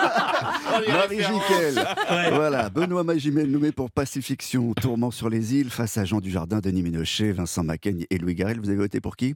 Marie 0.89 1.19
Jiquel. 1.19 1.85
Voilà, 2.33 2.71
Benoît 2.71 3.05
Magimel 3.05 3.51
nommé 3.51 3.73
pour 3.73 3.91
Pacifiction, 3.91 4.73
Tourment 4.75 5.11
sur 5.11 5.29
les 5.29 5.55
îles, 5.55 5.71
face 5.71 5.99
à 5.99 6.05
Jean 6.05 6.21
Dujardin, 6.21 6.61
Denis 6.61 6.83
Ménochet, 6.83 7.33
Vincent 7.33 7.65
Macaigne 7.65 8.07
et 8.11 8.19
Louis 8.19 8.35
Garrel. 8.35 8.61
Vous 8.61 8.69
avez 8.69 8.79
voté 8.79 9.01
pour 9.01 9.17
qui? 9.17 9.35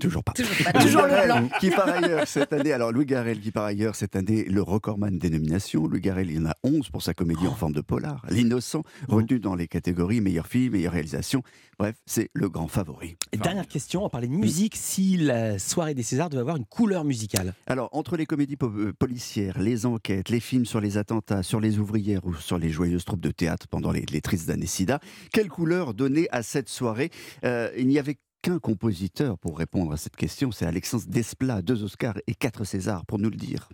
Toujours 0.00 0.22
pas. 0.22 0.32
Toujours 0.32 0.54
pas, 0.64 0.72
Louis 0.72 0.84
toujours 0.84 1.02
le 1.02 1.08
Garrel, 1.08 1.26
blanc. 1.28 1.48
Qui 1.60 1.70
par 1.70 1.88
ailleurs 1.88 2.28
cette 2.28 2.52
année, 2.52 2.72
alors 2.72 2.92
Louis 2.92 3.04
Garrel 3.06 3.40
qui 3.40 3.50
par 3.50 3.64
ailleurs 3.64 3.94
cette 3.96 4.14
année 4.16 4.44
le 4.44 4.62
recordman 4.62 5.18
des 5.18 5.30
nominations. 5.30 5.86
Louis 5.86 6.00
Garrel, 6.00 6.30
il 6.30 6.36
y 6.36 6.38
en 6.40 6.46
a 6.46 6.54
11 6.62 6.90
pour 6.90 7.02
sa 7.02 7.14
comédie 7.14 7.46
en 7.46 7.54
forme 7.54 7.72
de 7.72 7.80
polar. 7.80 8.24
L'innocent, 8.30 8.82
retenu 9.08 9.40
dans 9.40 9.54
les 9.56 9.66
catégories 9.66 10.20
meilleure 10.20 10.46
film, 10.46 10.72
meilleure 10.72 10.92
réalisation. 10.92 11.42
Bref, 11.78 11.96
c'est 12.06 12.30
le 12.32 12.48
grand 12.48 12.68
favori. 12.68 13.16
Dernière 13.32 13.66
question, 13.66 14.04
on 14.04 14.08
parlait 14.08 14.26
de 14.28 14.32
musique. 14.32 14.74
Si 14.76 15.16
la 15.16 15.58
soirée 15.58 15.94
des 15.94 16.02
Césars 16.02 16.28
devait 16.28 16.40
avoir 16.40 16.56
une 16.56 16.64
couleur 16.64 17.04
musicale 17.04 17.54
Alors, 17.66 17.88
entre 17.92 18.16
les 18.16 18.26
comédies 18.26 18.56
po- 18.56 18.66
euh, 18.76 18.92
policières, 18.98 19.60
les 19.60 19.86
enquêtes, 19.86 20.28
les 20.28 20.40
films 20.40 20.64
sur 20.66 20.80
les 20.80 20.96
attentats, 20.98 21.42
sur 21.42 21.60
les 21.60 21.78
ouvrières 21.78 22.24
ou 22.24 22.34
sur 22.34 22.58
les 22.58 22.70
joyeuses 22.70 23.04
troupes 23.04 23.20
de 23.20 23.30
théâtre 23.30 23.66
pendant 23.68 23.92
les, 23.92 24.04
les 24.10 24.20
tristes 24.20 24.50
années 24.50 24.66
SIDA, 24.66 24.98
quelle 25.32 25.48
couleur 25.48 25.94
donner 25.94 26.28
à 26.30 26.42
cette 26.42 26.68
soirée? 26.68 27.10
Euh, 27.44 27.70
Il 27.76 27.86
n'y 27.88 27.98
avait 27.98 28.18
qu'un 28.42 28.58
compositeur 28.58 29.38
pour 29.38 29.58
répondre 29.58 29.92
à 29.92 29.96
cette 29.96 30.16
question, 30.16 30.50
c'est 30.50 30.66
Alexandre 30.66 31.04
Desplat, 31.08 31.62
deux 31.62 31.82
Oscars 31.84 32.18
et 32.26 32.34
quatre 32.34 32.64
Césars, 32.64 33.04
pour 33.06 33.18
nous 33.18 33.30
le 33.30 33.36
dire. 33.36 33.68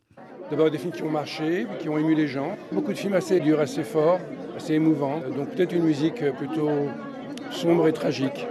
D'abord 0.50 0.70
des 0.70 0.78
films 0.78 0.92
qui 0.92 1.02
ont 1.02 1.10
marché, 1.10 1.66
qui 1.80 1.88
ont 1.88 1.98
ému 1.98 2.14
les 2.14 2.28
gens. 2.28 2.56
Beaucoup 2.72 2.92
de 2.92 2.98
films 2.98 3.14
assez 3.14 3.40
durs, 3.40 3.60
assez 3.60 3.82
forts, 3.82 4.20
assez 4.56 4.74
émouvants. 4.74 5.20
Donc 5.36 5.50
peut-être 5.50 5.72
une 5.72 5.84
musique 5.84 6.22
plutôt 6.36 6.70
sombre 7.50 7.88
et 7.88 7.92
tragique. 7.92 8.46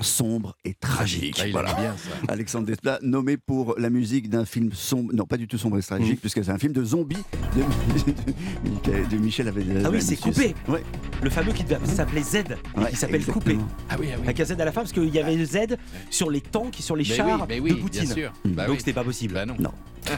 Sombre 0.00 0.56
et 0.64 0.74
tragique. 0.74 1.40
Ah, 1.42 1.48
voilà. 1.50 1.74
bien 1.74 1.94
ça. 1.96 2.10
Alexandre 2.32 2.66
Desplat, 2.66 2.98
nommé 3.02 3.36
pour 3.36 3.74
la 3.78 3.90
musique 3.90 4.28
d'un 4.30 4.44
film 4.44 4.72
sombre, 4.72 5.12
non 5.12 5.24
pas 5.26 5.36
du 5.36 5.48
tout 5.48 5.58
sombre 5.58 5.78
et 5.78 5.82
tragique, 5.82 6.20
puisque 6.20 6.44
c'est 6.44 6.50
un 6.50 6.58
film 6.58 6.72
de 6.72 6.84
zombies 6.84 7.16
de, 7.56 7.60
de 8.64 8.70
Michael- 8.70 9.08
de 9.08 9.16
Michel 9.16 9.48
Avedel. 9.48 9.82
Ah 9.84 9.90
oui, 9.90 10.00
c'est 10.00 10.16
coupé. 10.16 10.54
Ouais. 10.68 10.82
Le 11.22 11.30
fameux 11.30 11.52
qui 11.52 11.64
s'appelait 11.84 12.22
Z, 12.22 12.34
et 12.36 12.78
Ouais, 12.80 12.90
qui 12.90 12.96
s'appelle. 12.96 13.24
Coupé. 13.24 13.58
Ah 13.90 13.96
oui, 13.98 14.08
ah 14.12 14.16
oui. 14.18 14.24
Avec 14.24 14.40
un 14.40 14.44
Z 14.44 14.52
à 14.52 14.64
la 14.64 14.72
fin, 14.72 14.82
parce 14.82 14.92
qu'il 14.92 15.08
y 15.12 15.18
avait 15.18 15.34
le 15.36 15.44
Z 15.44 15.76
sur 16.10 16.30
les 16.30 16.40
tanks 16.40 16.78
et 16.78 16.82
sur 16.82 16.94
les 16.96 17.04
Mais 17.08 17.14
chars 17.16 17.40
oui, 17.42 17.46
mais 17.48 17.60
oui, 17.60 17.70
de 17.70 17.74
bien 17.74 17.82
Poutine. 17.84 18.06
sûr. 18.06 18.32
Bah 18.44 18.64
Donc 18.66 18.74
oui. 18.74 18.78
c'était 18.78 18.92
pas 18.92 19.04
possible. 19.04 19.34
Bah 19.34 19.46
non. 19.46 19.56
Non. 19.58 19.72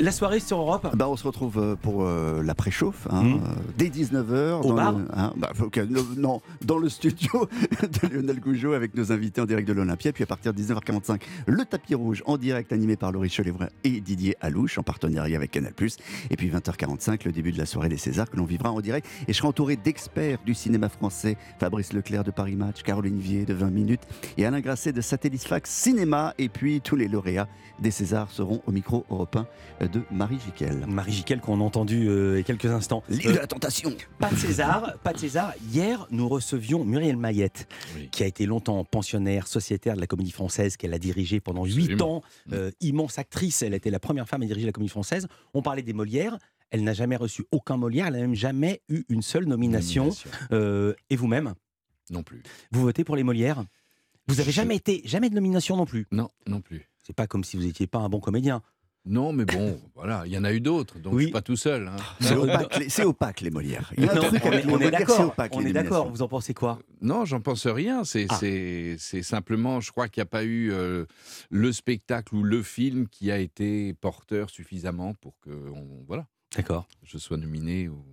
La 0.00 0.12
soirée 0.12 0.38
sur 0.38 0.58
Europe 0.58 0.94
Bah, 0.96 1.08
on 1.08 1.16
se 1.16 1.24
retrouve 1.26 1.58
euh, 1.58 1.74
pour 1.74 2.04
euh, 2.04 2.40
la 2.44 2.54
préchauffe 2.54 3.08
hein, 3.10 3.24
Mhm. 3.24 3.34
euh, 3.34 3.48
dès 3.76 3.88
19h. 3.88 4.64
Au 4.64 4.72
bar 4.72 4.94
Non, 6.16 6.40
dans 6.64 6.78
le 6.78 6.88
studio 6.88 7.48
de 7.82 8.08
Lionel 8.14 8.38
Gougeot 8.38 8.74
avec 8.74 8.94
nos 8.94 9.10
invités 9.10 9.40
en 9.40 9.44
direct 9.44 9.66
de 9.66 9.72
l'Olympia. 9.72 10.12
Puis 10.12 10.22
à 10.22 10.26
partir 10.26 10.54
de 10.54 10.58
19h45, 10.62 11.20
le 11.46 11.64
tapis 11.64 11.96
rouge 11.96 12.22
en 12.26 12.36
direct 12.36 12.72
animé 12.72 12.94
par 12.96 13.10
Laurie 13.10 13.28
Cholévray 13.28 13.70
et 13.82 14.00
Didier 14.00 14.36
Alouche 14.40 14.78
en 14.78 14.84
partenariat 14.84 15.36
avec 15.36 15.50
Canal+. 15.50 15.72
Et 16.30 16.36
puis 16.36 16.48
20h45, 16.48 17.24
le 17.24 17.32
début 17.32 17.50
de 17.50 17.58
la 17.58 17.66
soirée 17.66 17.88
des 17.88 17.96
Césars 17.96 18.30
que 18.30 18.36
l'on 18.36 18.44
vivra 18.44 18.70
en 18.70 18.80
direct. 18.80 19.04
Et 19.26 19.32
je 19.32 19.38
serai 19.38 19.48
entouré 19.48 19.74
d'experts 19.74 20.38
du 20.46 20.54
cinéma 20.54 20.88
français. 20.90 21.36
Fabrice 21.58 21.92
Leclerc 21.92 22.22
de 22.22 22.30
Paris 22.30 22.54
Match, 22.54 22.82
Caroline 22.84 23.18
Vier 23.18 23.44
de 23.44 23.54
20 23.54 23.70
minutes 23.70 24.02
et 24.36 24.46
Alain 24.46 24.60
Grasset 24.60 24.92
de 24.92 25.00
Satellisfax 25.00 25.68
Cinéma. 25.68 26.34
Et 26.38 26.48
puis 26.48 26.80
tous 26.80 26.94
les 26.94 27.08
lauréats 27.08 27.48
des 27.80 27.90
Césars 27.90 28.30
seront 28.30 28.62
au 28.66 28.70
micro 28.72 29.04
européen 29.10 29.46
de 29.92 30.02
Marie 30.10 30.38
Jiquel. 30.44 30.84
Marie 30.86 31.12
Jiquel 31.12 31.40
qu'on 31.40 31.60
a 31.60 31.64
entendu 31.64 32.08
euh, 32.08 32.34
il 32.34 32.38
y 32.38 32.40
a 32.40 32.42
quelques 32.44 32.66
instants. 32.66 33.02
L'île 33.08 33.28
Euh, 33.28 33.32
de 33.32 33.38
la 33.38 33.46
tentation. 33.46 33.92
Pas 34.18 34.30
de 34.30 34.36
César, 34.36 34.94
pas 35.02 35.12
de 35.12 35.18
César. 35.18 35.52
Hier, 35.72 36.06
nous 36.10 36.28
recevions 36.28 36.84
Muriel 36.84 37.16
Mayette, 37.16 37.68
qui 38.10 38.22
a 38.22 38.26
été 38.26 38.46
longtemps 38.46 38.84
pensionnaire 38.84 39.46
sociétaire 39.46 39.94
de 39.96 40.00
la 40.00 40.06
Comédie 40.06 40.30
Française, 40.32 40.76
qu'elle 40.76 40.94
a 40.94 40.98
dirigée 40.98 41.40
pendant 41.40 41.64
huit 41.64 42.00
ans. 42.02 42.22
Euh, 42.52 42.70
immense 42.80 43.18
actrice, 43.18 43.62
elle 43.62 43.74
était 43.74 43.90
la 43.90 44.00
première 44.00 44.28
femme 44.28 44.42
à 44.42 44.46
diriger 44.46 44.66
la 44.66 44.72
Comédie 44.72 44.90
Française. 44.90 45.26
On 45.54 45.62
parlait 45.62 45.82
des 45.82 45.92
Molières. 45.92 46.38
Elle 46.70 46.84
n'a 46.84 46.92
jamais 46.92 47.16
reçu 47.16 47.44
aucun 47.50 47.76
Molière. 47.78 48.06
Elle 48.08 48.12
n'a 48.14 48.20
même 48.20 48.34
jamais 48.34 48.82
eu 48.88 49.04
une 49.08 49.22
seule 49.22 49.46
nomination. 49.46 50.04
Nomination. 50.04 50.30
Euh, 50.52 50.94
et 51.10 51.16
vous-même, 51.16 51.54
Non 52.10 52.22
plus. 52.22 52.42
vous 52.72 52.82
votez 52.82 53.04
pour 53.04 53.16
les 53.16 53.22
Molières? 53.24 53.64
Vous 54.26 54.40
avez 54.40 54.50
Je- 54.50 54.56
jamais 54.56 54.76
été, 54.76 55.00
jamais 55.06 55.30
de 55.30 55.34
nomination 55.34 55.76
non 55.76 55.86
plus? 55.86 56.06
Non, 56.12 56.28
non 56.46 56.60
plus. 56.60 56.86
C'est 57.06 57.14
pas 57.16 57.26
comme 57.26 57.42
si 57.44 57.56
vous 57.56 57.62
n'étiez 57.62 57.86
pas 57.86 58.00
un 58.00 58.10
bon 58.10 58.20
comédien. 58.20 58.60
Non, 59.08 59.32
mais 59.32 59.44
bon, 59.46 59.80
voilà, 59.94 60.22
il 60.26 60.32
y 60.32 60.38
en 60.38 60.44
a 60.44 60.52
eu 60.52 60.60
d'autres, 60.60 60.98
donc 60.98 61.14
Oui. 61.14 61.22
je 61.22 61.26
suis 61.28 61.32
pas 61.32 61.40
tout 61.40 61.56
seul. 61.56 61.88
hein. 61.88 61.96
C'est 62.20 62.34
opaque, 62.36 62.78
opaque, 63.04 63.40
les 63.40 63.50
Molières. 63.50 63.90
Il 63.96 64.04
y 64.04 64.08
a 64.08 64.12
un 64.12 64.14
Non, 64.16 64.22
truc 64.22 64.40
on 64.44 64.48
avec 64.48 64.64
est, 64.66 64.68
on 64.70 64.78
d'accord. 64.90 65.20
opaque. 65.28 65.52
On 65.54 65.64
est 65.64 65.72
d'accord. 65.72 66.10
Vous 66.10 66.22
en 66.22 66.28
pensez 66.28 66.52
quoi? 66.54 66.78
Non, 67.00 67.24
j'en 67.24 67.40
pense 67.40 67.66
rien. 67.66 68.04
C'est 68.04 68.26
Ah. 68.28 69.22
simplement, 69.22 69.80
je 69.80 69.90
crois 69.90 70.08
qu'il 70.08 70.20
n'y 70.20 70.26
a 70.26 70.30
pas 70.30 70.44
eu 70.44 70.70
euh, 70.72 71.06
le 71.50 71.72
spectacle 71.72 72.34
ou 72.34 72.42
le 72.42 72.62
film 72.62 73.08
qui 73.08 73.30
a 73.30 73.38
été 73.38 73.94
porteur 73.94 74.50
suffisamment 74.50 75.14
pour 75.14 75.38
que 75.40 75.50
on- 75.50 76.04
voilà, 76.06 76.26
D'accord. 76.54 76.86
je 77.02 77.16
sois 77.18 77.36
nominé. 77.38 77.88
Ou... 77.88 78.04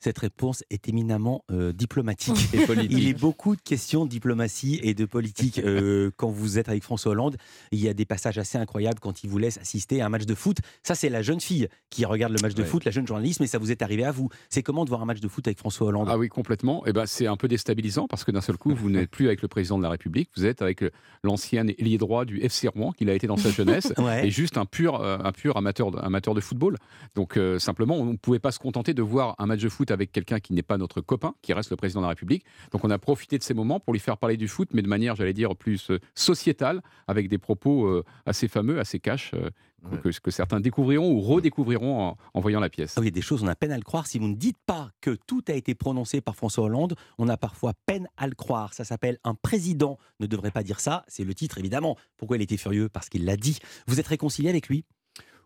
Cette 0.00 0.18
réponse 0.18 0.64
est 0.70 0.88
éminemment 0.88 1.44
euh, 1.50 1.72
diplomatique. 1.72 2.36
Et 2.54 2.66
politique. 2.66 2.98
Il 2.98 3.08
est 3.08 3.14
beaucoup 3.18 3.54
de 3.56 3.60
questions 3.60 4.04
de 4.04 4.10
diplomatie 4.10 4.80
et 4.82 4.94
de 4.94 5.04
politique 5.04 5.58
euh, 5.58 6.10
quand 6.16 6.28
vous 6.30 6.58
êtes 6.58 6.68
avec 6.68 6.82
François 6.82 7.12
Hollande. 7.12 7.36
Il 7.70 7.78
y 7.80 7.88
a 7.88 7.94
des 7.94 8.04
passages 8.04 8.38
assez 8.38 8.58
incroyables 8.58 8.98
quand 9.00 9.22
il 9.22 9.30
vous 9.30 9.38
laisse 9.38 9.58
assister 9.58 10.00
à 10.00 10.06
un 10.06 10.08
match 10.08 10.26
de 10.26 10.34
foot. 10.34 10.58
Ça, 10.82 10.94
c'est 10.94 11.08
la 11.08 11.22
jeune 11.22 11.40
fille 11.40 11.68
qui 11.90 12.04
regarde 12.04 12.32
le 12.32 12.38
match 12.42 12.54
de 12.54 12.62
Ouais. 12.62 12.68
foot, 12.68 12.84
la 12.84 12.90
jeune 12.90 13.06
journaliste, 13.06 13.38
mais 13.40 13.46
ça 13.46 13.58
vous 13.58 13.70
est 13.70 13.80
arrivé 13.82 14.04
à 14.04 14.10
vous. 14.10 14.28
C'est 14.50 14.62
comment 14.62 14.84
de 14.84 14.88
voir 14.90 15.02
un 15.02 15.04
match 15.04 15.20
de 15.20 15.28
foot 15.28 15.46
avec 15.46 15.58
François 15.58 15.86
Hollande? 15.88 16.08
Ah 16.10 16.18
oui, 16.18 16.28
complètement. 16.28 16.84
Et 16.86 16.92
ben, 16.92 17.06
c'est 17.06 17.26
un 17.28 17.36
peu 17.36 17.46
déstabilisant 17.48 18.08
parce 18.08 18.24
que 18.24 18.32
d'un 18.32 18.40
seul 18.40 18.56
coup, 18.56 18.74
vous 18.74 18.90
n'êtes 18.90 19.10
plus 19.10 19.26
avec 19.26 19.40
le 19.42 19.48
président 19.48 19.78
de 19.78 19.82
la 19.84 19.90
République, 19.90 20.30
vous 20.36 20.46
êtes 20.46 20.62
avec 20.62 20.80
le- 20.80 20.90
l'ancien 21.22 21.66
ailier 21.66 21.98
droit 21.98 22.24
du 22.24 22.40
FC 22.42 22.66
Rouen 22.68 22.92
qu'il 22.92 23.08
a 23.10 23.14
été 23.14 23.26
dans 23.28 23.36
sa 23.36 23.50
jeunesse 23.50 23.92
Ouais. 23.98 24.26
et 24.26 24.30
juste 24.30 24.56
un 24.58 24.64
pur, 24.66 25.00
euh, 25.00 25.18
un 25.22 25.32
pur 25.32 25.56
amateur, 25.56 25.90
de, 25.92 25.98
amateur 25.98 26.34
de 26.34 26.40
football. 26.40 26.76
Donc 27.14 27.36
euh, 27.36 27.58
simplement, 27.58 27.96
on 27.96 28.06
ne 28.06 28.16
pouvait 28.16 28.38
pas 28.40 28.50
se 28.52 28.58
contenter 28.58 28.94
de 28.94 29.02
voir 29.02 29.34
un 29.38 29.46
match 29.46 29.60
de 29.60 29.65
de 29.66 29.70
foot 29.70 29.90
avec 29.90 30.12
quelqu'un 30.12 30.38
qui 30.38 30.52
n'est 30.52 30.62
pas 30.62 30.78
notre 30.78 31.00
copain, 31.00 31.34
qui 31.42 31.52
reste 31.52 31.70
le 31.70 31.76
président 31.76 32.00
de 32.00 32.04
la 32.04 32.10
République. 32.10 32.44
Donc 32.70 32.84
on 32.84 32.90
a 32.90 32.98
profité 32.98 33.36
de 33.36 33.42
ces 33.42 33.54
moments 33.54 33.80
pour 33.80 33.92
lui 33.92 34.00
faire 34.00 34.16
parler 34.16 34.36
du 34.36 34.46
foot, 34.46 34.68
mais 34.72 34.82
de 34.82 34.88
manière, 34.88 35.16
j'allais 35.16 35.32
dire, 35.32 35.56
plus 35.56 35.90
euh, 35.90 35.98
sociétale, 36.14 36.82
avec 37.08 37.28
des 37.28 37.38
propos 37.38 37.86
euh, 37.86 38.04
assez 38.26 38.46
fameux, 38.46 38.78
assez 38.78 39.00
cash, 39.00 39.32
euh, 39.34 39.50
que, 40.02 40.08
que 40.08 40.30
certains 40.30 40.60
découvriront 40.60 41.10
ou 41.12 41.20
redécouvriront 41.20 42.00
en, 42.00 42.16
en 42.34 42.40
voyant 42.40 42.60
la 42.60 42.70
pièce. 42.70 42.94
Ah 42.96 43.00
oui, 43.00 43.06
il 43.06 43.10
y 43.10 43.14
a 43.14 43.18
des 43.18 43.22
choses, 43.22 43.42
on 43.42 43.48
a 43.48 43.54
peine 43.54 43.72
à 43.72 43.76
le 43.76 43.82
croire. 43.82 44.06
Si 44.06 44.18
vous 44.18 44.28
ne 44.28 44.34
dites 44.34 44.58
pas 44.66 44.90
que 45.00 45.16
tout 45.26 45.44
a 45.48 45.52
été 45.52 45.74
prononcé 45.74 46.20
par 46.20 46.36
François 46.36 46.64
Hollande, 46.64 46.94
on 47.18 47.28
a 47.28 47.36
parfois 47.36 47.72
peine 47.86 48.08
à 48.16 48.26
le 48.26 48.34
croire. 48.34 48.74
Ça 48.74 48.84
s'appelle 48.84 49.18
Un 49.24 49.34
président 49.34 49.98
ne 50.20 50.26
devrait 50.26 50.50
pas 50.50 50.62
dire 50.62 50.80
ça. 50.80 51.04
C'est 51.08 51.24
le 51.24 51.34
titre, 51.34 51.58
évidemment. 51.58 51.96
Pourquoi 52.16 52.36
il 52.36 52.42
était 52.42 52.56
furieux? 52.56 52.88
Parce 52.88 53.08
qu'il 53.08 53.24
l'a 53.24 53.36
dit. 53.36 53.58
Vous 53.86 54.00
êtes 54.00 54.06
réconcilié 54.08 54.48
avec 54.48 54.68
lui? 54.68 54.84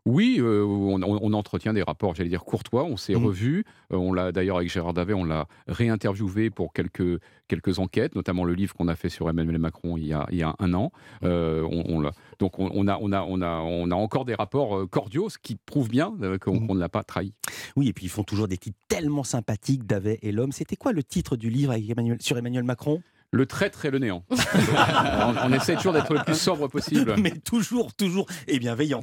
Oui, 0.07 0.37
euh, 0.41 0.65
on, 0.65 1.33
entretient 1.35 1.73
des 1.75 1.83
rapports, 1.83 2.15
j'allais 2.15 2.31
dire 2.31 2.45
courtois. 2.45 2.85
On 2.85 2.97
s'est 2.97 3.15
Mhm. 3.15 3.27
revus. 3.27 3.65
Euh, 3.93 3.97
on 3.97 4.13
l'a 4.13 4.33
d'ailleurs 4.33 4.57
avec 4.57 4.71
Gérard 4.73 4.95
Davet, 4.95 5.13
on 5.13 5.25
l'a 5.25 5.47
réinterviewé 5.69 6.51
pour 6.51 6.73
quelques 6.73 7.21
quelques 7.49 7.79
enquêtes, 7.81 8.15
notamment 8.15 8.45
le 8.45 8.55
livre 8.55 8.75
qu'on 8.75 8.87
a 8.89 8.95
fait 8.95 9.09
sur 9.09 9.29
Emmanuel 9.29 9.59
Macron 9.59 9.97
il 9.97 10.07
y 10.07 10.13
a, 10.13 10.27
il 10.31 10.39
y 10.39 10.43
a 10.43 10.55
un 10.59 10.73
an. 10.73 10.91
Euh, 11.25 11.63
on, 11.71 12.03
donc 12.39 12.59
on, 12.59 12.71
on 12.73 12.87
a 12.89 12.97
on 13.01 13.13
a 13.13 13.23
on 13.23 13.43
a 13.43 13.59
on 13.61 13.91
a 13.91 13.95
encore 13.95 14.25
des 14.25 14.35
rapports 14.35 14.89
cordiaux, 14.89 15.29
ce 15.29 15.39
qui 15.39 15.57
prouve 15.57 15.89
bien 15.89 16.15
euh, 16.23 16.39
qu'on 16.39 16.75
ne 16.75 16.81
l'a 16.81 16.89
pas 16.89 17.03
trahi. 17.03 17.33
Oui, 17.77 17.89
et 17.89 17.93
puis 17.93 18.07
ils 18.07 18.11
font 18.11 18.25
toujours 18.25 18.49
des 18.49 18.57
titres 18.57 18.79
tellement 18.89 19.25
sympathiques, 19.25 19.85
Davet 19.87 20.19
et 20.23 20.33
l'homme. 20.33 20.53
C'était 20.53 20.77
quoi 20.77 20.93
le 20.93 21.03
titre 21.03 21.37
du 21.37 21.51
livre 21.51 21.73
avec 21.73 21.89
Emmanuel- 21.91 22.23
sur 22.23 22.39
Emmanuel 22.39 22.65
Macron? 22.65 23.03
Le 23.33 23.47
traître 23.47 23.85
et 23.85 23.90
le 23.90 23.99
néant. 24.01 24.25
on, 24.31 25.35
on 25.45 25.53
essaie 25.53 25.77
toujours 25.77 25.93
d'être 25.93 26.12
le 26.12 26.25
plus 26.25 26.35
sobre 26.35 26.66
possible. 26.66 27.14
Mais 27.23 27.31
toujours, 27.31 27.95
toujours, 27.95 28.27
et 28.49 28.59
bienveillant. 28.59 29.03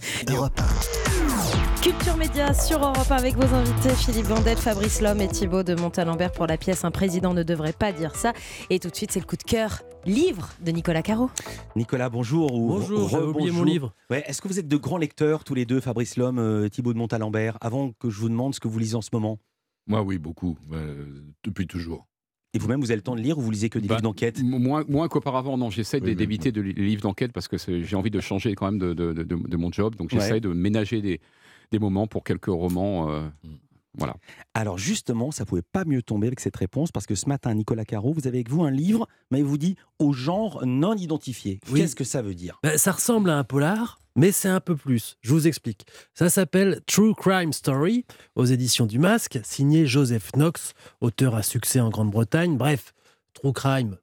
Culture 1.81 2.17
Média 2.17 2.53
sur 2.53 2.79
Europe 2.79 3.09
1 3.09 3.15
avec 3.15 3.35
vos 3.35 3.55
invités 3.55 3.95
Philippe 3.95 4.25
Vandel, 4.25 4.57
Fabrice 4.57 4.99
Lhomme 5.01 5.21
et 5.21 5.29
Thibaut 5.29 5.63
de 5.63 5.75
Montalembert 5.75 6.33
pour 6.33 6.45
la 6.45 6.57
pièce 6.57 6.83
Un 6.83 6.91
président 6.91 7.33
ne 7.33 7.43
devrait 7.43 7.71
pas 7.71 7.93
dire 7.93 8.15
ça. 8.15 8.33
Et 8.69 8.79
tout 8.79 8.89
de 8.89 8.95
suite, 8.95 9.13
c'est 9.13 9.21
le 9.21 9.25
coup 9.25 9.37
de 9.37 9.43
cœur 9.43 9.81
livre 10.05 10.49
de 10.61 10.71
Nicolas 10.71 11.03
Caro. 11.03 11.29
Nicolas, 11.77 12.09
bonjour. 12.09 12.53
Ou 12.53 12.67
Bonjour, 12.67 13.07
j'avais 13.07 13.23
oublié 13.23 13.51
mon 13.51 13.63
livre. 13.63 13.93
Ouais, 14.09 14.25
Est-ce 14.27 14.41
que 14.41 14.49
vous 14.49 14.59
êtes 14.59 14.67
de 14.67 14.77
grands 14.77 14.97
lecteurs, 14.97 15.45
tous 15.45 15.53
les 15.55 15.65
deux, 15.65 15.79
Fabrice 15.79 16.17
Lhomme, 16.17 16.39
euh, 16.39 16.67
Thibaut 16.67 16.91
de 16.91 16.97
Montalembert, 16.97 17.57
avant 17.61 17.93
que 17.93 18.09
je 18.09 18.19
vous 18.19 18.27
demande 18.29 18.53
ce 18.53 18.59
que 18.59 18.67
vous 18.67 18.79
lisez 18.79 18.95
en 18.95 19.01
ce 19.01 19.09
moment? 19.13 19.39
Moi, 19.87 20.01
oui, 20.01 20.17
beaucoup. 20.17 20.57
euh, 20.73 21.05
depuis 21.45 21.65
toujours. 21.67 22.07
Et 22.53 22.59
vous-même, 22.59 22.79
vous 22.79 22.91
avez 22.91 22.95
le 22.95 23.01
temps 23.03 23.15
de 23.15 23.21
lire 23.21 23.37
ou 23.37 23.41
vous 23.41 23.51
lisez 23.51 23.69
que 23.69 23.77
des 23.77 23.87
Bah, 23.87 23.95
livres 23.95 24.03
d'enquête 24.03 24.41
Moins, 24.41 24.83
moins 24.87 25.07
qu'auparavant, 25.09 25.57
non. 25.57 25.69
J'essaie 25.69 26.01
Oui, 26.01 26.15
d'éviter 26.15 26.51
de 26.51 26.61
les 26.61 26.73
livres 26.73 27.01
d'enquête 27.01 27.31
parce 27.33 27.47
que 27.47 27.57
j'ai 27.57 27.95
envie 27.95 28.09
de 28.11 28.19
changer 28.21 28.55
quand 28.55 28.65
même 28.71 28.79
de, 28.79 28.93
de- 28.93 29.13
de- 29.13 29.23
de 29.23 29.57
mon 29.57 29.71
job. 29.71 29.95
Donc 29.95 30.09
j'essaie 30.11 30.33
Ouais. 30.33 30.39
de 30.39 30.49
ménager 30.49 31.01
des, 31.01 31.19
des 31.71 31.79
moments 31.79 32.07
pour 32.07 32.23
quelques 32.23 32.45
romans. 32.47 33.09
euh, 33.11 33.27
voilà. 33.97 34.15
Alors 34.53 34.77
justement, 34.77 35.31
ça 35.31 35.45
pouvait 35.45 35.61
pas 35.63 35.83
mieux 35.83 36.01
tomber 36.03 36.27
avec 36.27 36.39
cette 36.39 36.55
réponse 36.55 36.91
parce 36.91 37.05
que 37.07 37.15
ce 37.15 37.27
matin, 37.27 37.53
Nicolas 37.55 37.83
Caro, 37.85 38.13
vous 38.13 38.27
avez 38.27 38.37
avec 38.37 38.49
vous 38.49 38.63
un 38.63 38.71
livre, 38.71 39.07
mais 39.31 39.41
vous 39.41 39.57
dit 39.57 39.75
au 39.99 40.13
genre 40.13 40.63
non 40.65 40.93
identifié. 40.95 41.59
Oui. 41.71 41.79
Qu'est-ce 41.81 41.95
que 41.95 42.03
ça 42.03 42.21
veut 42.21 42.35
dire? 42.35 42.59
Ben, 42.63 42.77
ça 42.77 42.91
ressemble 42.91 43.29
à 43.31 43.37
un 43.37 43.43
polar, 43.43 43.99
mais 44.17 44.33
c'est 44.33 44.49
un 44.49 44.59
peu 44.59 44.75
plus. 44.75 45.15
Je 45.21 45.31
vous 45.31 45.47
explique. 45.47 45.85
Ça 46.13 46.29
s'appelle 46.29 46.81
True 46.87 47.13
Crime 47.15 47.53
Story, 47.53 48.05
aux 48.35 48.45
éditions 48.45 48.87
du 48.87 48.99
Masque, 48.99 49.39
signé 49.43 49.85
Joseph 49.85 50.31
Knox, 50.33 50.73
auteur 50.99 51.35
à 51.35 51.43
succès 51.43 51.79
en 51.79 51.89
Grande-Bretagne. 51.89 52.57
Bref, 52.57 52.93
True 53.33 53.53
Crime, 53.53 53.97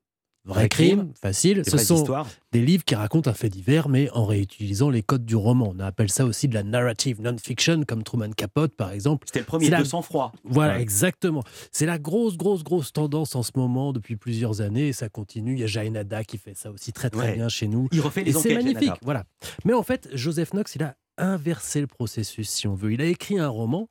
vrai, 0.45 0.69
crime, 0.69 1.13
facile. 1.21 1.63
des 1.63 1.71
Ce 1.71 1.79
sont 1.79 1.97
histoires. 1.97 2.27
des 2.53 2.61
livres 2.61 2.85
qui 2.85 2.95
racontent 2.95 3.31
un 3.31 3.35
fait 3.35 3.49
divers, 3.49 3.89
mais 3.89 4.11
en 4.11 4.25
réutilisant 4.27 4.91
les 4.91 5.03
codes 5.03 5.25
du 5.25 5.37
roman. 5.37 5.73
On 5.75 5.81
appelle 5.81 6.11
ça 6.11 6.25
aussi 6.27 6.49
de 6.49 6.55
la 6.55 6.63
narrative 6.63 7.21
non-fiction, 7.23 7.85
comme 7.85 8.03
Truman 8.03 8.31
Capote, 8.37 8.75
par 8.77 8.93
exemple. 8.93 9.27
C'était 9.27 9.41
le 9.41 9.47
premier 9.47 9.67
de 9.67 9.73
la- 9.73 9.85
sang-froid. 9.85 10.33
Voilà, 10.45 10.75
Ouais. 10.75 10.83
exactement. 10.83 11.43
C'est 11.73 11.87
la 11.87 11.99
grosse, 11.99 12.37
grosse, 12.37 12.63
grosse 12.63 12.93
tendance 12.93 13.35
en 13.35 13.43
ce 13.43 13.53
moment 13.57 13.93
depuis 13.93 14.17
plusieurs 14.17 14.61
années 14.61 14.89
et 14.89 14.93
ça 14.93 15.09
continue. 15.09 15.55
Il 15.55 15.61
y 15.61 15.65
a 15.65 15.67
Jaenada 15.67 16.25
qui 16.25 16.37
fait 16.39 16.55
ça 16.57 16.71
aussi 16.71 16.93
très, 16.93 17.11
très 17.11 17.21
Ouais. 17.29 17.35
bien 17.35 17.49
chez 17.49 17.69
nous. 17.69 17.89
Il 17.93 18.01
refait 18.01 18.23
les 18.25 18.31
et 18.31 18.35
c'est 18.41 18.55
magnifique. 18.55 18.93
Voilà. 19.03 19.25
Mais 19.65 19.73
en 19.73 19.83
fait, 19.83 20.09
Joseph 20.13 20.51
Knox, 20.53 20.75
il 20.77 20.83
a 20.83 20.97
inversé 21.17 21.81
le 21.81 21.87
processus, 21.87 22.51
si 22.51 22.67
on 22.69 22.75
veut. 22.75 22.93
Il 22.93 23.01
a 23.01 23.07
écrit 23.07 23.39
un 23.39 23.49
roman 23.49 23.89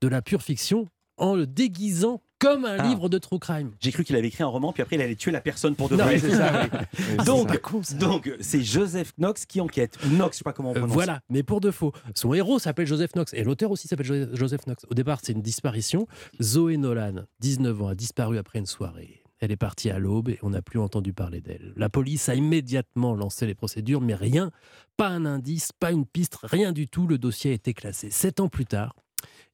de 0.00 0.08
la 0.08 0.22
pure 0.22 0.42
fiction 0.42 0.86
en 1.16 1.34
le 1.34 1.46
déguisant 1.46 2.22
comme 2.38 2.66
un 2.66 2.76
Ah. 2.78 2.86
livre 2.88 3.08
de 3.08 3.16
true 3.16 3.38
crime. 3.38 3.72
J'ai 3.80 3.90
cru 3.92 4.04
qu'il 4.04 4.14
avait 4.14 4.28
écrit 4.28 4.42
un 4.44 4.48
roman, 4.48 4.70
puis 4.72 4.82
après 4.82 4.96
il 4.96 5.02
allait 5.02 5.14
tuer 5.16 5.30
la 5.30 5.40
personne 5.40 5.74
pour 5.74 5.88
de 5.88 5.96
vrai. 5.96 6.18
ça, 6.18 6.68
oui. 7.18 7.24
donc, 7.24 7.58
C'est 7.82 7.96
donc, 7.98 8.30
Joseph 8.52 9.12
Knox 9.16 9.46
qui 9.46 9.60
enquête. 9.60 9.96
Knox, 10.04 10.34
je 10.34 10.38
sais 10.38 10.44
pas 10.44 10.52
comment 10.52 10.70
on 10.70 10.74
Euh, 10.74 10.78
prononce. 10.80 10.92
voilà, 10.94 11.20
mais 11.30 11.42
pour 11.42 11.60
de 11.62 11.70
faux. 11.70 11.92
Son 12.14 12.34
héros 12.34 12.58
s'appelle 12.58 12.86
Joseph 12.86 13.12
Knox 13.14 13.32
et 13.32 13.42
l'auteur 13.42 13.70
aussi 13.70 13.88
s'appelle 13.88 14.04
Jo- 14.06 14.34
Joseph 14.36 14.66
Knox. 14.66 14.84
Au 14.90 14.94
départ, 14.94 15.20
c'est 15.22 15.32
une 15.32 15.40
disparition. 15.42 16.06
Zoé 16.42 16.76
Nolan, 16.76 17.24
19 17.40 17.80
ans, 17.82 17.88
a 17.88 17.94
disparu 17.94 18.36
après 18.36 18.58
une 18.58 18.66
soirée. 18.66 19.22
Elle 19.38 19.52
est 19.52 19.56
partie 19.56 19.90
à 19.90 19.98
l'aube 19.98 20.28
et 20.30 20.38
on 20.42 20.50
n'a 20.50 20.62
plus 20.62 20.78
entendu 20.78 21.12
parler 21.14 21.40
d'elle. 21.42 21.72
La 21.76 21.88
police 21.90 22.28
a 22.30 22.34
immédiatement 22.34 23.14
lancé 23.14 23.46
les 23.46 23.54
procédures, 23.54 24.00
mais 24.00 24.14
rien, 24.14 24.50
pas 24.98 25.08
un 25.08 25.24
indice, 25.26 25.72
pas 25.72 25.90
une 25.92 26.06
piste, 26.06 26.36
rien 26.42 26.72
du 26.72 26.86
tout. 26.88 27.06
Le 27.06 27.18
dossier 27.18 27.50
a 27.50 27.54
été 27.54 27.74
classé. 27.74 28.10
Sept 28.10 28.40
ans 28.40 28.48
plus 28.48 28.64
tard, 28.66 28.94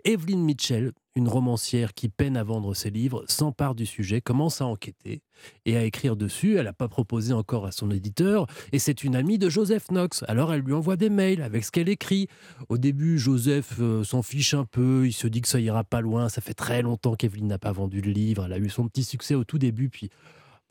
Evelyn 0.05 0.39
Mitchell, 0.39 0.93
une 1.15 1.29
romancière 1.29 1.95
qui 1.95 2.09
peine 2.09 2.37
à 2.37 2.45
vendre 2.45 2.75
ses 2.75 2.91
livres, 2.91 3.25
s'empare 3.29 3.75
du 3.75 3.87
sujet, 3.87 4.21
commence 4.21 4.61
à 4.61 4.67
enquêter 4.67 5.23
et 5.65 5.77
à 5.77 5.85
écrire 5.85 6.17
dessus. 6.17 6.57
Elle 6.57 6.65
n'a 6.65 6.73
pas 6.73 6.89
proposé 6.89 7.33
encore 7.33 7.67
à 7.67 7.73
son 7.73 7.91
éditeur 7.91 8.47
et 8.73 8.79
c'est 8.79 9.05
une 9.05 9.15
amie 9.15 9.39
de 9.39 9.49
Joseph 9.49 9.89
Knox. 9.89 10.25
Alors 10.29 10.53
elle 10.53 10.63
lui 10.63 10.73
envoie 10.73 10.97
des 10.97 11.11
mails 11.11 11.43
avec 11.43 11.65
ce 11.65 11.71
qu'elle 11.71 11.89
écrit. 11.89 12.29
Au 12.69 12.79
début, 12.79 13.19
Joseph 13.19 13.75
euh, 13.81 14.05
s'en 14.05 14.23
fiche 14.23 14.55
un 14.55 14.65
peu, 14.65 15.07
il 15.07 15.13
se 15.13 15.27
dit 15.27 15.41
que 15.41 15.49
ça 15.49 15.61
ira 15.61 15.85
pas 15.85 16.01
loin. 16.01 16.29
Ça 16.29 16.41
fait 16.41 16.55
très 16.55 16.83
longtemps 16.83 17.15
qu'Evelyn 17.15 17.47
n'a 17.47 17.59
pas 17.59 17.73
vendu 17.73 18.01
le 18.01 18.11
livre. 18.11 18.47
Elle 18.47 18.53
a 18.53 18.59
eu 18.59 18.71
son 18.71 18.89
petit 18.89 19.05
succès 19.05 19.35
au 19.35 19.45
tout 19.45 19.59
début, 19.59 19.89
puis 19.89 20.11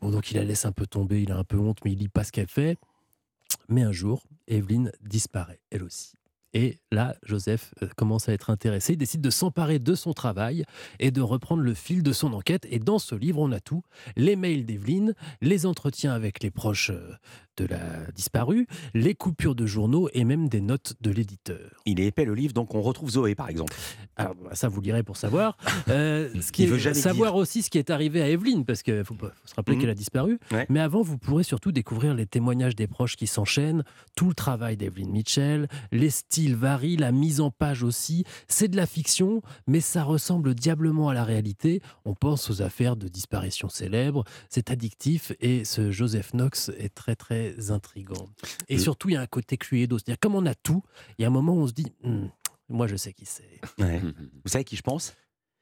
bon, 0.00 0.10
donc 0.10 0.30
il 0.30 0.36
la 0.36 0.44
laisse 0.44 0.64
un 0.64 0.72
peu 0.72 0.86
tomber, 0.86 1.22
il 1.22 1.32
a 1.32 1.38
un 1.38 1.44
peu 1.44 1.58
honte, 1.58 1.78
mais 1.84 1.92
il 1.92 1.98
lit 1.98 2.08
pas 2.08 2.24
ce 2.24 2.32
qu'elle 2.32 2.48
fait. 2.48 2.78
Mais 3.68 3.82
un 3.82 3.92
jour, 3.92 4.24
Evelyn 4.48 4.90
disparaît, 5.02 5.60
elle 5.70 5.84
aussi. 5.84 6.14
Et 6.54 6.80
là, 6.90 7.16
Joseph 7.22 7.72
euh, 7.82 7.88
commence 7.96 8.28
à 8.28 8.32
être 8.32 8.50
intéressé. 8.50 8.92
Il 8.92 8.98
décide 8.98 9.20
de 9.20 9.30
s'emparer 9.30 9.78
de 9.78 9.94
son 9.94 10.12
travail 10.12 10.64
et 10.98 11.10
de 11.10 11.20
reprendre 11.20 11.62
le 11.62 11.74
fil 11.74 12.02
de 12.02 12.12
son 12.12 12.32
enquête. 12.34 12.66
Et 12.70 12.78
dans 12.78 12.98
ce 12.98 13.14
livre, 13.14 13.40
on 13.40 13.52
a 13.52 13.60
tout 13.60 13.82
les 14.16 14.36
mails 14.36 14.66
d'Evelyne, 14.66 15.14
les 15.40 15.66
entretiens 15.66 16.12
avec 16.12 16.42
les 16.42 16.50
proches 16.50 16.90
euh, 16.90 17.14
de 17.56 17.66
la 17.66 17.80
disparue, 18.14 18.66
les 18.94 19.14
coupures 19.14 19.54
de 19.54 19.66
journaux 19.66 20.08
et 20.14 20.24
même 20.24 20.48
des 20.48 20.60
notes 20.60 20.94
de 21.00 21.10
l'éditeur. 21.10 21.58
Il 21.86 22.00
est 22.00 22.06
épais 22.06 22.24
le 22.24 22.34
livre, 22.34 22.52
donc 22.54 22.74
on 22.74 22.82
retrouve 22.82 23.10
Zoé 23.10 23.34
par 23.34 23.48
exemple. 23.48 23.74
Alors, 24.16 24.34
bah, 24.36 24.50
ça, 24.54 24.68
vous 24.68 24.80
lirez 24.80 25.02
pour 25.02 25.16
savoir. 25.16 25.56
Euh, 25.88 26.28
ce 26.40 26.52
qui 26.52 26.62
Il 26.62 26.68
est- 26.68 26.72
veut 26.72 26.78
jamais 26.78 26.94
savoir 26.94 27.34
aussi 27.36 27.62
ce 27.62 27.70
qui 27.70 27.78
est 27.78 27.90
arrivé 27.90 28.22
à 28.22 28.28
Evelyne, 28.28 28.64
parce 28.64 28.82
qu'il 28.82 29.04
faut, 29.04 29.14
faut 29.14 29.28
se 29.44 29.54
rappeler 29.54 29.76
Mhm. 29.76 29.80
qu'elle 29.82 29.90
a 29.90 29.94
disparu. 29.94 30.38
Ouais. 30.50 30.66
Mais 30.68 30.80
avant, 30.80 31.02
vous 31.02 31.18
pourrez 31.18 31.42
surtout 31.44 31.72
découvrir 31.72 32.14
les 32.14 32.26
témoignages 32.26 32.76
des 32.76 32.86
proches 32.86 33.16
qui 33.16 33.26
s'enchaînent, 33.26 33.84
tout 34.16 34.28
le 34.28 34.34
travail 34.34 34.76
d'Evelyne 34.76 35.10
Mitchell, 35.10 35.68
les 35.92 36.10
styles 36.10 36.56
varient, 36.56 36.96
la 36.96 37.12
mise 37.12 37.40
en 37.40 37.50
page 37.50 37.82
aussi. 37.82 38.24
C'est 38.48 38.68
de 38.68 38.76
la 38.76 38.86
fiction, 38.86 39.42
mais 39.66 39.80
ça 39.80 40.04
ressemble 40.04 40.54
diablement 40.54 41.08
à 41.08 41.14
la 41.14 41.24
réalité. 41.24 41.80
On 42.04 42.14
pense 42.14 42.50
aux 42.50 42.62
affaires 42.62 42.96
de 42.96 43.08
disparition 43.08 43.68
célèbres. 43.68 44.24
C'est 44.48 44.70
addictif 44.70 45.32
et 45.40 45.64
ce 45.64 45.90
Joseph 45.90 46.32
Knox 46.32 46.70
est 46.78 46.94
très, 46.94 47.16
très 47.16 47.41
intrigant. 47.70 48.28
Et 48.68 48.78
surtout, 48.78 49.08
il 49.08 49.12
y 49.12 49.16
a 49.16 49.20
un 49.20 49.26
côté 49.26 49.56
Cluedo. 49.56 49.98
C'est-à-dire, 49.98 50.18
comme 50.20 50.34
on 50.34 50.46
a 50.46 50.54
tout, 50.54 50.82
il 51.18 51.22
y 51.22 51.24
a 51.24 51.28
un 51.28 51.32
moment 51.32 51.54
où 51.54 51.60
on 51.60 51.66
se 51.66 51.72
dit, 51.72 51.92
Hmm, 52.02 52.26
moi, 52.68 52.86
je 52.86 52.96
sais 52.96 53.12
qui 53.12 53.26
c'est. 53.26 53.60
Ouais. 53.78 54.00
Vous 54.44 54.48
savez 54.50 54.64
qui 54.64 54.76
je 54.76 54.82
pense? 54.82 55.14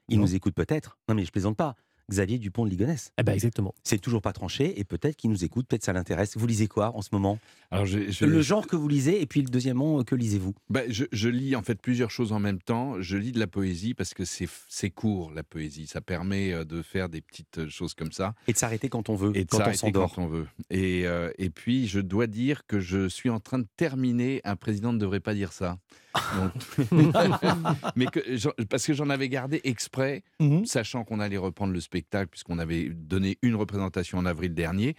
Il 0.09 0.19
nous 0.21 0.35
écoute 0.35 0.55
peut-être. 0.55 0.99
Non 1.09 1.15
mais 1.15 1.25
je 1.25 1.31
plaisante 1.31 1.57
pas. 1.57 1.77
Xavier 2.11 2.39
Dupont 2.39 2.65
de 2.67 2.71
Ligonnès. 2.71 3.13
Eh 3.19 3.23
ben 3.23 3.33
exactement. 3.33 3.75
C'est 3.85 3.99
toujours 4.01 4.21
pas 4.21 4.33
tranché 4.33 4.79
et 4.79 4.85
peut-être 4.85 5.17
qu'il 5.17 5.31
nous 5.31 5.45
écoute, 5.45 5.67
peut-être 5.69 5.85
ça 5.85 5.93
l'intéresse. 5.93 6.37
Vous 6.37 6.47
lisez 6.47 6.67
quoi 6.69 6.95
en 6.95 7.03
ce 7.03 7.09
moment? 7.13 7.39
Alors, 7.71 7.87
je- 7.87 8.11
je- 8.11 8.25
Le 8.25 8.43
genre 8.43 8.67
que 8.67 8.77
vous 8.77 8.89
lisez 8.89 9.23
et 9.23 9.27
puis 9.27 9.41
le 9.43 9.49
deuxièmement, 9.49 10.03
que 10.05 10.15
lisez-vous? 10.15 10.55
Bah, 10.69 10.81
je, 10.89 11.05
je 11.13 11.29
lis 11.29 11.55
en 11.57 11.63
fait 11.63 11.81
plusieurs 11.81 12.11
choses 12.11 12.33
en 12.33 12.41
même 12.41 12.61
temps. 12.61 13.01
Je 13.01 13.17
lis 13.17 13.33
de 13.33 13.39
la 13.39 13.47
poésie 13.47 13.95
parce 13.95 14.13
que 14.13 14.25
c'est 14.25 14.91
court 14.91 15.31
la 15.33 15.43
poésie. 15.45 15.87
Ça 15.87 16.01
permet 16.01 16.53
euh, 16.53 16.65
de 16.65 16.83
faire 16.83 17.09
des 17.09 17.21
petites 17.21 17.59
euh, 17.59 17.69
choses 17.69 17.95
comme 17.95 18.13
ça. 18.13 18.35
Et 18.49 18.53
de 18.53 18.59
s'arrêter 18.59 18.89
quand 18.89 19.09
on 19.09 19.15
veut, 19.15 19.31
Et 19.37 19.45
de 19.45 19.49
quand 19.51 19.59
on 19.59 19.61
s'arrêter 19.61 19.79
s'endort. 19.79 20.13
quand 20.15 20.23
on 20.25 20.29
veut. 20.29 20.47
Et, 20.71 21.07
euh, 21.07 21.31
et 21.39 21.49
puis 21.51 21.87
je 21.87 22.01
dois 22.01 22.27
dire 22.27 22.67
que 22.67 22.81
je 22.81 23.09
suis 23.09 23.31
en 23.31 23.39
train 23.41 23.59
de 23.61 23.67
terminer. 23.77 24.41
Un 24.45 24.57
président 24.57 24.93
ne 24.93 24.99
devrait 24.99 25.21
pas 25.21 25.35
dire 25.35 25.53
ça. 25.53 25.79
Donc- 26.37 26.53
Mais 27.97 28.07
que, 28.07 28.65
parce 28.65 28.85
que 28.87 28.93
j'en 28.95 29.11
avais 29.11 29.29
gardé 29.29 29.61
exprès, 29.65 30.23
Mhm. 30.41 30.65
sachant 30.67 31.05
qu'on 31.05 31.21
allait 31.21 31.37
reprendre 31.37 31.73
le 31.73 31.81
spectacle 31.81 32.00
puisqu'on 32.31 32.59
avait 32.59 32.89
donné 32.91 33.39
une 33.43 33.55
représentation 33.55 34.19
en 34.19 34.27
avril 34.27 34.55
dernier. 34.55 34.95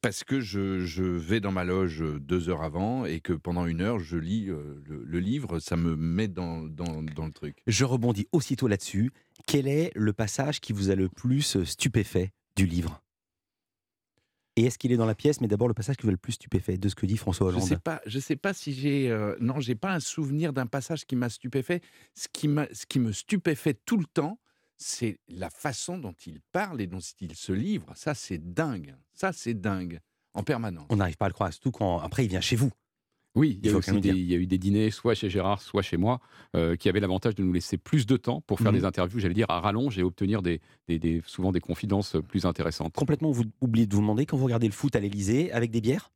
Parce 0.00 0.22
que 0.22 0.40
je, 0.40 0.78
je 0.84 1.02
vais 1.02 1.40
dans 1.40 1.50
ma 1.50 1.64
loge 1.64 2.02
euh, 2.02 2.20
deux 2.20 2.48
heures 2.48 2.62
avant 2.62 3.04
et 3.04 3.18
que 3.18 3.32
pendant 3.32 3.66
une 3.66 3.80
heure, 3.80 3.98
je 3.98 4.16
lis 4.16 4.48
euh, 4.48 4.80
le, 4.86 5.02
le 5.04 5.18
livre, 5.18 5.58
ça 5.58 5.76
me 5.76 5.96
met 5.96 6.28
dans, 6.28 6.62
dans, 6.62 7.02
dans 7.02 7.26
le 7.26 7.32
truc. 7.32 7.56
Je 7.66 7.84
rebondis 7.84 8.28
aussitôt 8.30 8.68
là-dessus. 8.68 9.10
Quel 9.48 9.66
est 9.66 9.90
le 9.96 10.12
passage 10.12 10.60
qui 10.60 10.72
vous 10.72 10.90
a 10.90 10.94
le 10.94 11.08
plus 11.08 11.64
stupéfait 11.64 12.30
du 12.54 12.64
livre? 12.66 13.02
Et 14.54 14.64
est-ce 14.66 14.78
qu'il 14.78 14.90
est 14.92 14.96
dans 14.96 15.06
la 15.06 15.14
pièce 15.14 15.40
Mais 15.40 15.48
d'abord, 15.48 15.68
le 15.68 15.74
passage 15.74 15.96
qui 15.96 16.02
vous 16.02 16.08
a 16.10 16.12
le 16.12 16.16
plus 16.16 16.32
stupéfait 16.32 16.78
de 16.78 16.88
ce 16.88 16.94
que 16.94 17.06
dit 17.06 17.16
François 17.16 17.50
Je 17.50 17.56
Hollande? 17.56 17.68
sais 17.68 17.76
pas, 17.78 18.00
je 18.06 18.18
sais 18.18 18.36
pas 18.36 18.52
si 18.54 18.72
j'ai 18.72 19.10
euh, 19.10 19.36
non, 19.40 19.60
j'ai 19.60 19.76
pas 19.76 19.92
un 19.92 20.00
souvenir 20.00 20.52
d'un 20.52 20.66
passage 20.66 21.06
qui 21.06 21.14
m'a 21.16 21.28
stupéfait. 21.28 21.80
Ce 22.14 22.26
qui 22.32 22.48
ce 22.72 22.86
qui 22.86 22.98
me 22.98 23.12
stupéfait 23.12 23.74
tout 23.74 23.96
le 23.96 24.06
temps, 24.06 24.38
c'est 24.78 25.18
la 25.28 25.50
façon 25.50 25.98
dont 25.98 26.14
il 26.26 26.40
parle 26.52 26.80
et 26.80 26.86
dont 26.86 27.00
il 27.20 27.34
se 27.34 27.52
livre. 27.52 27.86
Ça, 27.96 28.14
c'est 28.14 28.38
dingue. 28.54 28.94
Ça, 29.14 29.32
c'est 29.32 29.54
dingue. 29.54 30.00
En 30.34 30.42
permanence. 30.42 30.86
On 30.90 30.96
n'arrive 30.96 31.16
pas 31.16 31.26
à 31.26 31.28
le 31.28 31.34
croire, 31.34 31.52
surtout 31.52 31.72
quand 31.72 31.98
après 31.98 32.24
il 32.24 32.28
vient 32.28 32.40
chez 32.40 32.54
vous. 32.56 32.70
Oui, 33.34 33.58
il 33.62 33.70
y, 33.70 33.74
a 33.74 33.80
des- 34.00 34.08
il 34.10 34.24
y 34.30 34.34
a 34.34 34.38
eu 34.38 34.46
des 34.46 34.58
dîners, 34.58 34.90
soit 34.90 35.14
chez 35.14 35.28
Gérard, 35.30 35.62
soit 35.62 35.82
chez 35.82 35.96
moi, 35.96 36.20
euh, 36.56 36.76
qui 36.76 36.88
avaient 36.88 36.98
l'avantage 37.00 37.34
de 37.34 37.42
nous 37.42 37.52
laisser 37.52 37.76
plus 37.76 38.06
de 38.06 38.16
temps 38.16 38.40
pour 38.40 38.58
faire 38.58 38.72
Mhm. 38.72 38.78
des 38.78 38.84
interviews, 38.84 39.20
j'allais 39.20 39.34
dire, 39.34 39.46
à 39.48 39.60
rallonge 39.60 39.98
et 39.98 40.02
obtenir 40.02 40.42
des, 40.42 40.60
des- 40.88 40.98
des- 40.98 41.22
souvent 41.26 41.52
des 41.52 41.60
confidences 41.60 42.16
plus 42.28 42.46
intéressantes. 42.46 42.94
Complètement, 42.94 43.30
vous 43.30 43.44
oubliez 43.60 43.86
de 43.86 43.94
vous 43.94 44.00
demander 44.00 44.26
quand 44.26 44.36
vous 44.36 44.44
regardez 44.44 44.66
le 44.66 44.72
foot 44.72 44.96
à 44.96 45.00
l'Elysée 45.00 45.52
avec 45.52 45.70
des 45.70 45.80
bières 45.80 46.10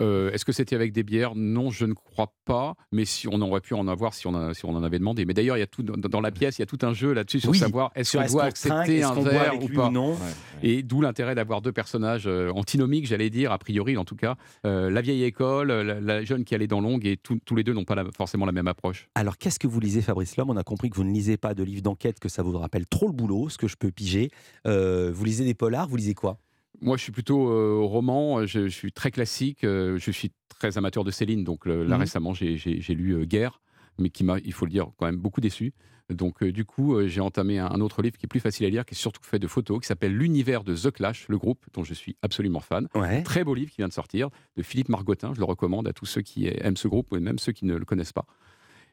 Euh, 0.00 0.30
Est-ce 0.32 0.44
que 0.44 0.52
c'était 0.52 0.74
avec 0.74 0.92
des 0.92 1.02
bières? 1.02 1.34
Non, 1.34 1.70
je 1.70 1.84
ne 1.84 1.92
crois 1.92 2.32
pas. 2.44 2.74
Mais 2.92 3.04
si 3.04 3.28
on 3.28 3.40
aurait 3.42 3.60
pu 3.60 3.74
en 3.74 3.86
avoir 3.88 4.14
si 4.14 4.26
on, 4.26 4.34
a- 4.34 4.54
si 4.54 4.64
on 4.64 4.70
en 4.74 4.82
avait 4.82 4.98
demandé. 4.98 5.24
Mais 5.24 5.34
d'ailleurs, 5.34 5.56
il 5.56 5.60
y 5.60 5.62
a 5.62 5.66
tout 5.66 5.82
dans, 5.82 6.20
la 6.20 6.30
pièce, 6.30 6.58
il 6.58 6.62
y 6.62 6.64
a 6.64 6.66
tout 6.66 6.78
un 6.82 6.92
jeu 6.94 7.12
là-dessus 7.12 7.40
sur 7.40 7.50
Oui, 7.50 7.58
savoir 7.58 7.90
est-ce 7.94 8.16
qu'on 8.16 8.24
doit 8.26 8.44
accepter 8.44 9.02
un 9.02 9.12
verre 9.14 9.62
ou 9.62 9.68
pas. 9.68 9.88
ou 9.88 9.92
non 9.92 10.16
Et 10.62 10.82
d'où 10.82 11.00
l'intérêt 11.02 11.34
d'avoir 11.34 11.60
deux 11.62 11.72
personnages 11.72 12.26
euh, 12.26 12.50
antinomiques, 12.54 13.06
j'allais 13.06 13.30
dire, 13.30 13.52
a 13.52 13.58
priori 13.58 13.96
en 13.96 14.04
tout 14.04 14.16
cas. 14.16 14.36
Euh, 14.66 14.90
la 14.90 15.00
vieille 15.02 15.24
école, 15.24 15.68
la, 15.72 16.00
la 16.00 16.24
jeune 16.24 16.44
qui 16.44 16.54
allait 16.54 16.66
dans 16.66 16.80
longue, 16.80 17.04
et 17.06 17.16
tous- 17.16 17.40
tous 17.44 17.54
les 17.54 17.64
deux 17.64 17.72
n'ont 17.74 17.84
pas 17.84 17.94
la- 17.94 18.04
forcément 18.16 18.46
la 18.46 18.52
même 18.52 18.68
approche. 18.68 19.08
Alors, 19.14 19.36
qu'est-ce 19.38 19.58
que 19.58 19.66
vous 19.66 19.80
lisez, 19.80 20.00
Fabrice 20.02 20.36
Lhomme? 20.36 20.50
On 20.50 20.56
a 20.56 20.62
compris 20.64 20.88
que 20.90 20.96
vous 20.96 21.04
ne 21.04 21.12
lisez 21.12 21.36
pas 21.36 21.54
de 21.54 21.62
livres 21.62 21.82
d'enquête, 21.82 22.18
que 22.18 22.28
ça 22.28 22.42
vous 22.42 22.56
rappelle 22.58 22.86
trop 22.86 23.06
le 23.06 23.12
boulot, 23.12 23.48
ce 23.48 23.58
que 23.58 23.68
je 23.68 23.76
peux 23.76 23.90
piger. 23.90 24.30
Euh, 24.66 25.10
vous 25.14 25.24
lisez 25.24 25.44
des 25.44 25.54
polars, 25.54 25.86
vous 25.88 25.96
lisez 25.96 26.14
quoi? 26.14 26.38
Moi, 26.82 26.96
je 26.96 27.02
suis 27.04 27.12
plutôt 27.12 27.48
euh, 27.48 27.78
roman, 27.80 28.44
je, 28.44 28.64
je 28.68 28.74
suis 28.74 28.92
très 28.92 29.10
classique, 29.10 29.62
euh, 29.64 29.98
je 29.98 30.10
suis 30.10 30.32
très 30.48 30.76
amateur 30.78 31.04
de 31.04 31.10
Céline, 31.12 31.44
donc 31.44 31.64
le- 31.64 31.84
là 31.84 31.94
Mhm. 31.94 32.00
récemment 32.02 32.34
j'ai- 32.34 32.56
lu 32.94 33.12
euh, 33.14 33.24
Guerre, 33.24 33.60
mais 33.98 34.10
qui 34.10 34.24
m'a, 34.24 34.38
il 34.44 34.52
faut 34.52 34.64
le 34.66 34.72
dire, 34.72 34.90
quand 34.96 35.06
même 35.06 35.16
beaucoup 35.16 35.40
déçu. 35.40 35.72
Donc 36.10 36.42
euh, 36.42 36.50
du 36.52 36.64
coup, 36.64 36.96
euh, 36.96 37.06
j'ai 37.06 37.20
entamé 37.20 37.58
un, 37.60 37.66
un 37.66 37.80
autre 37.80 38.02
livre 38.02 38.18
qui 38.18 38.26
est 38.26 38.28
plus 38.28 38.40
facile 38.40 38.66
à 38.66 38.68
lire, 38.68 38.84
qui 38.84 38.94
est 38.94 38.98
surtout 38.98 39.22
fait 39.22 39.38
de 39.38 39.46
photos, 39.46 39.80
qui 39.80 39.86
s'appelle 39.86 40.14
L'univers 40.14 40.64
de 40.64 40.74
The 40.74 40.90
Clash, 40.90 41.26
le 41.28 41.38
groupe 41.38 41.64
dont 41.72 41.84
je 41.84 41.94
suis 41.94 42.16
absolument 42.20 42.60
fan. 42.60 42.88
Ouais. 42.96 43.22
Très 43.22 43.44
beau 43.44 43.54
livre 43.54 43.70
qui 43.70 43.76
vient 43.78 43.88
de 43.88 43.92
sortir, 43.92 44.28
de 44.56 44.62
Philippe 44.62 44.88
Margotin, 44.88 45.32
je 45.34 45.38
le 45.38 45.44
recommande 45.44 45.86
à 45.86 45.92
tous 45.92 46.06
ceux 46.06 46.20
qui 46.22 46.48
aiment 46.48 46.76
ce 46.76 46.88
groupe, 46.88 47.12
ou 47.12 47.20
même 47.20 47.38
ceux 47.38 47.52
qui 47.52 47.64
ne 47.64 47.76
le 47.76 47.84
connaissent 47.84 48.12
pas. 48.12 48.26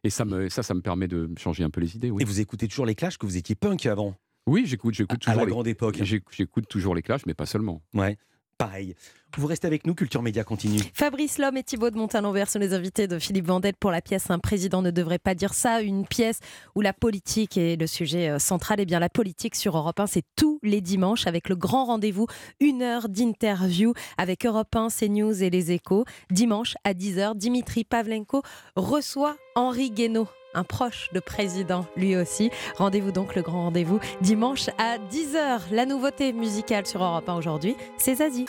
Et 0.03 0.09
ça, 0.11 0.23
me, 0.25 0.47
ça, 0.47 0.63
ça 0.63 0.73
me 0.75 0.81
permet 0.81 1.07
de 1.07 1.29
changer 1.37 1.63
un 1.63 1.69
peu 1.71 1.81
les 1.81 1.95
idées. 1.95 2.11
Oui. 2.11 2.21
Et 2.21 2.25
vous 2.25 2.39
écoutez 2.39 2.67
toujours 2.67 2.85
les 2.85 2.95
Clash, 2.95 3.17
que 3.17 3.25
vous 3.25 3.35
étiez 3.35 3.55
punk 3.55 3.85
avant? 3.87 4.15
Oui, 4.49 4.63
j'écoute, 4.65 4.95
j'écoute 4.95 5.15
À 5.21 5.31
toujours 5.31 5.39
la 5.41 5.45
les- 5.45 5.51
grande 5.51 5.67
époque. 5.67 5.97
J'éc- 6.01 6.23
J'écoute 6.31 6.67
toujours 6.67 6.95
les 6.95 7.01
Clash, 7.03 7.21
mais 7.27 7.33
pas 7.35 7.45
seulement. 7.45 7.81
Ouais, 7.93 8.17
pareil. 8.57 8.95
Vous 9.37 9.45
restez 9.45 9.67
avec 9.67 9.85
nous, 9.85 9.93
Culture 9.93 10.23
Média 10.23 10.43
continue. 10.43 10.79
Fabrice 10.95 11.37
Lhomme 11.37 11.55
et 11.57 11.61
Thibaut 11.63 11.91
de 11.91 11.97
Montalembert 11.97 12.49
sont 12.49 12.57
les 12.57 12.73
invités 12.73 13.07
de 13.07 13.19
Philippe 13.19 13.45
Vandel 13.45 13.75
pour 13.79 13.91
la 13.91 14.01
pièce 14.01 14.31
Un 14.31 14.39
président 14.39 14.81
ne 14.81 14.89
devrait 14.89 15.19
pas 15.19 15.35
dire 15.35 15.53
ça, 15.53 15.81
une 15.83 16.07
pièce 16.07 16.39
où 16.73 16.81
la 16.81 16.93
politique 16.93 17.55
est 17.55 17.79
le 17.79 17.85
sujet 17.85 18.27
euh, 18.27 18.39
central. 18.39 18.79
Et 18.79 18.85
bien 18.87 18.97
la 18.97 19.07
politique 19.07 19.53
sur 19.53 19.77
Europe 19.77 19.99
1, 19.99 20.07
c'est 20.07 20.23
tous 20.35 20.59
les 20.63 20.81
dimanches 20.81 21.27
avec 21.27 21.47
le 21.47 21.55
grand 21.55 21.85
rendez-vous, 21.85 22.25
une 22.59 22.81
heure 22.81 23.07
d'interview 23.07 23.93
avec 24.17 24.47
Europe 24.47 24.75
1, 24.75 24.87
CNews 24.89 25.43
et 25.43 25.51
les 25.51 25.71
échos. 25.71 26.05
Dimanche 26.31 26.73
à 26.83 26.95
10h, 26.95 27.35
Dimitri 27.35 27.83
Pavlenko 27.83 28.41
reçoit 28.75 29.37
Henri 29.59 29.91
Guénaud. 29.91 30.27
Un 30.53 30.63
proche 30.63 31.09
de 31.13 31.19
président, 31.19 31.85
lui 31.97 32.15
aussi. 32.15 32.49
Rendez-vous 32.77 33.11
donc 33.11 33.35
le 33.35 33.41
grand 33.41 33.63
rendez-vous 33.63 33.99
dimanche 34.21 34.69
à 34.77 34.97
10h. 34.97 35.59
La 35.71 35.85
nouveauté 35.85 36.31
musicale 36.31 36.87
sur 36.87 37.03
Europe 37.03 37.27
1 37.27 37.35
aujourd'hui, 37.35 37.75
c'est 37.97 38.15
Zazie. 38.15 38.45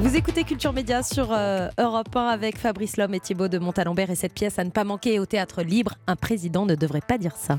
Vous 0.00 0.16
écoutez 0.16 0.44
Culture 0.44 0.72
Média 0.72 1.02
sur 1.02 1.28
euh, 1.32 1.68
Europe 1.78 2.16
1 2.16 2.26
avec 2.28 2.56
Fabrice 2.56 2.96
Lhomme 2.96 3.12
et 3.12 3.20
Thibaut 3.20 3.48
de 3.48 3.58
Montalembert 3.58 4.10
et 4.10 4.14
cette 4.14 4.32
pièce 4.32 4.58
à 4.58 4.64
ne 4.64 4.70
pas 4.70 4.84
manquer 4.84 5.18
au 5.18 5.26
théâtre 5.26 5.62
libre. 5.62 5.96
Un 6.06 6.16
président 6.16 6.64
ne 6.64 6.74
devrait 6.74 7.02
pas 7.06 7.18
dire 7.18 7.36
ça. 7.36 7.58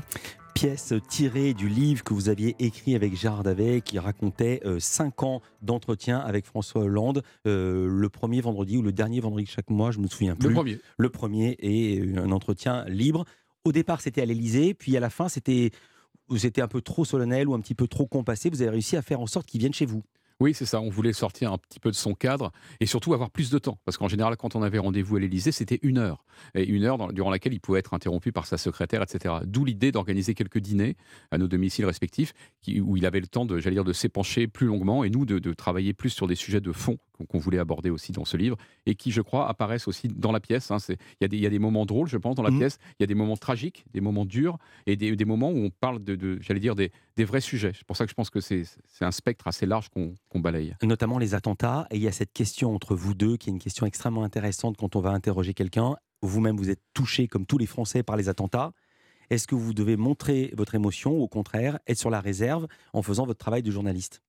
Pièce 0.62 0.94
tirée 1.08 1.54
du 1.54 1.68
livre 1.68 2.04
que 2.04 2.14
vous 2.14 2.28
aviez 2.28 2.54
écrit 2.60 2.94
avec 2.94 3.16
Gérard 3.16 3.42
Davet 3.42 3.80
qui 3.80 3.98
racontait 3.98 4.62
5 4.78 5.24
ans 5.24 5.42
d'entretien 5.60 6.20
avec 6.20 6.46
François 6.46 6.82
Hollande. 6.82 7.24
euh, 7.48 7.88
le 7.88 8.08
premier 8.08 8.40
vendredi 8.40 8.76
ou 8.76 8.82
le 8.82 8.92
dernier 8.92 9.18
vendredi 9.18 9.46
de 9.46 9.50
chaque 9.50 9.70
mois, 9.70 9.90
je 9.90 9.98
me 9.98 10.06
souviens 10.06 10.36
plus. 10.36 10.50
Le 10.50 10.54
premier. 10.54 10.78
Le 10.98 11.08
premier 11.08 11.56
et 11.58 12.00
un 12.16 12.30
entretien 12.30 12.84
libre. 12.84 13.24
Au 13.64 13.72
départ, 13.72 14.00
c'était 14.00 14.22
à 14.22 14.24
l'Elysée, 14.24 14.72
puis 14.72 14.96
à 14.96 15.00
la 15.00 15.10
fin, 15.10 15.28
c'était 15.28 15.72
c'était 16.36 16.62
un 16.62 16.68
peu 16.68 16.80
trop 16.80 17.04
solennel 17.04 17.48
ou 17.48 17.54
un 17.54 17.60
petit 17.60 17.74
peu 17.74 17.88
trop 17.88 18.06
compassé. 18.06 18.48
Vous 18.48 18.62
avez 18.62 18.70
réussi 18.70 18.96
à 18.96 19.02
faire 19.02 19.18
en 19.18 19.26
sorte 19.26 19.46
qu'ils 19.48 19.58
viennent 19.58 19.74
chez 19.74 19.86
vous. 19.86 20.04
Oui, 20.40 20.54
c'est 20.54 20.66
ça. 20.66 20.80
On 20.80 20.88
voulait 20.90 21.12
sortir 21.12 21.52
un 21.52 21.58
petit 21.58 21.78
peu 21.80 21.90
de 21.90 21.94
son 21.96 22.14
cadre 22.14 22.50
et 22.80 22.86
surtout 22.86 23.14
avoir 23.14 23.30
plus 23.30 23.50
de 23.50 23.58
temps. 23.58 23.78
Parce 23.84 23.96
qu'en 23.96 24.08
général, 24.08 24.36
quand 24.36 24.56
on 24.56 24.62
avait 24.62 24.78
rendez-vous 24.78 25.16
à 25.16 25.20
l'Élysée, 25.20 25.52
c'était 25.52 25.78
une 25.82 25.98
heure. 25.98 26.24
Et 26.54 26.64
une 26.66 26.84
heure 26.84 26.98
dans- 26.98 27.12
durant 27.12 27.30
laquelle 27.30 27.52
il 27.52 27.60
pouvait 27.60 27.78
être 27.78 27.94
interrompu 27.94 28.32
par 28.32 28.46
sa 28.46 28.56
secrétaire, 28.58 29.02
etc. 29.02 29.34
D'où 29.44 29.64
l'idée 29.64 29.92
d'organiser 29.92 30.34
quelques 30.34 30.58
dîners 30.58 30.96
à 31.30 31.38
nos 31.38 31.46
domiciles 31.48 31.84
respectifs 31.86 32.32
qui- 32.60 32.80
où 32.80 32.96
il 32.96 33.06
avait 33.06 33.20
le 33.20 33.26
temps 33.26 33.44
de, 33.44 33.58
j'allais 33.58 33.76
dire, 33.76 33.84
de 33.84 33.92
s'épancher 33.92 34.46
plus 34.48 34.66
longuement 34.66 35.04
et 35.04 35.10
nous 35.10 35.24
de, 35.26 35.38
de 35.38 35.52
travailler 35.52 35.92
plus 35.92 36.10
sur 36.10 36.26
des 36.26 36.34
sujets 36.34 36.60
de 36.60 36.72
fond 36.72 36.98
qu'on 37.28 37.38
voulait 37.38 37.58
aborder 37.58 37.88
aussi 37.90 38.10
dans 38.10 38.24
ce 38.24 38.36
livre 38.36 38.56
et 38.86 38.96
qui, 38.96 39.12
je 39.12 39.20
crois, 39.20 39.48
apparaissent 39.48 39.86
aussi 39.86 40.08
dans 40.08 40.32
la 40.32 40.40
pièce. 40.40 40.72
hein. 40.72 40.78
Il 40.88 40.96
y, 41.20 41.24
a 41.24 41.28
des- 41.28 41.36
il 41.36 41.42
y 41.42 41.46
a 41.46 41.50
des 41.50 41.60
moments 41.60 41.86
drôles, 41.86 42.08
je 42.08 42.16
pense, 42.16 42.34
dans 42.34 42.42
la 42.42 42.50
Mhm. 42.50 42.58
pièce. 42.58 42.78
Il 42.98 43.02
y 43.02 43.04
a 43.04 43.06
des 43.06 43.14
moments 43.14 43.36
tragiques, 43.36 43.84
des 43.94 44.00
moments 44.00 44.24
durs 44.24 44.58
et 44.86 44.96
des, 44.96 45.14
des 45.14 45.24
moments 45.24 45.50
où 45.52 45.58
on 45.58 45.70
parle 45.70 46.02
de, 46.02 46.16
de- 46.16 46.38
j'allais 46.40 46.58
dire, 46.58 46.74
des, 46.74 46.90
des 47.16 47.24
vrais 47.24 47.40
sujets. 47.40 47.72
C'est 47.74 47.86
pour 47.86 47.96
ça 47.96 48.04
que 48.04 48.10
je 48.10 48.14
pense 48.14 48.30
que 48.30 48.40
c'est 48.40 48.64
un 49.00 49.10
spectre 49.10 49.46
assez 49.48 49.66
large 49.66 49.88
qu'on 49.90 50.14
balaye. 50.40 50.74
notamment 50.82 51.18
les 51.18 51.34
attentats. 51.34 51.86
Et 51.90 51.96
il 51.96 52.02
y 52.02 52.08
a 52.08 52.12
cette 52.12 52.32
question 52.32 52.74
entre 52.74 52.94
vous 52.94 53.14
deux, 53.14 53.36
qui 53.36 53.50
est 53.50 53.52
une 53.52 53.58
question 53.58 53.86
extrêmement 53.86 54.24
intéressante 54.24 54.76
quand 54.76 54.96
on 54.96 55.00
va 55.00 55.10
interroger 55.10 55.54
quelqu'un. 55.54 55.96
Vous-même, 56.22 56.56
vous 56.56 56.70
êtes 56.70 56.80
touché, 56.94 57.28
comme 57.28 57.46
tous 57.46 57.58
les 57.58 57.66
Français, 57.66 58.02
par 58.02 58.16
les 58.16 58.28
attentats. 58.28 58.72
Est-ce 59.30 59.46
que 59.46 59.54
vous 59.54 59.72
devez 59.74 59.96
montrer 59.96 60.52
votre 60.56 60.74
émotion 60.74 61.12
ou 61.12 61.22
au 61.22 61.28
contraire 61.28 61.78
être 61.86 61.98
sur 61.98 62.10
la 62.10 62.20
réserve 62.20 62.66
en 62.92 63.02
faisant 63.02 63.24
votre 63.26 63.38
travail 63.38 63.62
de 63.62 63.70
journaliste? 63.70 64.22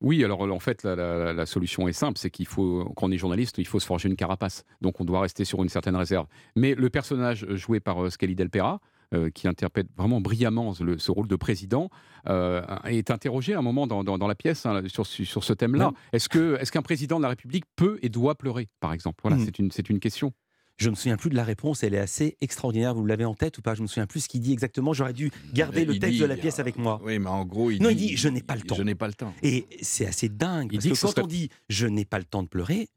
Oui, 0.00 0.24
alors 0.24 0.40
en 0.42 0.58
fait, 0.58 0.82
la, 0.82 0.96
la- 0.96 1.32
la 1.32 1.46
solution 1.46 1.86
est 1.86 1.92
simple, 1.92 2.18
c'est 2.18 2.28
qu'il 2.30 2.46
faut, 2.46 2.84
quand 2.96 3.06
on 3.06 3.12
est 3.12 3.18
journaliste, 3.18 3.58
il 3.58 3.66
faut 3.68 3.78
se 3.78 3.86
forger 3.86 4.08
une 4.08 4.16
carapace. 4.16 4.64
Donc 4.80 5.00
on 5.00 5.04
doit 5.04 5.20
rester 5.20 5.44
sur 5.44 5.62
une 5.62 5.68
certaine 5.68 5.94
réserve. 5.94 6.26
Mais 6.56 6.74
le 6.74 6.90
personnage 6.90 7.46
joué 7.54 7.78
par 7.78 8.02
euh, 8.04 8.10
Skelly 8.10 8.34
Delpera, 8.34 8.80
euh, 9.14 9.30
qui 9.30 9.46
interprète 9.48 9.86
vraiment 9.96 10.20
brillamment 10.20 10.72
le- 10.80 10.98
ce 10.98 11.10
rôle 11.10 11.28
de 11.28 11.36
président, 11.36 11.90
euh, 12.28 12.62
est 12.86 13.10
interrogé 13.10 13.54
à 13.54 13.58
un 13.58 13.62
moment 13.62 13.86
dans, 13.86 14.04
dans- 14.04 14.18
dans 14.18 14.26
la 14.28 14.34
pièce 14.34 14.64
hein, 14.66 14.82
sur, 14.86 15.06
sur 15.06 15.44
ce 15.44 15.52
thème-là. 15.52 15.92
Est-ce 16.12 16.28
est 16.28 16.70
qu'un 16.70 16.82
président 16.82 17.18
de 17.18 17.22
la 17.22 17.28
République 17.28 17.64
peut 17.76 17.98
et 18.02 18.08
doit 18.08 18.36
pleurer, 18.36 18.68
par 18.80 18.92
exemple? 18.92 19.20
Voilà, 19.22 19.36
Mhm. 19.36 19.44
c'est 19.44 19.58
une, 19.58 19.70
question. 20.00 20.32
Je 20.78 20.88
me 20.88 20.94
souviens 20.94 21.16
plus 21.18 21.28
de 21.30 21.36
la 21.36 21.44
réponse, 21.44 21.82
elle 21.82 21.92
est 21.94 21.98
assez 21.98 22.36
extraordinaire. 22.40 22.94
Vous 22.94 23.04
l'avez 23.04 23.26
en 23.26 23.34
tête 23.34 23.58
ou 23.58 23.62
pas? 23.62 23.74
Je 23.74 23.82
me 23.82 23.86
souviens 23.86 24.06
plus 24.06 24.20
ce 24.20 24.28
qu'il 24.28 24.40
dit 24.40 24.52
exactement. 24.52 24.92
J'aurais 24.94 25.12
dû 25.12 25.30
garder 25.52 25.84
le 25.84 25.92
texte 25.98 26.12
dit, 26.14 26.18
de 26.20 26.24
la 26.24 26.36
pièce 26.36 26.58
avec 26.60 26.76
moi. 26.78 27.00
Oui, 27.04 27.18
mais 27.18 27.28
en 27.28 27.44
gros, 27.44 27.70
il 27.70 27.82
non, 27.82 27.90
dit, 27.90 27.94
il 27.94 27.98
dit 28.08 28.16
je 28.16 28.28
n'ai 28.28 28.42
pas 28.42 28.56
le 28.56 28.62
temps. 28.62 28.74
Je 28.74 28.82
n'ai 28.82 28.94
pas 28.94 29.06
le 29.06 29.12
temps. 29.12 29.34
Et 29.42 29.66
c'est 29.82 30.06
assez 30.06 30.28
dingue 30.30 30.68
Il 30.72 30.76
parce 30.76 30.84
dit 30.84 30.90
que, 30.92 30.94
quand 31.00 31.08
serait- 31.10 31.22
on 31.22 31.26
dit 31.26 31.50
je 31.68 31.86
n'ai 31.86 32.06
pas 32.06 32.18
le 32.18 32.24
temps 32.24 32.42
de 32.42 32.48
pleurer, 32.48 32.88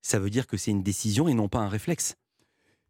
ça 0.00 0.18
veut 0.18 0.30
dire 0.30 0.46
que 0.46 0.56
c'est 0.56 0.70
une 0.70 0.82
décision 0.82 1.28
et 1.28 1.34
non 1.34 1.48
pas 1.48 1.58
un 1.58 1.68
réflexe. 1.68 2.16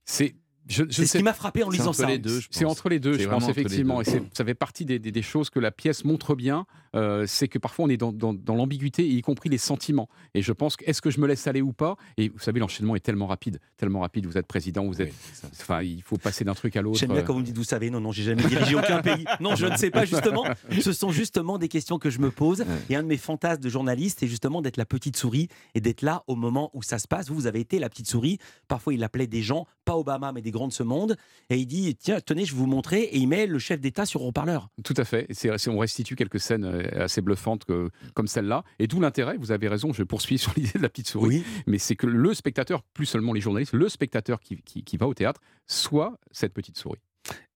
C'est 0.05 0.35
je, 0.68 0.85
je 0.85 0.92
C'est 0.92 1.07
ce 1.07 1.18
qui 1.18 1.24
m'a 1.24 1.33
frappé 1.33 1.62
en 1.64 1.70
C'est 1.70 1.78
lisant 1.78 1.90
entre 1.90 1.98
ça. 2.00 2.07
les 2.07 2.18
deux, 2.18 2.40
je 2.40 2.48
C'est 2.50 2.64
pense. 2.64 2.72
entre 2.72 2.88
les 2.88 3.00
deux, 3.00 3.18
je 3.18 3.28
pense 3.28 3.48
effectivement. 3.48 4.02
deux. 4.02 4.11
Et 4.16 4.22
ça 4.35 4.44
fait 4.44 4.54
partie 4.54 4.85
des, 4.85 4.98
des- 4.98 5.11
des 5.12 5.22
choses 5.22 5.50
que 5.50 5.59
la 5.59 5.70
pièce 5.70 6.04
montre 6.04 6.35
bien. 6.35 6.66
euh, 6.94 7.26
c'est 7.26 7.48
que 7.48 7.59
parfois 7.59 7.85
on 7.85 7.88
est 7.90 7.98
dans, 7.98 8.12
dans- 8.12 8.33
dans 8.33 8.54
l'ambiguïté, 8.54 9.07
y 9.07 9.20
compris 9.20 9.50
les 9.50 9.59
sentiments. 9.59 10.09
Et 10.35 10.40
je 10.40 10.52
pense 10.52 10.76
que 10.76 10.85
est-ce 10.87 11.02
que 11.02 11.11
je 11.11 11.20
me 11.20 11.26
laisse 11.26 11.46
aller 11.46 11.61
ou 11.61 11.72
pas? 11.74 11.96
Et 12.16 12.31
vous 12.31 12.38
savez, 12.38 12.61
l'enchaînement 12.61 12.96
est 12.96 13.00
tellement 13.00 13.26
rapide, 13.26 13.61
tellement 13.76 14.00
rapide. 14.00 14.26
Vous 14.26 14.38
êtes 14.38 14.46
président, 14.46 14.87
vous 14.87 15.02
êtes. 15.02 15.12
Enfin, 15.52 15.83
il 15.83 16.02
faut 16.02 16.16
passer 16.16 16.44
d'un 16.44 16.54
truc 16.54 16.76
à 16.76 16.83
l'autre. 16.83 16.98
J'aime 16.98 17.11
bien 17.12 17.18
euh. 17.20 17.22
quand 17.24 17.35
vous 17.35 17.40
me 17.40 17.44
dites, 17.44 17.57
vous 17.59 17.64
savez, 17.64 17.90
non, 17.90 18.00
non, 18.00 18.11
j'ai 18.12 18.22
jamais 18.22 18.42
dirigé 18.42 18.74
aucun 18.74 19.02
pays. 19.02 19.24
Non, 19.40 19.54
je 19.54 19.66
ne 19.66 19.76
sais 19.76 19.90
pas, 19.90 20.07
justement. 20.07 20.44
Ce 20.81 20.92
sont 20.94 21.11
justement 21.11 21.59
des 21.59 21.68
questions 21.68 21.98
que 21.98 22.09
je 22.11 22.20
me 22.20 22.31
pose. 22.31 22.64
Et 22.88 22.96
un 22.96 23.02
de 23.02 23.09
mes 23.09 23.18
fantasmes 23.18 23.61
de 23.62 23.68
journaliste, 23.68 24.18
c'est 24.20 24.26
justement 24.28 24.62
d'être 24.62 24.78
la 24.78 24.87
petite 24.87 25.16
souris 25.18 25.48
et 25.74 25.81
d'être 25.83 26.00
là 26.02 26.24
au 26.26 26.37
moment 26.37 26.70
où 26.72 26.83
ça 26.83 26.98
se 26.98 27.07
passe. 27.07 27.28
Vous, 27.28 27.35
vous 27.35 27.46
avez 27.46 27.61
été 27.61 27.78
la 27.78 27.88
petite 27.90 28.09
souris. 28.09 28.38
Parfois, 28.66 28.94
il 28.94 29.04
appelait 29.04 29.26
des 29.26 29.42
gens, 29.42 29.66
pas 29.85 29.96
Obama, 29.96 30.33
mais 30.33 30.40
des 30.40 30.52
grands 30.59 30.68
de 30.68 30.73
ce 30.73 30.83
monde. 30.83 31.16
Et 31.51 31.57
il 31.57 31.66
dit, 31.66 31.94
tiens, 31.97 32.21
tenez, 32.21 32.44
je 32.44 32.53
vais 32.53 32.59
vous 32.59 32.66
montrer. 32.66 33.03
Et 33.03 33.16
il 33.18 33.27
met 33.29 33.47
le 33.47 33.59
chef 33.59 33.81
d'État 33.81 34.05
sur 34.05 34.23
haut-parleur. 34.23 34.68
Tout 34.85 34.94
à 34.97 35.05
fait. 35.05 35.27
C'est, 35.31 35.57
c'est- 35.57 35.71
on 35.71 35.79
restitue 35.79 36.14
quelques 36.16 36.40
scènes 36.40 36.64
euh, 36.64 37.05
assez 37.05 37.21
bluffantes 37.23 37.64
que- 37.64 37.88
comme 38.14 38.27
celle-là. 38.27 38.64
Et 38.79 38.87
d'où 38.87 39.01
l'intérêt, 39.01 39.37
vous 39.38 39.53
avez 39.53 39.68
raison, 39.68 39.92
je 39.92 40.03
poursuis 40.03 40.38
sur 40.38 40.53
l'idée 40.57 40.73
de 40.79 40.83
la 40.83 40.88
petite 40.88 41.09
souris. 41.09 41.42
Mais 41.66 41.79
c'est 41.79 41.97
que 41.97 42.07
le 42.07 42.35
spectateur, 42.35 42.83
plus 42.83 43.07
seulement 43.07 43.33
les 43.33 43.40
journalistes, 43.40 43.73
le 43.73 43.88
spectateur 43.88 44.40
qui, 44.40 44.57
qui- 44.62 44.85
qui 44.85 44.97
va 44.97 45.07
au 45.07 45.14
théâtre, 45.14 45.40
soit 45.66 46.18
cette 46.31 46.53
petite 46.53 46.77
souris. 46.77 47.01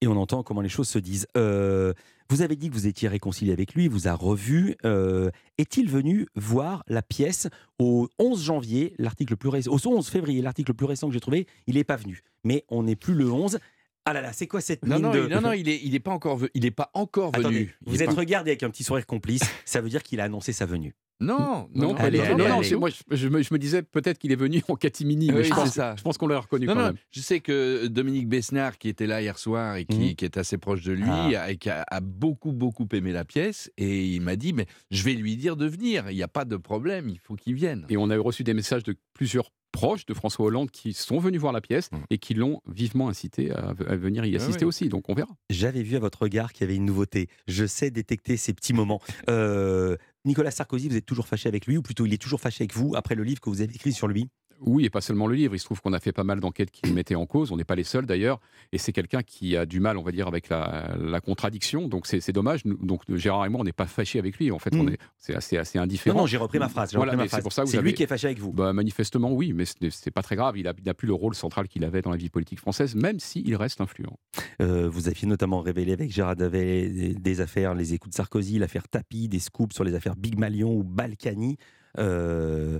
Et 0.01 0.07
on 0.07 0.17
entend 0.17 0.43
comment 0.43 0.61
les 0.61 0.69
choses 0.69 0.87
se 0.89 0.99
disent. 0.99 1.27
Euh, 1.37 1.93
vous 2.29 2.41
avez 2.41 2.55
dit 2.55 2.69
que 2.69 2.73
vous 2.73 2.87
étiez 2.87 3.07
réconcilié 3.07 3.51
avec 3.53 3.73
lui, 3.73 3.85
il 3.85 3.89
vous 3.89 4.07
a 4.07 4.13
revu. 4.13 4.75
Euh, 4.85 5.29
est-il 5.57 5.89
venu 5.89 6.27
voir 6.35 6.83
la 6.87 7.01
pièce 7.01 7.47
au 7.79 8.09
11 8.19 8.43
janvier, 8.43 8.93
l'article 8.97 9.33
le 9.33 9.37
plus 9.37 9.49
récent, 9.49 9.71
au 9.71 9.79
11 9.87 10.07
février, 10.09 10.41
l'article 10.41 10.71
le 10.71 10.75
plus 10.75 10.85
récent 10.85 11.07
que 11.07 11.13
j'ai 11.13 11.19
trouvé, 11.19 11.47
il 11.67 11.75
n'est 11.75 11.83
pas 11.83 11.95
venu. 11.97 12.21
Mais 12.43 12.65
on 12.69 12.83
n'est 12.83 12.95
plus 12.95 13.13
le 13.13 13.31
11. 13.31 13.59
Ah 14.05 14.11
là 14.13 14.21
là, 14.21 14.33
c'est 14.33 14.47
quoi 14.47 14.59
cette 14.59 14.85
Non, 14.85 14.95
mine 14.95 15.03
non, 15.05 15.11
de... 15.13 15.27
non, 15.27 15.41
non, 15.41 15.51
il 15.53 15.69
est, 15.69 15.79
il 15.83 15.95
est 15.95 15.99
pas 15.99 16.11
encore, 16.11 16.39
il 16.53 16.65
est 16.65 16.71
pas 16.71 16.91
encore 16.93 17.31
venu. 17.31 17.41
Attendez, 17.45 17.69
vous 17.85 18.01
êtes 18.03 18.09
pas- 18.09 18.15
regardé 18.15 18.51
avec 18.51 18.63
un 18.63 18.69
petit 18.69 18.83
sourire 18.83 19.05
complice, 19.05 19.43
ça 19.63 19.79
veut 19.79 19.89
dire 19.89 20.03
qu'il 20.03 20.19
a 20.19 20.25
annoncé 20.25 20.51
sa 20.51 20.65
venue. 20.65 20.93
Non, 21.19 21.69
non, 21.73 21.93
du 21.93 22.17
tout. 22.17 22.37
non, 22.37 22.49
non, 22.49 22.63
c'est- 22.63 22.75
moi, 22.75 22.89
je, 22.89 23.15
je 23.15 23.27
me, 23.29 23.41
je 23.41 23.53
me 23.53 23.57
disais 23.59 23.81
peut-être 23.81 24.17
qu'il 24.19 24.31
est 24.31 24.35
venu 24.37 24.61
en 24.67 24.75
catimini, 24.75 25.27
mais 25.27 25.37
Oui, 25.37 25.43
je 25.45 25.49
pense, 25.53 25.69
ça. 25.69 25.95
je 25.97 26.01
pense 26.01 26.17
qu'on 26.17 26.27
l'a 26.27 26.39
reconnu 26.39 26.65
Non, 26.65 26.73
quand 26.73 26.79
non, 26.79 26.85
même. 26.87 26.97
je 27.11 27.21
sais 27.21 27.39
que 27.39 27.87
Dominique 27.87 28.27
Besnard, 28.27 28.77
qui 28.77 28.89
était 28.89 29.07
là 29.07 29.21
hier 29.21 29.37
soir 29.39 29.77
et 29.77 29.85
qui, 29.85 29.99
Mhm. 29.99 30.15
qui 30.15 30.25
est 30.25 30.37
assez 30.37 30.57
proche 30.57 30.81
de 30.83 30.91
lui, 30.91 31.03
Ah. 31.07 31.43
a- 31.43 31.51
et 31.51 31.57
qui 31.57 31.69
a, 31.69 31.85
a 31.89 32.01
beaucoup, 32.01 32.51
beaucoup 32.51 32.87
aimé 32.91 33.11
la 33.13 33.23
pièce, 33.25 33.71
et 33.77 34.05
il 34.05 34.21
m'a 34.21 34.35
dit, 34.35 34.51
mais 34.53 34.65
je 34.91 35.03
vais 35.03 35.13
lui 35.13 35.37
dire 35.37 35.55
de 35.55 35.65
venir, 35.67 36.09
il 36.09 36.15
n'y 36.15 36.23
a 36.23 36.27
pas 36.27 36.45
de 36.45 36.57
problème, 36.57 37.07
il 37.09 37.19
faut 37.19 37.35
qu'il 37.35 37.53
vienne. 37.55 37.85
Et 37.89 37.95
on 37.97 38.09
a 38.09 38.17
reçu 38.17 38.43
des 38.43 38.53
messages 38.53 38.83
de 38.83 38.95
plusieurs 39.13 39.49
proches 39.71 40.05
de 40.05 40.13
François 40.13 40.45
Hollande 40.45 40.69
qui 40.69 40.93
sont 40.93 41.17
venus 41.17 41.41
voir 41.41 41.51
la 41.51 41.59
pièce 41.61 41.89
et 42.11 42.19
qui 42.19 42.35
l'ont 42.35 42.61
vivement 42.67 43.09
incité 43.09 43.49
à, 43.51 43.73
à 43.87 43.95
venir 43.95 44.23
y 44.23 44.33
Ah 44.35 44.37
assister 44.43 44.65
oui. 44.65 44.69
aussi. 44.69 44.87
Donc 44.89 45.09
on 45.09 45.15
verra. 45.15 45.35
J'avais 45.49 45.81
vu 45.81 45.95
à 45.95 45.99
votre 45.99 46.21
regard 46.21 46.53
qu'il 46.53 46.61
y 46.61 46.63
avait 46.65 46.75
une 46.75 46.85
nouveauté. 46.85 47.27
Je 47.47 47.65
sais 47.65 47.89
détecter 47.89 48.37
ces 48.37 48.53
petits 48.53 48.73
moments. 48.73 49.01
Euh, 49.31 49.97
Nicolas 50.25 50.51
Sarkozy, 50.51 50.89
vous 50.89 50.97
êtes 50.97 51.05
toujours 51.05 51.27
fâché 51.27 51.47
avec 51.49 51.65
lui, 51.65 51.77
ou 51.77 51.81
plutôt 51.81 52.05
il 52.05 52.13
est 52.13 52.21
toujours 52.21 52.41
fâché 52.41 52.63
avec 52.63 52.73
vous 52.73 52.93
après 52.95 53.15
le 53.15 53.23
livre 53.23 53.39
que 53.41 53.49
vous 53.49 53.61
avez 53.61 53.73
écrit 53.73 53.93
sur 53.93 54.07
lui? 54.09 54.29
Oui, 54.65 54.85
et 54.85 54.89
pas 54.89 55.01
seulement 55.01 55.27
le 55.27 55.35
livre. 55.35 55.55
Il 55.55 55.59
se 55.59 55.65
trouve 55.65 55.81
qu'on 55.81 55.93
a 55.93 55.99
fait 55.99 56.11
pas 56.11 56.23
mal 56.23 56.39
d'enquêtes 56.39 56.71
qui 56.71 56.87
le 56.87 56.93
mettaient 56.93 57.15
en 57.15 57.25
cause. 57.25 57.51
On 57.51 57.57
n'est 57.57 57.63
pas 57.65 57.75
les 57.75 57.83
seuls 57.83 58.05
d'ailleurs. 58.05 58.39
Et 58.71 58.77
c'est 58.77 58.91
quelqu'un 58.93 59.21
qui 59.23 59.55
a 59.57 59.65
du 59.65 59.79
mal, 59.79 59.97
on 59.97 60.03
va 60.03 60.11
dire, 60.11 60.27
avec 60.27 60.49
la, 60.49 60.95
la 60.99 61.21
contradiction. 61.21 61.87
Donc 61.87 62.07
c'est 62.07 62.31
dommage. 62.31 62.65
Nous- 62.65 62.77
Donc 62.77 63.01
Gérard 63.15 63.45
et 63.45 63.49
moi, 63.49 63.61
on 63.61 63.63
n'est 63.63 63.71
pas 63.73 63.85
fâchés 63.87 64.19
avec 64.19 64.37
lui. 64.37 64.51
En 64.51 64.59
fait, 64.59 64.73
on 64.75 64.87
est, 64.87 64.97
c'est 65.17 65.35
assez, 65.35 65.57
assez 65.57 65.77
indifférent. 65.79 66.15
Non, 66.15 66.21
non, 66.23 66.27
j'ai 66.27 66.37
repris 66.37 66.59
ma 66.59 66.69
phrase, 66.69 66.93
Voilà, 66.95 67.27
c'est 67.27 67.41
pour 67.41 67.53
ça 67.53 67.65
C'est 67.65 67.81
lui 67.81 67.93
qui 67.93 68.03
est 68.03 68.07
fâché 68.07 68.27
avec 68.27 68.39
vous. 68.39 68.51
Bah, 68.53 68.73
manifestement, 68.73 69.31
oui, 69.31 69.53
mais 69.53 69.65
ce 69.65 69.73
n'est 69.81 69.89
c'est 69.89 70.11
pas 70.11 70.21
très 70.23 70.35
grave. 70.35 70.57
Il 70.57 70.67
a- 70.67 70.73
n'a 70.85 70.93
plus 70.93 71.07
le 71.07 71.13
rôle 71.13 71.35
central 71.35 71.67
qu'il 71.67 71.83
avait 71.83 72.01
dans 72.01 72.11
la 72.11 72.17
vie 72.17 72.29
politique 72.29 72.59
française, 72.59 72.95
même 72.95 73.19
s'il 73.19 73.55
reste 73.55 73.81
influent. 73.81 74.17
Euh, 74.61 74.89
vous 74.89 75.07
aviez 75.07 75.27
notamment 75.27 75.61
révélé 75.61 75.93
avec 75.93 76.11
Gérard 76.11 76.35
Davet 76.35 76.89
des, 76.89 77.13
des 77.13 77.41
affaires, 77.41 77.73
les 77.75 77.93
écoutes 77.93 78.11
de 78.11 78.15
Sarkozy, 78.15 78.59
l'affaire 78.59 78.87
Tapi, 78.87 79.27
des 79.27 79.39
scoops 79.39 79.73
sur 79.73 79.83
les 79.83 79.93
affaires 79.95 80.15
Big 80.15 80.37
Malion 80.37 80.73
ou 80.75 80.83
Balkany. 80.83 81.57
Euh, 81.99 82.79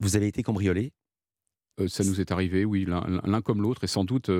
vous 0.00 0.16
avez 0.16 0.26
été 0.28 0.42
cambriolé 0.42 0.92
ça 1.86 2.04
nous 2.04 2.20
est 2.20 2.30
arrivé, 2.30 2.64
oui, 2.64 2.86
l'un 2.86 3.40
comme 3.42 3.62
l'autre, 3.62 3.84
et 3.84 3.86
sans 3.86 4.04
doute 4.04 4.30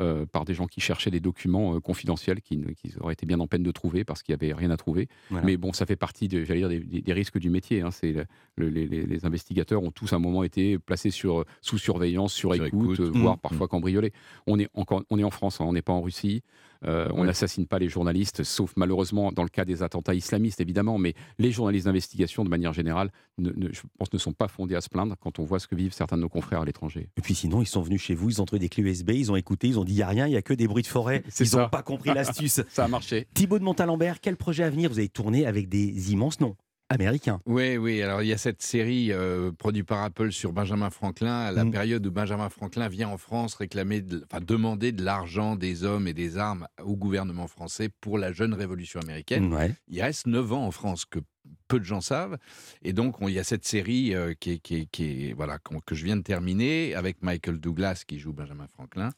euh, 0.00 0.24
par 0.26 0.44
des 0.44 0.54
gens 0.54 0.66
qui 0.66 0.80
cherchaient 0.80 1.10
des 1.10 1.20
documents 1.20 1.74
euh, 1.76 1.80
confidentiels 1.80 2.40
qui, 2.40 2.56
ne- 2.56 2.70
qui 2.72 2.92
auraient 3.00 3.12
été 3.12 3.26
bien 3.26 3.38
en 3.40 3.46
peine 3.46 3.62
de 3.62 3.70
trouver 3.70 4.04
parce 4.04 4.22
qu'il 4.22 4.34
n'y 4.34 4.42
avait 4.42 4.54
rien 4.54 4.70
à 4.70 4.76
trouver. 4.76 5.08
Voilà. 5.30 5.44
Mais 5.46 5.56
bon, 5.56 5.72
ça 5.72 5.84
fait 5.86 5.96
partie, 5.96 6.28
de- 6.28 6.44
j'allais 6.44 6.60
dire, 6.60 6.68
des, 6.70 6.80
des- 6.80 7.02
des 7.02 7.12
risques 7.12 7.38
du 7.38 7.50
métier. 7.50 7.82
hein. 7.82 7.90
C'est 7.90 8.12
le- 8.12 8.26
le- 8.70 8.84
les, 8.84 9.24
investigateurs 9.26 9.82
ont 9.82 9.90
tous 9.90 10.12
à 10.12 10.16
un 10.16 10.18
moment 10.18 10.44
été 10.44 10.78
placés 10.78 11.10
sur, 11.10 11.44
sous 11.60 11.78
surveillance, 11.78 12.32
sur, 12.32 12.54
Sur 12.54 12.64
écoute, 12.66 12.94
écoute. 12.94 13.00
euh, 13.00 13.10
Mmh. 13.10 13.20
voire 13.22 13.36
Mmh. 13.36 13.40
parfois 13.40 13.68
cambriolés. 13.68 14.12
On 14.46 14.58
est, 14.58 14.68
encore, 14.74 15.02
on 15.10 15.18
est 15.18 15.24
en 15.24 15.30
France, 15.30 15.60
hein, 15.60 15.64
on 15.66 15.72
n'est 15.74 15.82
pas 15.82 15.92
en 15.92 16.00
Russie. 16.00 16.42
Euh, 16.84 17.06
on 17.12 17.20
Ouais. 17.20 17.26
n'assassine 17.28 17.66
pas 17.68 17.78
les 17.78 17.88
journalistes, 17.88 18.42
sauf 18.42 18.72
malheureusement 18.76 19.30
dans 19.30 19.44
le 19.44 19.48
cas 19.48 19.64
des 19.64 19.84
attentats 19.84 20.14
islamistes, 20.14 20.60
évidemment. 20.60 20.98
Mais 20.98 21.14
les 21.38 21.52
journalistes 21.52 21.84
d'investigation, 21.86 22.42
de 22.44 22.48
manière 22.48 22.72
générale, 22.72 23.12
ne- 23.38 23.52
ne- 23.54 23.72
je 23.72 23.82
pense, 23.98 24.12
ne 24.12 24.18
sont 24.18 24.32
pas 24.32 24.48
fondés 24.48 24.74
à 24.74 24.80
se 24.80 24.88
plaindre 24.88 25.14
quand 25.20 25.38
on 25.38 25.44
voit 25.44 25.60
ce 25.60 25.68
que 25.68 25.76
vivent 25.76 25.92
certains 25.92 26.16
de 26.16 26.22
nos 26.22 26.28
confrères 26.28 26.62
à 26.62 26.64
l'étranger. 26.64 27.08
Et 27.16 27.20
puis 27.20 27.36
sinon, 27.36 27.62
ils 27.62 27.66
sont 27.66 27.82
venus 27.82 28.02
chez 28.02 28.16
vous, 28.16 28.30
ils 28.30 28.42
ont 28.42 28.46
trouvé 28.46 28.58
des 28.58 28.68
clés 28.68 28.82
USB, 28.82 29.10
ils 29.10 29.30
ont 29.30 29.36
écouté, 29.36 29.68
ils 29.68 29.78
ont 29.78 29.81
dit 29.84 29.92
il 29.92 29.96
n'y 29.96 30.02
a 30.02 30.08
rien, 30.08 30.26
il 30.26 30.30
n'y 30.30 30.36
a 30.36 30.42
que 30.42 30.54
des 30.54 30.66
bruits 30.66 30.82
de 30.82 30.88
forêt. 30.88 31.22
Ils 31.40 31.56
n'ont 31.56 31.68
pas 31.68 31.82
compris 31.82 32.10
l'astuce. 32.14 32.62
ça 32.68 32.84
a 32.84 32.88
marché. 32.88 33.26
Thibaut 33.34 33.58
de 33.58 33.64
Montalembert, 33.64 34.20
quel 34.20 34.36
projet 34.36 34.64
à 34.64 34.70
venir? 34.70 34.90
Vous 34.90 34.98
avez 34.98 35.08
tourné 35.08 35.46
avec 35.46 35.68
des 35.68 36.12
immenses 36.12 36.40
noms 36.40 36.56
américains. 36.88 37.40
Oui, 37.46 37.78
oui. 37.78 38.02
Alors, 38.02 38.20
il 38.20 38.28
y 38.28 38.32
a 38.34 38.36
cette 38.38 38.60
série 38.60 39.12
euh, 39.12 39.50
produite 39.50 39.86
par 39.86 40.02
Apple 40.02 40.30
sur 40.30 40.52
Benjamin 40.52 40.90
Franklin, 40.90 41.32
à 41.46 41.50
la 41.50 41.64
Mm. 41.64 41.70
période 41.70 42.06
où 42.06 42.10
Benjamin 42.10 42.50
Franklin 42.50 42.88
vient 42.88 43.08
en 43.08 43.16
France 43.16 43.54
réclamer, 43.54 44.02
de- 44.02 44.22
enfin, 44.30 44.44
demander 44.44 44.92
de 44.92 45.02
l'argent, 45.02 45.56
des 45.56 45.84
hommes 45.84 46.06
et 46.06 46.12
des 46.12 46.36
armes 46.36 46.66
au 46.84 46.94
gouvernement 46.94 47.48
français 47.48 47.88
pour 48.02 48.18
la 48.18 48.32
jeune 48.32 48.52
révolution 48.52 49.00
américaine. 49.00 49.54
Ouais. 49.54 49.72
Il 49.88 50.02
reste 50.02 50.26
9 50.26 50.52
ans 50.52 50.66
en 50.66 50.70
France, 50.70 51.06
que 51.06 51.20
peu 51.66 51.80
de 51.80 51.84
gens 51.84 52.02
savent. 52.02 52.36
Et 52.82 52.92
donc, 52.92 53.22
on- 53.22 53.28
il 53.28 53.34
y 53.34 53.38
a 53.38 53.44
cette 53.44 53.64
série 53.64 54.14
euh, 54.14 54.34
qui 54.38 54.50
est, 54.52 54.58
qui 54.58 54.74
est- 54.76 54.86
qui 54.90 55.28
est- 55.28 55.32
voilà, 55.32 55.58
que 55.86 55.94
je 55.94 56.04
viens 56.04 56.16
de 56.16 56.22
terminer 56.22 56.94
avec 56.94 57.22
Michael 57.22 57.58
Douglas 57.58 58.02
qui 58.06 58.18
joue 58.18 58.34
Benjamin 58.34 58.66
Franklin. 58.66 59.12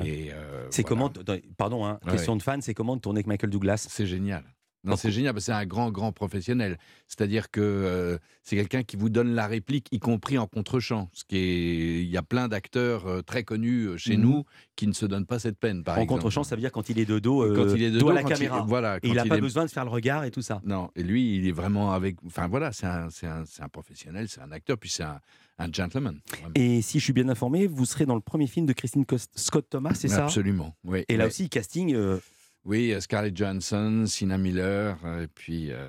Euh, 0.00 0.66
C'est 0.70 0.82
voilà. 0.88 1.10
comment, 1.12 1.12
pardon, 1.56 1.84
hein, 1.86 1.98
question 2.10 2.32
ouais. 2.32 2.38
de 2.38 2.42
fan, 2.42 2.62
c'est 2.62 2.74
comment 2.74 2.96
de 2.96 3.00
tourner 3.00 3.18
avec 3.18 3.26
Michael 3.26 3.50
Douglas? 3.50 3.86
C'est 3.88 4.06
génial. 4.06 4.44
Non, 4.86 4.96
c'est 4.96 5.10
génial, 5.10 5.32
parce 5.32 5.46
que 5.46 5.52
c'est 5.52 5.58
un 5.58 5.64
grand, 5.64 5.90
grand 5.90 6.12
professionnel. 6.12 6.76
C'est-à-dire 7.08 7.50
que 7.50 7.62
euh, 7.62 8.18
c'est 8.42 8.54
quelqu'un 8.54 8.82
qui 8.82 8.96
vous 8.96 9.08
donne 9.08 9.34
la 9.34 9.46
réplique, 9.46 9.88
y 9.92 9.98
compris 9.98 10.36
en 10.36 10.46
contre-champ. 10.46 11.08
Ce 11.14 11.24
qui 11.24 11.38
est... 11.38 12.02
Il 12.02 12.10
y 12.10 12.18
a 12.18 12.22
plein 12.22 12.48
d'acteurs 12.48 13.06
euh, 13.06 13.22
très 13.22 13.44
connus 13.44 13.96
chez 13.96 14.18
Mhm. 14.18 14.22
nous 14.22 14.44
qui 14.76 14.86
ne 14.86 14.92
se 14.92 15.06
donnent 15.06 15.24
pas 15.24 15.38
cette 15.38 15.58
peine, 15.58 15.84
par 15.84 15.98
En 15.98 16.04
contre-champ, 16.04 16.44
ça 16.44 16.54
veut 16.54 16.60
dire 16.60 16.70
quand 16.70 16.90
il 16.90 16.98
est 16.98 17.06
de 17.06 17.18
dos, 17.18 17.42
euh, 17.44 17.54
Quand 17.56 17.74
il 17.74 17.82
est 17.82 17.90
de 17.92 17.98
dos 17.98 18.10
à 18.10 18.12
la 18.12 18.22
quand 18.24 18.28
il- 18.28 18.34
caméra. 18.34 18.60
voilà, 18.68 18.96
et 18.98 19.08
il 19.08 19.14
n'a 19.14 19.24
pas 19.24 19.38
est- 19.38 19.40
besoin 19.40 19.64
de 19.64 19.70
faire 19.70 19.84
le 19.86 19.90
regard 19.90 20.24
et 20.24 20.30
tout 20.30 20.42
ça. 20.42 20.60
Non, 20.66 20.90
et 20.96 21.02
lui, 21.02 21.36
il 21.36 21.46
est 21.48 21.52
vraiment 21.52 21.92
avec. 21.94 22.16
Enfin 22.26 22.46
voilà, 22.48 22.70
c'est 22.72 22.84
un, 22.86 23.06
un, 23.06 23.44
c'est 23.46 23.62
un 23.62 23.68
professionnel, 23.70 24.28
c'est 24.28 24.42
un 24.42 24.52
acteur, 24.52 24.76
puis 24.76 24.90
c'est 24.90 25.04
un, 25.04 25.18
un 25.58 25.72
gentleman. 25.72 26.20
vraiment. 26.40 26.50
Et 26.54 26.82
si 26.82 26.98
je 26.98 27.04
suis 27.04 27.12
bien 27.12 27.28
informé, 27.28 27.66
vous 27.66 27.84
serez 27.86 28.06
dans 28.06 28.14
le 28.14 28.20
premier 28.20 28.46
film 28.46 28.66
de 28.66 28.72
Christine 28.72 29.04
Scott 29.34 29.66
Thomas, 29.70 29.94
c'est 29.94 30.08
ça? 30.08 30.24
Absolument. 30.24 30.76
Oui, 30.84 31.04
Et 31.08 31.16
là 31.16 31.24
oui. 31.24 31.28
aussi, 31.28 31.48
casting. 31.48 31.94
euh, 31.94 32.18
Oui, 32.64 32.92
euh, 32.92 33.00
Scarlett 33.00 33.36
Johansson, 33.36 34.04
Sienna 34.06 34.38
Miller, 34.38 34.98
euh, 35.04 35.24
et 35.24 35.28
puis 35.28 35.70
euh, 35.70 35.86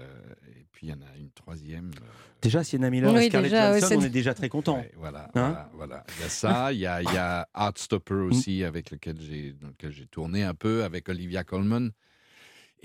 et 0.58 0.66
puis 0.72 0.88
il 0.88 0.90
y 0.90 0.94
en 0.94 1.02
a 1.02 1.18
une 1.18 1.32
troisième. 1.32 1.92
euh, 2.02 2.06
Déjà, 2.42 2.64
Sienna 2.64 2.90
Miller 2.90 3.14
Oui, 3.14 3.24
et 3.24 3.30
Scarlett 3.30 3.50
déjà, 3.52 3.72
ouais, 3.72 3.80
Johansson, 3.80 3.88
c'est- 3.96 3.98
on 3.98 4.02
est 4.02 4.10
déjà 4.10 4.34
très 4.34 4.50
content. 4.50 4.78
Ouais, 4.80 4.92
voilà, 4.98 5.32
Hein? 5.34 5.50
voilà, 5.50 5.70
voilà. 5.74 6.04
Il 6.16 6.20
y 6.20 6.24
a 6.24 6.30
ça, 6.30 6.74
il 6.74 6.80
y 6.80 6.86
a, 6.86 7.02
il 7.02 7.12
y 7.12 7.18
a 7.18 7.48
Heartstopper 7.56 8.14
aussi, 8.50 8.64
avec 8.64 8.92
lequel 8.92 9.20
j'ai, 9.20 9.54
dans 9.54 9.70
lequel 9.70 9.92
j'ai 9.94 10.06
tourné 10.06 10.44
un 10.44 10.54
peu, 10.54 10.84
avec 10.84 11.08
Olivia 11.10 11.44
Colman. 11.44 11.90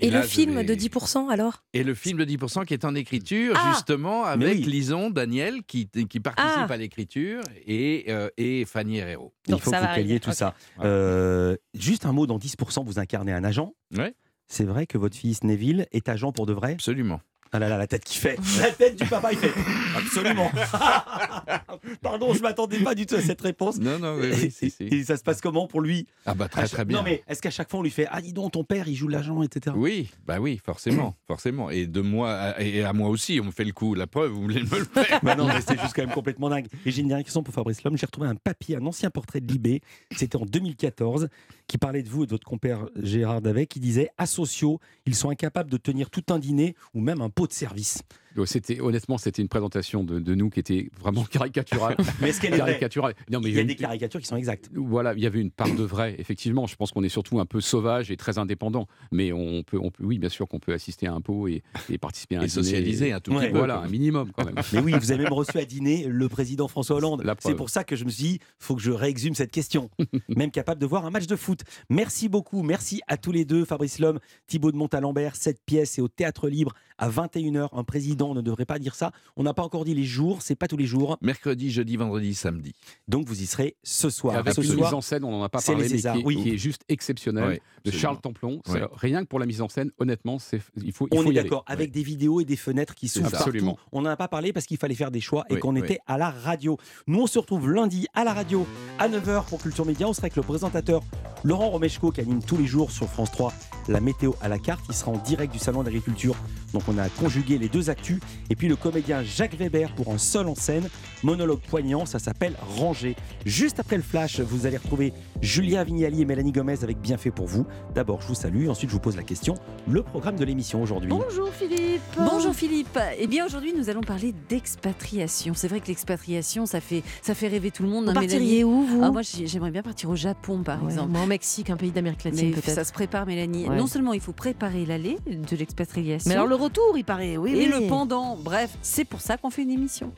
Et, 0.01 0.09
là, 0.09 0.21
le 0.21 0.27
film 0.27 0.55
vais- 0.55 0.63
de 0.63 0.73
10% 0.75 1.29
alors? 1.29 1.63
Et 1.73 1.83
le 1.83 1.93
film 1.93 2.17
de 2.17 2.25
10% 2.25 2.65
qui 2.65 2.73
est 2.73 2.85
en 2.85 2.95
écriture, 2.95 3.53
Ah 3.55 3.71
justement, 3.73 4.25
avec 4.25 4.57
oui. 4.57 4.63
Lison, 4.63 5.09
Daniel, 5.09 5.63
qui, 5.63 5.87
qui 5.87 6.19
participe 6.19 6.51
Ah 6.67 6.73
à 6.73 6.77
l'écriture, 6.77 7.41
et, 7.65 8.05
euh, 8.09 8.29
et 8.37 8.65
Fanny 8.65 8.97
Herrero. 8.97 9.33
Il 9.47 9.59
faut 9.59 9.71
que 9.71 9.75
vous 9.77 9.85
caliez 9.95 10.19
tout 10.19 10.31
ça. 10.31 10.55
Euh, 10.81 11.55
juste 11.73 12.05
un 12.05 12.11
mot, 12.13 12.25
dans 12.27 12.37
10%, 12.37 12.83
vous 12.83 12.99
incarnez 12.99 13.31
un 13.31 13.43
agent? 13.43 13.73
Ouais. 13.95 14.15
C'est 14.47 14.65
vrai 14.65 14.85
que 14.85 14.97
votre 14.97 15.15
fils 15.15 15.43
Neville 15.43 15.87
est 15.91 16.09
agent 16.09 16.31
pour 16.31 16.45
de 16.45 16.53
vrai? 16.53 16.73
Absolument. 16.73 17.21
Ah 17.53 17.59
là 17.59 17.67
là, 17.67 17.77
la 17.77 17.87
tête 17.87 18.03
qui 18.05 18.17
fait. 18.17 18.37
La 18.61 18.71
tête 18.71 18.95
du 19.01 19.05
papa, 19.07 19.31
il 19.33 19.37
fait. 19.37 19.51
Absolument. 19.97 20.49
Pardon, 22.01 22.33
je 22.33 22.41
m'attendais 22.41 22.79
pas 22.79 22.95
du 22.95 23.05
tout 23.05 23.15
à 23.15 23.21
cette 23.21 23.41
réponse. 23.41 23.77
Non, 23.79 23.99
non, 23.99 24.15
oui, 24.19 24.29
oui, 24.31 24.51
si, 24.51 24.69
si. 24.69 24.83
Et 24.83 25.03
ça 25.03 25.17
se 25.17 25.23
passe 25.23 25.41
comment 25.41 25.67
pour 25.67 25.81
lui 25.81 26.07
Ah 26.25 26.33
bah 26.33 26.47
très 26.47 26.67
très 26.67 26.85
bien. 26.85 26.97
Non 26.97 27.03
mais 27.03 27.23
est-ce 27.27 27.41
qu'à 27.41 27.49
chaque 27.51 27.69
fois 27.69 27.79
on 27.79 27.83
lui 27.83 27.89
fait 27.89 28.07
Ah 28.09 28.21
dis 28.21 28.33
donc 28.33 28.53
ton 28.53 28.63
père 28.63 28.87
il 28.87 28.95
joue 28.95 29.07
l'agent 29.07 29.41
etc. 29.43 29.75
Oui, 29.77 30.09
bah 30.25 30.39
oui, 30.39 30.59
forcément, 30.63 31.15
forcément. 31.27 31.69
Et 31.69 31.87
de 31.87 32.01
moi 32.01 32.31
à- 32.33 32.61
et 32.61 32.83
à 32.83 32.93
moi 32.93 33.09
aussi, 33.09 33.39
on 33.41 33.45
me 33.45 33.51
fait 33.51 33.63
le 33.65 33.73
coup. 33.73 33.95
La 33.95 34.07
preuve, 34.07 34.31
vous 34.31 34.41
voulez 34.41 34.63
me 34.63 34.79
le 34.79 34.85
faire 34.93 35.19
Bah 35.23 35.35
non, 35.35 35.47
mais 35.47 35.61
c'est 35.61 35.79
juste 35.79 35.93
quand 35.95 36.03
même 36.05 36.13
complètement 36.13 36.49
dingue. 36.49 36.67
Et 36.85 36.91
j'ai 36.91 37.01
une 37.01 37.07
dernière 37.09 37.25
question 37.25 37.43
pour 37.43 37.53
Fabrice 37.53 37.83
Lhomme. 37.83 37.97
J'ai 37.97 38.05
retrouvé 38.05 38.27
un 38.27 38.35
papier, 38.35 38.77
un 38.77 38.85
ancien 38.85 39.09
portrait 39.09 39.41
de 39.41 39.51
Libé, 39.51 39.81
c'était 40.15 40.37
en 40.37 40.45
2014, 40.45 41.27
qui 41.67 41.77
parlait 41.77 42.03
de 42.03 42.09
vous 42.09 42.23
et 42.23 42.25
de 42.27 42.31
votre 42.31 42.45
compère 42.47 42.85
Gérard 43.01 43.41
Davet, 43.41 43.65
qui 43.65 43.79
disait 43.79 44.09
Asociaux, 44.17 44.79
ils 45.05 45.15
sont 45.15 45.29
incapables 45.29 45.69
de 45.69 45.77
tenir 45.77 46.09
tout 46.09 46.23
un 46.29 46.39
dîner 46.39 46.75
ou 46.93 47.01
même 47.01 47.21
un 47.21 47.29
pot 47.29 47.40
de 47.47 47.53
service. 47.53 48.01
Donc, 48.35 48.47
C'était 48.47 48.79
honnêtement, 48.79 49.17
c'était 49.17 49.41
une 49.41 49.47
présentation 49.47 50.03
de, 50.03 50.19
de 50.19 50.35
nous 50.35 50.49
qui 50.49 50.59
était 50.59 50.89
vraiment 50.99 51.23
caricaturale. 51.31 51.95
Mais 52.21 52.29
est-ce 52.29 52.39
qu'elle 52.41 52.53
est 52.53 52.57
vraie 52.57 52.71
caricaturale 52.71 53.13
Non, 53.31 53.39
mais 53.41 53.49
Il 53.49 53.55
y 53.55 53.57
a 53.57 53.61
une- 53.61 53.67
des 53.67 53.75
caricatures 53.75 54.19
qui 54.19 54.25
sont 54.27 54.37
exactes. 54.37 54.69
Voilà, 54.73 55.13
il 55.13 55.19
y 55.21 55.25
avait 55.25 55.41
une 55.41 55.51
part 55.51 55.73
de 55.73 55.83
vrai, 55.83 56.15
effectivement. 56.19 56.67
Je 56.67 56.75
pense 56.75 56.91
qu'on 56.91 57.03
est 57.03 57.09
surtout 57.09 57.39
un 57.39 57.45
peu 57.45 57.61
sauvage 57.61 58.11
et 58.11 58.17
très 58.17 58.37
indépendant. 58.37 58.87
Mais 59.11 59.31
on 59.31 59.63
peut, 59.63 59.79
on 59.81 59.91
peut 59.91 60.03
oui, 60.03 60.17
bien 60.19 60.29
sûr 60.29 60.47
qu'on 60.47 60.59
peut 60.59 60.73
assister 60.73 61.07
à 61.07 61.13
un 61.13 61.21
pot 61.21 61.47
et, 61.47 61.63
et 61.89 61.97
participer 61.97 62.35
à 62.35 62.39
un 62.39 62.43
Et 62.43 62.47
dîner. 62.47 62.63
socialiser 62.63 63.11
un 63.11 63.19
tout 63.19 63.31
petit 63.33 63.51
peu, 63.51 63.57
Voilà, 63.57 63.79
un 63.79 63.87
minimum 63.89 64.31
quand 64.35 64.45
même. 64.45 64.55
Mais 64.73 64.79
oui, 64.79 64.93
vous 64.99 65.11
avez 65.11 65.23
même 65.23 65.33
reçu 65.33 65.57
à 65.57 65.65
dîner 65.65 66.05
le 66.07 66.29
président 66.29 66.67
François 66.67 66.97
Hollande. 66.97 67.23
C'est 67.39 67.55
pour 67.55 67.69
ça 67.69 67.83
que 67.83 67.95
je 67.95 68.05
me 68.05 68.09
suis 68.09 68.23
dit, 68.23 68.39
faut 68.59 68.75
que 68.75 68.81
je 68.81 68.91
réexhume 68.91 69.35
cette 69.35 69.51
question. 69.51 69.89
même 70.29 70.51
capable 70.51 70.79
de 70.81 70.85
voir 70.85 71.05
un 71.05 71.09
match 71.11 71.27
de 71.27 71.35
foot. 71.35 71.61
Merci 71.89 72.29
beaucoup, 72.29 72.61
merci 72.63 73.01
à 73.07 73.17
tous 73.17 73.31
les 73.31 73.45
deux, 73.45 73.65
Fabrice 73.65 73.99
Lhomme, 73.99 74.19
Thibaut 74.47 74.71
de 74.71 74.77
Montalembert. 74.77 75.35
Cette 75.35 75.61
pièce 75.65 75.97
est 75.97 76.01
au 76.01 76.07
Théâtre 76.07 76.47
Libre 76.49 76.73
à 76.97 77.09
21h. 77.09 77.69
Un 77.73 77.83
président 77.83 78.20
ne 78.33 78.41
devrait 78.41 78.65
pas 78.65 78.79
dire 78.79 78.95
ça. 78.95 79.11
On 79.35 79.43
n'a 79.43 79.53
pas 79.53 79.63
encore 79.63 79.85
dit 79.85 79.93
les 79.93 80.03
jours, 80.03 80.41
c'est 80.41 80.55
pas 80.55 80.67
tous 80.67 80.77
les 80.77 80.85
jours. 80.85 81.17
Mercredi, 81.21 81.71
jeudi, 81.71 81.97
vendredi, 81.97 82.33
samedi. 82.33 82.73
Donc 83.07 83.27
vous 83.27 83.41
y 83.41 83.45
serez 83.45 83.75
ce 83.83 84.09
soir. 84.09 84.35
Avec 84.37 84.53
ce 84.53 84.61
une 84.61 84.67
soir, 84.67 84.89
mise 84.89 84.93
en 84.93 85.01
scène, 85.01 85.23
on 85.23 85.31
n'en 85.31 85.43
a 85.43 85.49
pas 85.49 85.59
c'est 85.59 85.71
parlé, 85.73 85.87
les 85.87 85.93
mais 85.93 85.97
Césars, 85.97 86.15
qui, 86.15 86.21
est- 86.21 86.25
oui. 86.25 86.41
qui 86.43 86.49
est 86.51 86.57
juste 86.57 86.81
exceptionnelle, 86.89 87.49
Oui, 87.49 87.59
de. 87.91 87.91
Charles 87.91 88.19
Templon. 88.21 88.61
Rien 88.93 89.21
que 89.23 89.27
pour 89.27 89.39
la 89.39 89.45
mise 89.45 89.61
en 89.61 89.69
scène, 89.69 89.91
honnêtement, 89.99 90.39
c'est, 90.39 90.61
il 90.83 90.91
faut, 90.93 91.07
il 91.11 91.17
on 91.19 91.23
faut 91.23 91.31
est 91.31 91.33
d'accord, 91.33 91.63
avec 91.67 91.91
des 91.91 92.03
vidéos 92.03 92.39
et 92.41 92.45
des 92.45 92.55
fenêtres 92.55 92.95
qui 92.95 93.07
s'ouvrent 93.07 93.29
partout. 93.31 93.49
Absolument. 93.49 93.77
On 93.91 94.01
n'en 94.01 94.09
a 94.09 94.17
pas 94.17 94.27
parlé 94.27 94.53
parce 94.53 94.65
qu'il 94.65 94.77
fallait 94.77 94.95
faire 94.95 95.11
des 95.11 95.21
choix 95.21 95.45
et 95.49 95.55
Oui, 95.55 95.59
qu'on 95.59 95.73
oui. 95.75 95.81
était 95.81 95.99
à 96.07 96.17
la 96.17 96.29
radio. 96.29 96.77
Nous, 97.07 97.21
on 97.21 97.27
se 97.27 97.39
retrouve 97.39 97.69
lundi 97.71 98.07
à 98.13 98.23
la 98.23 98.33
radio 98.33 98.65
à 98.99 99.07
9h 99.09 99.45
pour 99.45 99.61
Culture 99.61 99.85
Média. 99.85 100.07
On 100.07 100.13
sera 100.13 100.25
avec 100.25 100.35
le 100.35 100.43
présentateur 100.43 101.01
Laurent 101.43 101.69
Romeshko 101.69 102.11
qui 102.11 102.21
anime 102.21 102.43
tous 102.43 102.57
les 102.57 102.65
jours 102.67 102.91
sur 102.91 103.07
France 103.07 103.31
3 103.31 103.51
la 103.87 103.99
météo 103.99 104.33
à 104.41 104.47
la 104.47 104.59
carte. 104.59 104.85
Il 104.89 104.95
sera 104.95 105.11
en 105.11 105.17
direct 105.17 105.51
du 105.51 105.59
Salon 105.59 105.83
d'agriculture 105.83 106.35
Donc 106.73 106.83
on 106.87 106.97
a 106.97 107.09
conjugué 107.09 107.57
les 107.57 107.69
deux 107.69 107.89
actus. 107.89 108.19
Et 108.49 108.55
puis 108.55 108.67
le 108.67 108.75
comédien 108.75 109.23
Jacques 109.23 109.55
Weber 109.55 109.93
pour 109.95 110.13
un 110.13 110.17
seul 110.17 110.47
en 110.47 110.55
scène. 110.55 110.87
Monologue 111.23 111.59
poignant, 111.59 112.05
ça 112.05 112.17
s'appelle 112.19 112.55
Ranger. 112.77 113.15
Juste 113.45 113.79
après 113.79 113.95
le 113.97 114.01
flash, 114.03 114.39
vous 114.39 114.65
allez 114.65 114.77
retrouver 114.77 115.13
Julia 115.41 115.83
Vignali 115.83 116.21
et 116.21 116.25
Mélanie 116.25 116.51
Gomez 116.51 116.83
avec 116.83 116.99
Bien 116.99 117.17
fait 117.17 117.31
pour 117.31 117.45
vous. 117.47 117.65
D'abord, 117.93 118.21
je 118.21 118.27
vous 118.27 118.35
salue. 118.35 118.67
Ensuite, 118.69 118.89
je 118.89 118.95
vous 118.95 118.99
pose 119.01 119.17
la 119.17 119.23
question. 119.23 119.55
Le 119.87 120.01
programme 120.03 120.35
de 120.35 120.45
l'émission 120.45 120.81
aujourd'hui. 120.81 121.09
Bonjour 121.09 121.49
Philippe. 121.49 122.01
Bonjour 122.17 122.53
Philippe. 122.53 122.97
Eh 123.19 123.27
bien 123.27 123.45
aujourd'hui 123.45 123.73
nous 123.77 123.89
allons 123.89 124.01
parler 124.01 124.33
d'expatriation. 124.49 125.53
C'est 125.55 125.67
vrai 125.67 125.79
que 125.79 125.87
l'expatriation 125.87 126.65
ça 126.65 126.79
fait 126.81 127.03
ça 127.21 127.35
fait 127.35 127.47
rêver 127.47 127.71
tout 127.71 127.83
le 127.83 127.89
monde. 127.89 128.05
Vous 128.05 128.11
hein, 128.11 128.13
partiriez 128.13 128.39
Mélanie 128.39 128.63
où, 128.63 128.83
vous? 128.85 129.01
Ah, 129.03 129.11
Moi 129.11 129.21
j'ai- 129.21 129.47
j'aimerais 129.47 129.71
bien 129.71 129.83
partir 129.83 130.09
au 130.09 130.15
Japon 130.15 130.63
par 130.63 130.81
Ouais, 130.83 130.91
exemple. 130.91 131.11
moi, 131.11 131.23
au 131.23 131.27
Mexique, 131.27 131.69
un 131.69 131.77
pays 131.77 131.91
d'Amérique 131.91 132.23
latine 132.23 132.51
peut-être. 132.51 132.69
ça 132.75 132.83
se 132.83 132.91
prépare 132.93 133.25
Mélanie. 133.25 133.67
Ouais. 133.67 133.77
Non 133.77 133.87
seulement 133.87 134.13
il 134.13 134.21
faut 134.21 134.33
préparer 134.33 134.85
l'aller 134.85 135.17
de 135.27 135.55
l'expatriation. 135.55 136.29
Mais 136.29 136.35
alors 136.35 136.47
le 136.47 136.55
retour, 136.61 136.97
il 136.97 137.03
paraît, 137.03 137.37
oui. 137.37 137.51
et 137.51 137.55
oui. 137.55 137.65
le 137.67 137.87
pendant. 137.87 138.35
Bref, 138.37 138.77
c'est 138.81 139.05
pour 139.05 139.21
ça 139.21 139.37
qu'on 139.37 139.49
fait 139.49 139.63
une 139.63 139.71
émission. 139.71 140.11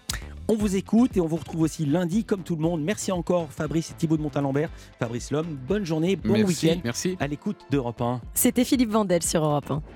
On 0.49 0.55
vous 0.55 0.75
écoute 0.75 1.15
et 1.15 1.21
on 1.21 1.25
vous 1.25 1.37
retrouve 1.37 1.61
aussi 1.61 1.85
lundi 1.85 2.25
comme 2.25 2.43
tout 2.43 2.57
le 2.57 2.61
monde. 2.61 2.81
Merci 2.83 3.13
encore 3.13 3.47
Fabrice 3.49 3.91
et 3.91 3.93
Thibaut 3.93 4.17
de 4.17 4.21
Montalembert. 4.21 4.69
Fabrice 4.99 5.31
Lhomme, 5.31 5.57
bonne 5.67 5.85
journée, 5.85 6.17
bon 6.17 6.33
week-end. 6.33 6.79
merci. 6.83 7.15
À 7.21 7.27
l'écoute 7.27 7.57
d'Europe 7.71 8.01
1. 8.01 8.19
C'était 8.33 8.65
Philippe 8.65 8.89
Vandel 8.89 9.23
sur 9.23 9.43
Europe 9.45 9.71
1. 9.71 9.81